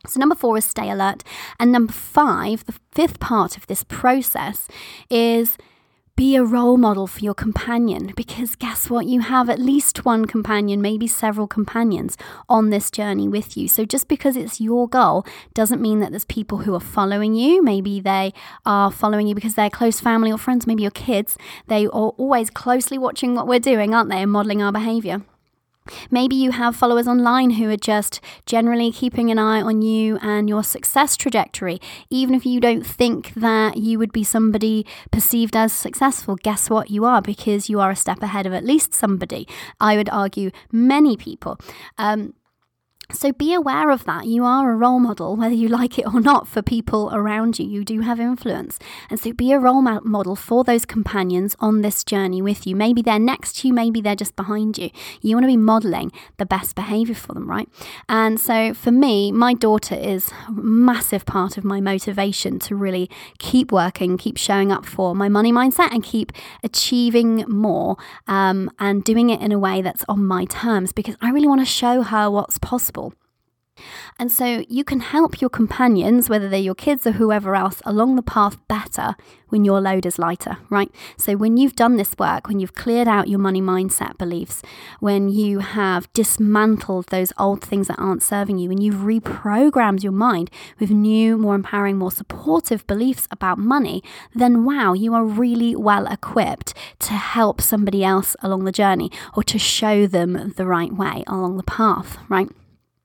So, 0.07 0.19
number 0.19 0.35
four 0.35 0.57
is 0.57 0.65
stay 0.65 0.89
alert. 0.89 1.23
And 1.59 1.71
number 1.71 1.93
five, 1.93 2.65
the 2.65 2.79
fifth 2.91 3.19
part 3.19 3.57
of 3.57 3.67
this 3.67 3.83
process, 3.83 4.67
is 5.09 5.57
be 6.21 6.35
a 6.35 6.43
role 6.43 6.77
model 6.77 7.07
for 7.07 7.19
your 7.21 7.33
companion 7.33 8.13
because 8.15 8.55
guess 8.55 8.91
what? 8.91 9.07
You 9.07 9.21
have 9.21 9.49
at 9.49 9.59
least 9.59 10.05
one 10.05 10.25
companion, 10.25 10.79
maybe 10.79 11.07
several 11.07 11.47
companions 11.47 12.15
on 12.47 12.69
this 12.69 12.91
journey 12.91 13.27
with 13.27 13.57
you. 13.57 13.67
So 13.67 13.85
just 13.85 14.07
because 14.07 14.35
it's 14.35 14.61
your 14.61 14.87
goal 14.87 15.25
doesn't 15.55 15.81
mean 15.81 15.99
that 15.99 16.11
there's 16.11 16.25
people 16.25 16.59
who 16.59 16.75
are 16.75 16.79
following 16.79 17.33
you. 17.33 17.63
Maybe 17.63 17.99
they 17.99 18.33
are 18.67 18.91
following 18.91 19.25
you 19.25 19.33
because 19.33 19.55
they're 19.55 19.71
close 19.71 19.99
family 19.99 20.31
or 20.31 20.37
friends, 20.37 20.67
maybe 20.67 20.83
your 20.83 20.91
kids. 20.91 21.37
They 21.65 21.87
are 21.87 21.89
always 21.89 22.51
closely 22.51 22.99
watching 22.99 23.33
what 23.33 23.47
we're 23.47 23.59
doing, 23.59 23.95
aren't 23.95 24.11
they, 24.11 24.21
and 24.21 24.31
modeling 24.31 24.61
our 24.61 24.71
behavior. 24.71 25.23
Maybe 26.09 26.35
you 26.35 26.51
have 26.51 26.75
followers 26.75 27.07
online 27.07 27.51
who 27.51 27.69
are 27.69 27.77
just 27.77 28.21
generally 28.45 28.91
keeping 28.91 29.31
an 29.31 29.39
eye 29.39 29.61
on 29.61 29.81
you 29.81 30.17
and 30.21 30.47
your 30.47 30.63
success 30.63 31.17
trajectory. 31.17 31.79
Even 32.09 32.35
if 32.35 32.45
you 32.45 32.59
don't 32.59 32.85
think 32.85 33.33
that 33.33 33.77
you 33.77 33.97
would 33.97 34.11
be 34.11 34.23
somebody 34.23 34.85
perceived 35.11 35.55
as 35.55 35.73
successful, 35.73 36.35
guess 36.35 36.69
what? 36.69 36.91
You 36.91 37.05
are 37.05 37.21
because 37.21 37.69
you 37.69 37.79
are 37.79 37.91
a 37.91 37.95
step 37.95 38.21
ahead 38.21 38.45
of 38.45 38.53
at 38.53 38.63
least 38.63 38.93
somebody. 38.93 39.47
I 39.79 39.97
would 39.97 40.09
argue 40.09 40.51
many 40.71 41.17
people. 41.17 41.57
Um, 41.97 42.33
so 43.13 43.31
be 43.31 43.53
aware 43.53 43.89
of 43.89 44.03
that. 44.05 44.25
You 44.25 44.45
are 44.45 44.71
a 44.71 44.75
role 44.75 44.99
model, 44.99 45.35
whether 45.35 45.53
you 45.53 45.67
like 45.67 45.97
it 45.97 46.05
or 46.05 46.19
not, 46.19 46.47
for 46.47 46.61
people 46.61 47.09
around 47.13 47.59
you. 47.59 47.65
You 47.65 47.83
do 47.83 48.01
have 48.01 48.19
influence. 48.19 48.79
And 49.09 49.19
so 49.19 49.33
be 49.33 49.51
a 49.51 49.59
role 49.59 49.81
model 49.81 50.35
for 50.35 50.63
those 50.63 50.85
companions 50.85 51.55
on 51.59 51.81
this 51.81 52.03
journey 52.03 52.41
with 52.41 52.67
you. 52.67 52.75
Maybe 52.75 53.01
they're 53.01 53.19
next 53.19 53.57
to 53.57 53.67
you, 53.67 53.73
maybe 53.73 54.01
they're 54.01 54.15
just 54.15 54.35
behind 54.35 54.77
you. 54.77 54.89
You 55.21 55.35
want 55.35 55.43
to 55.43 55.47
be 55.47 55.57
modeling 55.57 56.11
the 56.37 56.45
best 56.45 56.75
behavior 56.75 57.15
for 57.15 57.33
them, 57.33 57.49
right? 57.49 57.67
And 58.07 58.39
so 58.39 58.73
for 58.73 58.91
me, 58.91 59.31
my 59.31 59.53
daughter 59.53 59.95
is 59.95 60.31
a 60.47 60.51
massive 60.51 61.25
part 61.25 61.57
of 61.57 61.63
my 61.63 61.81
motivation 61.81 62.59
to 62.59 62.75
really 62.75 63.09
keep 63.39 63.71
working, 63.71 64.17
keep 64.17 64.37
showing 64.37 64.71
up 64.71 64.85
for 64.85 65.15
my 65.15 65.29
money 65.29 65.51
mindset, 65.51 65.91
and 65.91 66.03
keep 66.03 66.31
achieving 66.63 67.45
more 67.47 67.97
um, 68.27 68.69
and 68.79 69.03
doing 69.03 69.29
it 69.29 69.41
in 69.41 69.51
a 69.51 69.59
way 69.59 69.81
that's 69.81 70.03
on 70.07 70.25
my 70.25 70.45
terms 70.45 70.91
because 70.91 71.15
I 71.21 71.31
really 71.31 71.47
want 71.47 71.61
to 71.61 71.65
show 71.65 72.03
her 72.03 72.29
what's 72.29 72.57
possible 72.57 73.00
and 74.19 74.31
so 74.31 74.63
you 74.67 74.83
can 74.83 74.99
help 74.99 75.41
your 75.41 75.49
companions, 75.49 76.29
whether 76.29 76.49
they're 76.49 76.59
your 76.59 76.75
kids 76.75 77.05
or 77.07 77.13
whoever 77.13 77.55
else, 77.55 77.81
along 77.85 78.15
the 78.15 78.21
path 78.21 78.57
better 78.67 79.15
when 79.51 79.65
your 79.65 79.81
load 79.81 80.05
is 80.05 80.17
lighter, 80.17 80.57
right? 80.69 80.89
So 81.17 81.35
when 81.35 81.57
you've 81.57 81.75
done 81.75 81.97
this 81.97 82.15
work, 82.17 82.47
when 82.47 82.59
you've 82.59 82.73
cleared 82.73 83.07
out 83.07 83.27
your 83.27 83.39
money 83.39 83.61
mindset 83.61 84.17
beliefs, 84.17 84.61
when 84.99 85.29
you 85.29 85.59
have 85.59 86.11
dismantled 86.13 87.07
those 87.07 87.33
old 87.37 87.61
things 87.61 87.87
that 87.87 87.99
aren't 87.99 88.23
serving 88.23 88.57
you, 88.57 88.71
and 88.71 88.81
you've 88.81 88.95
reprogrammed 88.95 90.03
your 90.03 90.13
mind 90.13 90.49
with 90.79 90.89
new, 90.89 91.37
more 91.37 91.55
empowering, 91.55 91.97
more 91.97 92.11
supportive 92.11 92.87
beliefs 92.87 93.27
about 93.29 93.57
money, 93.57 94.01
then 94.33 94.65
wow, 94.65 94.93
you 94.93 95.13
are 95.13 95.25
really 95.25 95.75
well 95.75 96.07
equipped 96.07 96.73
to 96.99 97.13
help 97.13 97.61
somebody 97.61 98.03
else 98.03 98.35
along 98.41 98.63
the 98.63 98.71
journey 98.71 99.11
or 99.35 99.43
to 99.43 99.59
show 99.59 100.07
them 100.07 100.53
the 100.55 100.65
right 100.65 100.93
way 100.93 101.23
along 101.27 101.57
the 101.57 101.63
path, 101.63 102.17
right? 102.29 102.49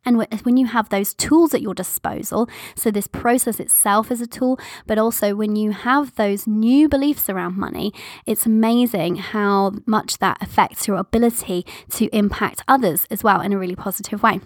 And 0.06 0.24
when 0.44 0.56
you 0.56 0.66
have 0.66 0.88
those 0.88 1.12
tools 1.12 1.52
at 1.52 1.60
your 1.60 1.74
disposal, 1.74 2.48
so 2.74 2.90
this 2.90 3.08
process 3.08 3.60
itself 3.60 4.10
is 4.10 4.20
a 4.20 4.26
tool, 4.26 4.58
but 4.86 4.98
also 4.98 5.34
when 5.34 5.56
you 5.56 5.72
have 5.72 6.14
those 6.14 6.46
new 6.46 6.88
beliefs 6.88 7.28
around 7.28 7.56
money, 7.56 7.92
it's 8.24 8.46
amazing 8.46 9.16
how 9.16 9.72
much 9.84 10.18
that 10.18 10.38
affects 10.40 10.86
your 10.86 10.96
ability 10.96 11.66
to 11.90 12.06
impact 12.16 12.62
others 12.68 13.06
as 13.10 13.24
well 13.24 13.40
in 13.40 13.52
a 13.52 13.58
really 13.58 13.76
positive 13.76 14.22
way. 14.22 14.40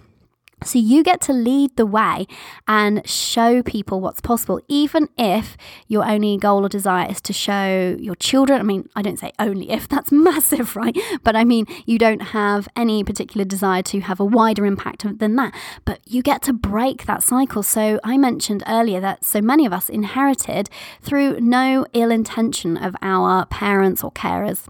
So 0.64 0.79
you 0.79 1.03
get 1.03 1.20
to 1.23 1.33
lead 1.33 1.77
the 1.77 1.87
way 1.87 2.27
and 2.68 3.09
show 3.09 3.62
people 3.62 4.01
what's 4.01 4.20
possible, 4.20 4.61
even 4.68 5.09
if 5.16 5.57
your 5.88 6.05
only 6.05 6.37
goal 6.37 6.64
or 6.64 6.68
desire 6.68 7.11
is 7.11 7.20
to 7.23 7.33
show 7.33 7.96
your 7.99 8.14
children. 8.14 8.61
I 8.61 8.62
mean, 8.62 8.88
I 8.94 9.03
don't 9.03 9.18
say 9.18 9.33
only 9.38 9.70
if, 9.70 9.88
that's 9.88 10.12
massive, 10.12 10.77
right? 10.77 10.96
But 11.23 11.37
I 11.37 11.44
mean, 11.44 11.66
you 11.87 11.99
don't 11.99 12.20
have 12.20 12.68
any 12.77 13.03
particular 13.05 13.44
desire 13.44 13.83
to 13.85 14.01
have 14.01 14.20
a 14.20 14.25
wider 14.25 14.66
impact 14.66 15.05
than 15.18 15.37
that. 15.37 15.55
But 15.85 16.01
you 16.07 16.23
get 16.23 16.42
to 16.42 16.53
break 16.53 17.07
that 17.07 17.23
cycle. 17.23 17.62
So 17.62 17.99
I 18.05 18.16
mentioned 18.16 18.62
earlier 18.66 19.01
that 19.01 19.25
so 19.25 19.40
many 19.40 19.64
of 19.66 19.73
us 19.73 19.88
inherited 19.88 20.68
through 21.01 21.40
no 21.40 21.87
ill 21.92 22.11
intention 22.11 22.77
of 22.77 22.94
our 23.03 23.46
parents 23.46 24.05
or 24.05 24.12
carers 24.12 24.68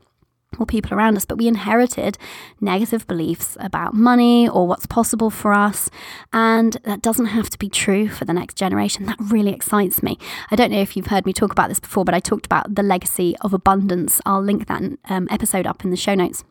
or 0.60 0.66
people 0.66 0.94
around 0.96 1.16
us, 1.16 1.24
but 1.24 1.38
we 1.38 1.48
inherited 1.48 2.18
negative 2.60 3.06
beliefs 3.06 3.56
about 3.60 3.94
money 3.94 4.48
or 4.48 4.66
what's 4.66 4.86
possible 4.86 5.30
for 5.30 5.52
us. 5.52 5.90
And 6.32 6.76
that 6.84 7.02
doesn't 7.02 7.26
have 7.26 7.50
to 7.50 7.58
be 7.58 7.68
true 7.68 8.08
for 8.08 8.24
the 8.24 8.32
next 8.32 8.56
generation. 8.56 9.06
That 9.06 9.18
really 9.20 9.52
excites 9.52 10.02
me. 10.02 10.18
I 10.50 10.56
don't 10.56 10.70
know 10.70 10.80
if 10.80 10.96
you've 10.96 11.06
heard 11.06 11.26
me 11.26 11.32
talk 11.32 11.52
about 11.52 11.68
this 11.68 11.80
before, 11.80 12.04
but 12.04 12.14
I 12.14 12.20
talked 12.20 12.46
about 12.46 12.74
the 12.74 12.82
legacy 12.82 13.36
of 13.40 13.52
abundance. 13.52 14.20
I'll 14.24 14.42
link 14.42 14.66
that 14.68 14.82
um, 15.08 15.26
episode 15.30 15.66
up 15.66 15.84
in 15.84 15.90
the 15.90 15.96
show 15.96 16.14
notes. 16.14 16.44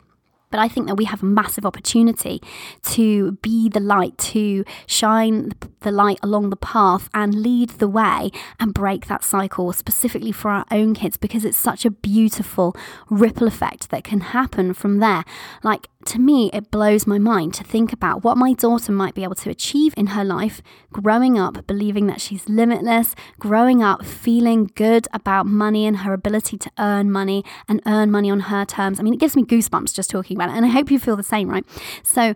But 0.50 0.60
I 0.60 0.68
think 0.68 0.86
that 0.86 0.96
we 0.96 1.04
have 1.04 1.22
a 1.22 1.26
massive 1.26 1.64
opportunity 1.64 2.42
to 2.84 3.32
be 3.42 3.68
the 3.68 3.80
light, 3.80 4.18
to 4.18 4.64
shine 4.86 5.52
the 5.80 5.92
light 5.92 6.18
along 6.22 6.50
the 6.50 6.56
path 6.56 7.08
and 7.14 7.34
lead 7.34 7.70
the 7.70 7.88
way 7.88 8.30
and 8.58 8.74
break 8.74 9.06
that 9.06 9.24
cycle 9.24 9.72
specifically 9.72 10.32
for 10.32 10.50
our 10.50 10.64
own 10.70 10.94
kids 10.94 11.16
because 11.16 11.44
it's 11.44 11.58
such 11.58 11.84
a 11.84 11.90
beautiful 11.90 12.76
ripple 13.08 13.46
effect 13.46 13.90
that 13.90 14.04
can 14.04 14.20
happen 14.20 14.74
from 14.74 14.98
there. 14.98 15.24
Like 15.62 15.88
to 16.06 16.18
me, 16.18 16.50
it 16.52 16.70
blows 16.70 17.06
my 17.06 17.18
mind 17.18 17.52
to 17.54 17.64
think 17.64 17.92
about 17.92 18.24
what 18.24 18.38
my 18.38 18.54
daughter 18.54 18.90
might 18.90 19.14
be 19.14 19.22
able 19.22 19.34
to 19.36 19.50
achieve 19.50 19.92
in 19.96 20.08
her 20.08 20.24
life, 20.24 20.62
growing 20.92 21.38
up 21.38 21.66
believing 21.66 22.06
that 22.06 22.20
she's 22.20 22.48
limitless, 22.48 23.14
growing 23.38 23.82
up 23.82 24.04
feeling 24.04 24.70
good 24.74 25.06
about 25.12 25.46
money 25.46 25.86
and 25.86 25.98
her 25.98 26.14
ability 26.14 26.56
to 26.56 26.70
earn 26.78 27.10
money 27.10 27.44
and 27.68 27.82
earn 27.86 28.10
money 28.10 28.30
on 28.30 28.40
her 28.40 28.64
terms. 28.64 28.98
I 28.98 29.02
mean, 29.02 29.14
it 29.14 29.20
gives 29.20 29.36
me 29.36 29.44
goosebumps 29.44 29.94
just 29.94 30.10
talking 30.10 30.36
about 30.36 30.48
it. 30.48 30.56
And 30.56 30.64
I 30.64 30.70
hope 30.70 30.90
you 30.90 30.98
feel 30.98 31.16
the 31.16 31.22
same, 31.22 31.50
right? 31.50 31.66
So, 32.02 32.34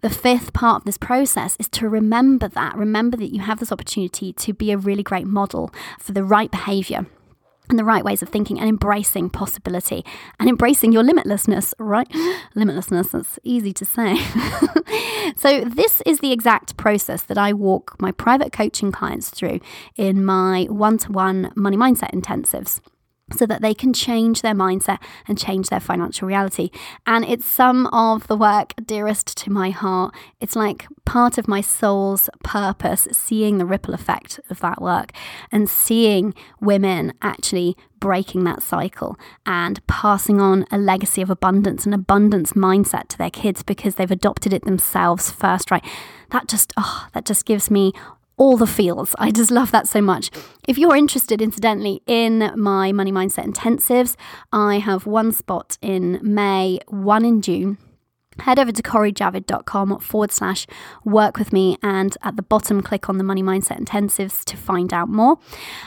the 0.00 0.10
fifth 0.10 0.52
part 0.52 0.82
of 0.82 0.84
this 0.84 0.98
process 0.98 1.56
is 1.58 1.66
to 1.70 1.88
remember 1.88 2.46
that. 2.48 2.76
Remember 2.76 3.16
that 3.16 3.32
you 3.32 3.40
have 3.40 3.58
this 3.58 3.72
opportunity 3.72 4.34
to 4.34 4.52
be 4.52 4.70
a 4.70 4.76
really 4.76 5.02
great 5.02 5.26
model 5.26 5.72
for 5.98 6.12
the 6.12 6.22
right 6.22 6.50
behavior 6.50 7.06
and 7.68 7.78
the 7.78 7.84
right 7.84 8.04
ways 8.04 8.22
of 8.22 8.28
thinking 8.28 8.58
and 8.58 8.68
embracing 8.68 9.30
possibility 9.30 10.04
and 10.38 10.48
embracing 10.48 10.92
your 10.92 11.02
limitlessness, 11.02 11.72
right? 11.78 12.08
Limitlessness, 12.54 13.10
that's 13.10 13.38
easy 13.42 13.72
to 13.72 13.84
say. 13.84 14.16
so, 15.36 15.64
this 15.64 16.02
is 16.04 16.20
the 16.20 16.32
exact 16.32 16.76
process 16.76 17.22
that 17.22 17.38
I 17.38 17.52
walk 17.52 17.96
my 18.00 18.12
private 18.12 18.52
coaching 18.52 18.92
clients 18.92 19.30
through 19.30 19.60
in 19.96 20.24
my 20.24 20.64
one 20.64 20.98
to 20.98 21.12
one 21.12 21.52
money 21.54 21.76
mindset 21.76 22.12
intensives 22.12 22.80
so 23.34 23.46
that 23.46 23.62
they 23.62 23.74
can 23.74 23.92
change 23.92 24.42
their 24.42 24.54
mindset 24.54 24.98
and 25.26 25.38
change 25.38 25.68
their 25.68 25.80
financial 25.80 26.26
reality. 26.28 26.70
And 27.06 27.24
it's 27.24 27.46
some 27.46 27.86
of 27.88 28.26
the 28.26 28.36
work 28.36 28.74
dearest 28.84 29.36
to 29.38 29.50
my 29.50 29.70
heart. 29.70 30.14
It's 30.40 30.56
like 30.56 30.86
part 31.04 31.38
of 31.38 31.48
my 31.48 31.60
soul's 31.60 32.30
purpose, 32.42 33.06
seeing 33.12 33.58
the 33.58 33.66
ripple 33.66 33.94
effect 33.94 34.40
of 34.50 34.60
that 34.60 34.80
work 34.80 35.12
and 35.52 35.68
seeing 35.68 36.34
women 36.60 37.12
actually 37.22 37.76
breaking 38.00 38.44
that 38.44 38.62
cycle 38.62 39.16
and 39.46 39.84
passing 39.86 40.38
on 40.38 40.66
a 40.70 40.76
legacy 40.76 41.22
of 41.22 41.30
abundance 41.30 41.86
and 41.86 41.94
abundance 41.94 42.52
mindset 42.52 43.08
to 43.08 43.16
their 43.16 43.30
kids 43.30 43.62
because 43.62 43.94
they've 43.94 44.10
adopted 44.10 44.52
it 44.52 44.64
themselves 44.64 45.30
first, 45.30 45.70
right? 45.70 45.84
That 46.30 46.46
just, 46.46 46.72
oh, 46.76 47.06
that 47.14 47.24
just 47.24 47.46
gives 47.46 47.70
me 47.70 47.92
all 48.36 48.56
the 48.56 48.66
feels. 48.66 49.14
I 49.18 49.30
just 49.30 49.50
love 49.50 49.70
that 49.70 49.88
so 49.88 50.00
much. 50.00 50.30
If 50.66 50.78
you're 50.78 50.96
interested, 50.96 51.40
incidentally, 51.40 52.02
in 52.06 52.52
my 52.56 52.92
Money 52.92 53.12
Mindset 53.12 53.46
Intensives, 53.46 54.16
I 54.52 54.78
have 54.78 55.06
one 55.06 55.32
spot 55.32 55.78
in 55.80 56.18
May, 56.22 56.80
one 56.88 57.24
in 57.24 57.42
June. 57.42 57.78
Head 58.40 58.58
over 58.58 58.72
to 58.72 58.82
corijavid.com 58.82 59.98
forward 60.00 60.32
slash 60.32 60.66
work 61.04 61.38
with 61.38 61.52
me 61.52 61.76
and 61.82 62.16
at 62.22 62.36
the 62.36 62.42
bottom 62.42 62.82
click 62.82 63.08
on 63.08 63.18
the 63.18 63.24
money 63.24 63.42
mindset 63.42 63.78
intensives 63.78 64.44
to 64.44 64.56
find 64.56 64.92
out 64.92 65.08
more 65.08 65.38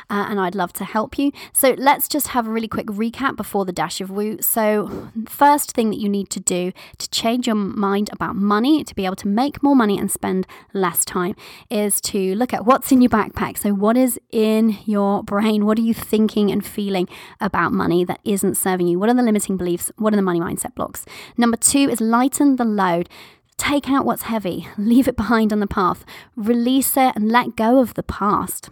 uh, 0.10 0.25
and 0.29 0.39
i'd 0.39 0.55
love 0.55 0.73
to 0.73 0.83
help 0.86 1.17
you. 1.17 1.31
So 1.53 1.75
let's 1.77 2.07
just 2.07 2.29
have 2.29 2.47
a 2.47 2.49
really 2.49 2.67
quick 2.67 2.88
recap 2.88 3.36
before 3.36 3.65
the 3.65 3.71
dash 3.71 4.02
of 4.02 4.10
woo. 4.10 4.37
So 4.41 5.10
first 5.27 5.71
thing 5.71 5.89
that 5.91 6.00
you 6.00 6.10
need 6.10 6.29
to 6.31 6.39
do 6.39 6.71
to 6.98 7.10
change 7.10 7.48
your 7.48 7.56
mind 7.56 8.10
about 8.12 8.35
money 8.35 8.83
to 8.83 8.95
be 8.95 9.06
able 9.06 9.15
to 9.17 9.27
make 9.27 9.62
more 9.62 9.75
money 9.75 9.98
and 9.98 10.12
spend 10.12 10.48
less 10.73 11.06
time 11.06 11.35
is 11.69 12.02
to 12.02 12.35
look 12.35 12.54
at 12.54 12.65
what's 12.65 12.91
in 12.91 13.02
your 13.02 13.10
backpack. 13.10 13.58
So 13.58 13.73
what 13.73 13.98
is 13.98 14.19
in 14.31 14.77
your 14.85 15.23
brain? 15.23 15.65
What 15.65 15.77
are 15.77 15.81
you 15.81 15.93
thinking 15.93 16.52
and 16.52 16.65
feeling 16.65 17.08
about 17.39 17.71
money 17.71 18.04
that 18.06 18.19
isn't 18.23 18.56
serving 18.56 18.87
you? 18.87 19.00
What 19.00 19.10
are 19.10 19.13
the 19.13 19.23
limiting 19.23 19.58
beliefs? 19.58 19.91
What 19.98 20.13
are 20.13 20.17
the 20.17 20.21
money 20.21 20.39
mindset 20.39 20.75
blocks? 20.75 21.06
Number 21.37 21.58
two 21.58 21.89
is 21.89 22.02
light 22.02 22.37
lighten 22.40 22.56
the 22.56 22.65
load. 22.65 23.10
Take 23.58 23.90
out 23.90 24.06
what's 24.06 24.23
heavy, 24.23 24.67
leave 24.77 25.08
it 25.08 25.15
behind 25.15 25.52
on 25.52 25.60
the 25.60 25.67
path, 25.67 26.06
release 26.35 26.96
it, 26.98 27.15
and 27.15 27.31
let 27.31 27.56
go 27.56 27.79
of 27.79 27.96
the 27.96 28.04
past. 28.04 28.69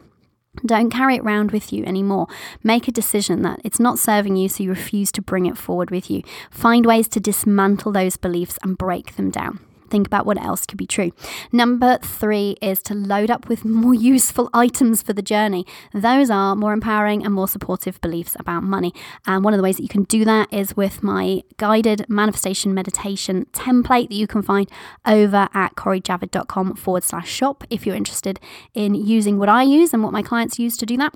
Don't 0.66 0.89
carry 0.89 1.16
it 1.16 1.22
around 1.22 1.51
with 1.51 1.74
you 1.74 1.84
anymore. 1.84 2.28
Make 2.63 2.88
a 2.88 2.91
decision 2.91 3.41
that 3.41 3.59
it's 3.66 3.80
not 3.80 3.99
serving 3.99 4.38
you, 4.38 4.47
so 4.47 4.63
you 4.63 4.70
refuse 4.70 5.11
to 5.13 5.22
bring 5.22 5.47
it 5.47 5.57
forward 5.57 5.91
with 5.91 6.09
you. 6.09 6.22
Find 6.49 6.86
ways 6.86 7.09
to 7.09 7.20
dismantle 7.20 7.91
those 7.91 8.16
beliefs 8.16 8.57
and 8.63 8.78
break 8.78 9.16
them 9.16 9.32
down 9.32 9.59
think 9.89 10.07
about 10.07 10.25
what 10.25 10.41
else 10.41 10.65
could 10.65 10.77
be 10.77 10.88
true. 10.88 11.11
Number 11.51 11.97
three 12.01 12.57
is 12.61 12.81
to 12.83 12.93
load 12.93 13.29
up 13.29 13.47
with 13.47 13.65
more 13.65 13.93
useful 14.13 14.49
items 14.53 15.01
for 15.01 15.13
the 15.13 15.21
journey. 15.21 15.65
Those 15.93 16.29
are 16.29 16.55
more 16.55 16.73
empowering 16.73 17.23
and 17.25 17.33
more 17.33 17.47
supportive 17.47 17.99
beliefs 18.01 18.36
about 18.39 18.63
money. 18.63 18.93
And 19.25 19.43
one 19.43 19.53
of 19.53 19.57
the 19.57 19.63
ways 19.63 19.77
that 19.77 19.83
you 19.83 19.89
can 19.89 20.03
do 20.03 20.25
that 20.25 20.51
is 20.51 20.75
with 20.75 21.03
my 21.03 21.43
guided 21.57 22.05
manifestation 22.09 22.73
meditation 22.73 23.45
template 23.53 24.09
that 24.09 24.15
you 24.15 24.27
can 24.27 24.41
find 24.41 24.69
over 25.05 25.47
at 25.53 25.75
corijavid.com 25.75 26.75
forward 26.75 27.03
slash 27.03 27.29
shop 27.29 27.63
if 27.69 27.86
you're 27.86 27.95
interested 27.95 28.39
in 28.73 28.95
using 28.95 29.38
what 29.38 29.49
I 29.49 29.63
use 29.63 29.93
and 29.93 30.03
what 30.03 30.13
my 30.13 30.21
clients 30.21 30.59
use 30.59 30.77
to 30.77 30.86
do 30.86 30.97
that. 30.97 31.13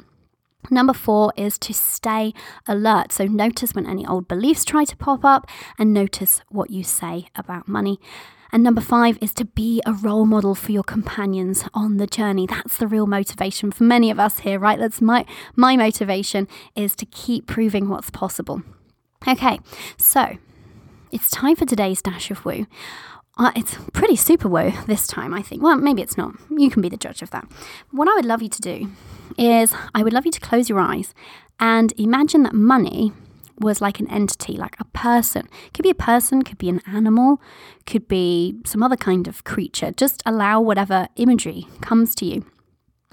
Number 0.70 0.94
four 0.94 1.34
is 1.36 1.58
to 1.60 1.74
stay 1.74 2.34
alert. 2.68 3.12
So 3.12 3.26
notice 3.26 3.74
when 3.74 3.88
any 3.88 4.06
old 4.06 4.28
beliefs 4.28 4.66
try 4.66 4.84
to 4.86 4.96
pop 4.98 5.26
up 5.26 5.48
and 5.78 5.94
notice 5.94 6.42
what 6.50 6.70
you 6.70 6.84
say 6.84 7.28
about 7.36 7.68
money. 7.68 8.00
And 8.52 8.64
number 8.64 8.82
five 8.82 9.18
is 9.22 9.34
to 9.36 9.46
be 9.46 9.82
a 9.86 9.94
role 9.94 10.26
model 10.26 10.56
for 10.56 10.72
your 10.72 10.84
companions 10.84 11.66
on 11.74 11.98
the 11.98 12.08
journey. 12.08 12.48
That's 12.48 12.78
the 12.78 12.88
real 12.88 13.06
motivation 13.06 13.72
for 13.72 13.84
many 13.84 14.10
of 14.10 14.20
us 14.20 14.40
here, 14.40 14.58
right? 14.58 14.80
That's 14.80 15.02
my 15.02 15.26
my 15.56 15.76
motivation 15.76 16.48
is 16.76 16.96
to 16.96 17.06
keep 17.06 17.46
proving 17.46 17.90
what's 17.90 18.10
possible. 18.10 18.64
Okay, 19.28 19.60
so 19.98 20.38
it's 21.12 21.30
time 21.30 21.56
for 21.56 21.66
today's 21.66 22.02
dash 22.02 22.32
of 22.32 22.44
woo. 22.46 22.66
Uh, 23.38 23.52
it's 23.56 23.78
pretty 23.94 24.16
super 24.16 24.50
woo 24.50 24.74
this 24.86 25.08
time, 25.08 25.34
I 25.34 25.42
think. 25.42 25.62
Well, 25.62 25.78
maybe 25.78 26.02
it's 26.02 26.18
not. 26.18 26.34
You 26.50 26.70
can 26.70 26.82
be 26.82 26.90
the 26.90 26.98
judge 26.98 27.22
of 27.22 27.30
that. 27.32 27.48
What 27.92 28.10
I 28.10 28.16
would 28.16 28.26
love 28.26 28.42
you 28.42 28.50
to 28.50 28.62
do 28.62 28.92
is 29.38 29.74
I 29.96 30.04
would 30.04 30.14
love 30.14 30.26
you 30.26 30.32
to 30.32 30.40
close 30.42 30.68
your 30.68 30.80
eyes 30.80 31.14
and 31.60 31.94
imagine 31.98 32.44
that 32.44 32.54
money 32.54 33.14
was 33.60 33.82
like 33.82 34.00
an 34.00 34.10
entity, 34.10 34.54
like 34.54 34.76
a 34.80 34.86
person. 34.86 35.48
Could 35.74 35.84
be 35.84 35.90
a 35.90 35.96
person, 35.96 36.42
could 36.42 36.58
be 36.58 36.70
an 36.70 36.82
animal, 36.88 37.42
could 37.86 38.08
be 38.08 38.58
some 38.66 38.84
other 38.84 38.98
kind 38.98 39.28
of 39.28 39.44
creature. 39.44 39.92
Just 39.92 40.24
allow 40.26 40.62
whatever 40.62 41.08
imagery 41.16 41.68
comes 41.82 42.16
to 42.16 42.26
you. 42.26 42.46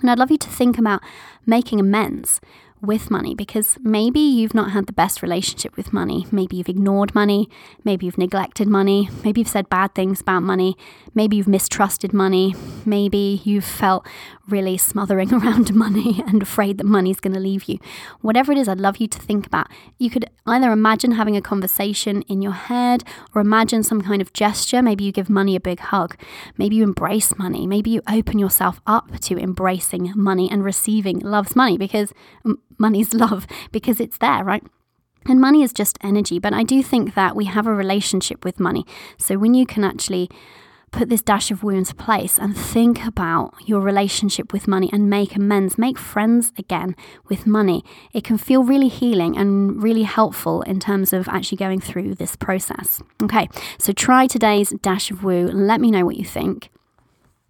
And 0.01 0.11
I'd 0.11 0.18
love 0.18 0.30
you 0.30 0.38
to 0.38 0.49
think 0.49 0.78
about 0.78 1.03
making 1.47 1.80
amends 1.80 2.40
with 2.81 3.11
money 3.11 3.35
because 3.35 3.79
maybe 3.83 4.20
you've 4.20 4.55
not 4.55 4.70
had 4.72 4.87
the 4.87 4.93
best 4.93 5.22
relationship 5.22 5.77
with 5.77 5.93
money. 5.93 6.27
Maybe 6.31 6.57
you've 6.57 6.68
ignored 6.68 7.14
money. 7.14 7.49
Maybe 7.85 8.07
you've 8.07 8.18
neglected 8.18 8.68
money. 8.68 9.09
Maybe 9.24 9.41
you've 9.41 9.49
said 9.49 9.68
bad 9.68 9.95
things 9.95 10.20
about 10.20 10.43
money. 10.43 10.77
Maybe 11.14 11.37
you've 11.37 11.49
mistrusted 11.49 12.12
money. 12.12 12.55
Maybe 12.85 13.41
you've 13.45 13.64
felt 13.64 14.07
really 14.49 14.79
smothering 14.79 15.33
around 15.35 15.74
money 15.74 16.22
and 16.27 16.43
afraid 16.43 16.79
that 16.79 16.85
money's 16.85 17.20
going 17.20 17.35
to 17.35 17.41
leave 17.41 17.64
you. 17.64 17.79
Whatever 18.20 18.53
it 18.53 18.59
is, 18.59 18.68
I'd 18.68 18.81
love 18.81 18.99
you 18.99 19.09
to 19.09 19.18
think 19.18 19.47
about. 19.47 19.68
You 19.99 20.11
could 20.11 20.29
either 20.47 20.70
imagine 20.70 21.12
having 21.12 21.37
a 21.37 21.43
conversation 21.43 22.22
in 22.22 22.43
your 22.43 22.53
head 22.53 23.05
or 23.35 23.41
imagine 23.41 23.83
some 23.83 24.03
kind 24.03 24.22
of 24.22 24.33
gesture. 24.33 24.83
Maybe 24.83 25.05
you 25.05 25.12
give 25.12 25.31
money 25.31 25.57
a 25.57 25.61
big 25.61 25.81
hug. 25.81 26.16
Maybe 26.57 26.77
you 26.77 26.85
embrace 26.85 27.37
money. 27.39 27.66
Maybe 27.66 27.91
you 27.91 28.03
open 28.09 28.39
yourself 28.39 28.81
up 28.87 29.18
to 29.20 29.39
embracing 29.39 30.12
money 30.14 30.51
and 30.51 30.64
receiving 30.64 31.18
love's 31.20 31.57
money 31.57 31.79
because 31.79 32.12
mm, 32.45 32.57
money's 32.79 33.14
love 33.24 33.47
because 33.72 34.01
it's 34.01 34.18
there, 34.18 34.45
right? 34.45 34.64
And 35.29 35.41
money 35.41 35.62
is 35.62 35.72
just 35.72 35.99
energy. 36.03 36.39
But 36.39 36.55
I 36.55 36.62
do 36.62 36.83
think 36.83 37.14
that 37.14 37.35
we 37.35 37.47
have 37.47 37.66
a 37.66 37.74
relationship 37.74 38.45
with 38.45 38.61
money. 38.61 38.87
So 39.18 39.39
when 39.39 39.55
you 39.55 39.66
can 39.66 39.85
actually 39.85 40.31
put 40.93 41.09
this 41.09 41.22
dash 41.22 41.51
of 41.51 41.62
woo 41.62 41.74
into 41.74 41.95
place 41.95 42.39
and 42.39 42.57
think 42.57 43.05
about 43.05 43.53
your 43.66 43.81
relationship 43.81 44.53
with 44.53 44.68
money 44.68 44.89
and 44.93 45.11
make 45.11 45.37
amends, 45.37 45.77
make 45.77 45.99
friends 45.99 46.53
again 46.57 46.95
with 47.29 47.47
money, 47.47 47.85
it 48.14 48.24
can 48.24 48.39
feel 48.39 48.62
really 48.62 48.89
healing 48.89 49.37
and 49.37 49.83
really 49.83 50.05
helpful 50.05 50.62
in 50.62 50.81
terms 50.81 51.12
of 51.12 51.29
actually 51.29 51.59
going 51.59 51.81
through 51.81 52.14
this 52.14 52.37
process. 52.37 53.03
Okay, 53.22 53.49
so 53.79 53.93
try 53.93 54.27
today's 54.27 54.70
dash 54.81 55.11
of 55.11 55.22
woo. 55.22 55.49
Let 55.49 55.81
me 55.81 55.91
know 55.91 56.05
what 56.05 56.16
you 56.16 56.24
think. 56.24 56.70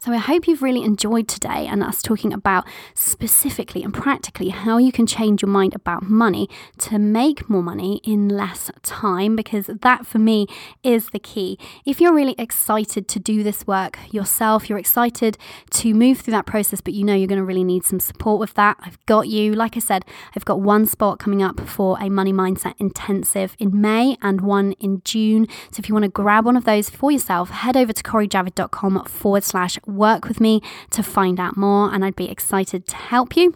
So, 0.06 0.12
I 0.12 0.18
hope 0.18 0.46
you've 0.46 0.62
really 0.62 0.84
enjoyed 0.84 1.26
today 1.26 1.66
and 1.66 1.82
us 1.82 2.00
talking 2.00 2.32
about 2.32 2.64
specifically 2.94 3.82
and 3.82 3.92
practically 3.92 4.50
how 4.50 4.78
you 4.78 4.92
can 4.92 5.04
change 5.04 5.42
your 5.42 5.50
mind 5.50 5.74
about 5.74 6.04
money 6.04 6.48
to 6.78 6.96
make 6.96 7.50
more 7.50 7.60
money 7.60 8.00
in 8.04 8.28
less 8.28 8.70
time, 8.84 9.34
because 9.34 9.66
that 9.66 10.06
for 10.06 10.20
me 10.20 10.46
is 10.84 11.08
the 11.08 11.18
key. 11.18 11.58
If 11.84 12.00
you're 12.00 12.14
really 12.14 12.36
excited 12.38 13.08
to 13.08 13.18
do 13.18 13.42
this 13.42 13.66
work 13.66 13.98
yourself, 14.12 14.70
you're 14.70 14.78
excited 14.78 15.38
to 15.70 15.92
move 15.92 16.20
through 16.20 16.34
that 16.34 16.46
process, 16.46 16.80
but 16.80 16.94
you 16.94 17.02
know 17.02 17.14
you're 17.16 17.26
going 17.26 17.40
to 17.40 17.44
really 17.44 17.64
need 17.64 17.84
some 17.84 17.98
support 17.98 18.38
with 18.38 18.54
that, 18.54 18.76
I've 18.82 19.04
got 19.06 19.26
you. 19.26 19.54
Like 19.54 19.76
I 19.76 19.80
said, 19.80 20.04
I've 20.36 20.44
got 20.44 20.60
one 20.60 20.86
spot 20.86 21.18
coming 21.18 21.42
up 21.42 21.58
for 21.68 21.98
a 22.00 22.08
money 22.08 22.32
mindset 22.32 22.74
intensive 22.78 23.56
in 23.58 23.80
May 23.80 24.18
and 24.22 24.40
one 24.40 24.70
in 24.78 25.02
June. 25.04 25.48
So, 25.72 25.80
if 25.80 25.88
you 25.88 25.96
want 25.96 26.04
to 26.04 26.10
grab 26.10 26.44
one 26.44 26.56
of 26.56 26.64
those 26.64 26.88
for 26.88 27.10
yourself, 27.10 27.50
head 27.50 27.76
over 27.76 27.92
to 27.92 28.02
corijavid.com 28.04 29.06
forward 29.06 29.42
slash 29.42 29.80
work 29.96 30.28
with 30.28 30.40
me 30.40 30.60
to 30.90 31.02
find 31.02 31.40
out 31.40 31.56
more, 31.56 31.92
and 31.92 32.04
I'd 32.04 32.16
be 32.16 32.30
excited 32.30 32.86
to 32.88 32.96
help 32.96 33.36
you. 33.36 33.54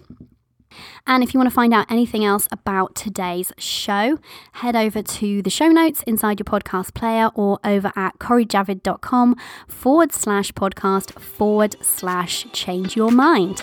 And 1.06 1.22
if 1.22 1.34
you 1.34 1.38
want 1.38 1.48
to 1.48 1.54
find 1.54 1.74
out 1.74 1.90
anything 1.90 2.24
else 2.24 2.48
about 2.52 2.94
today's 2.94 3.52
show, 3.58 4.18
head 4.52 4.76
over 4.76 5.02
to 5.02 5.42
the 5.42 5.50
show 5.50 5.68
notes 5.68 6.02
inside 6.04 6.38
your 6.38 6.44
podcast 6.44 6.94
player 6.94 7.30
or 7.34 7.58
over 7.64 7.92
at 7.96 8.18
corijavid.com 8.18 9.36
forward 9.66 10.12
slash 10.12 10.52
podcast 10.52 11.18
forward 11.18 11.76
slash 11.82 12.46
change 12.52 12.96
your 12.96 13.10
mind. 13.10 13.62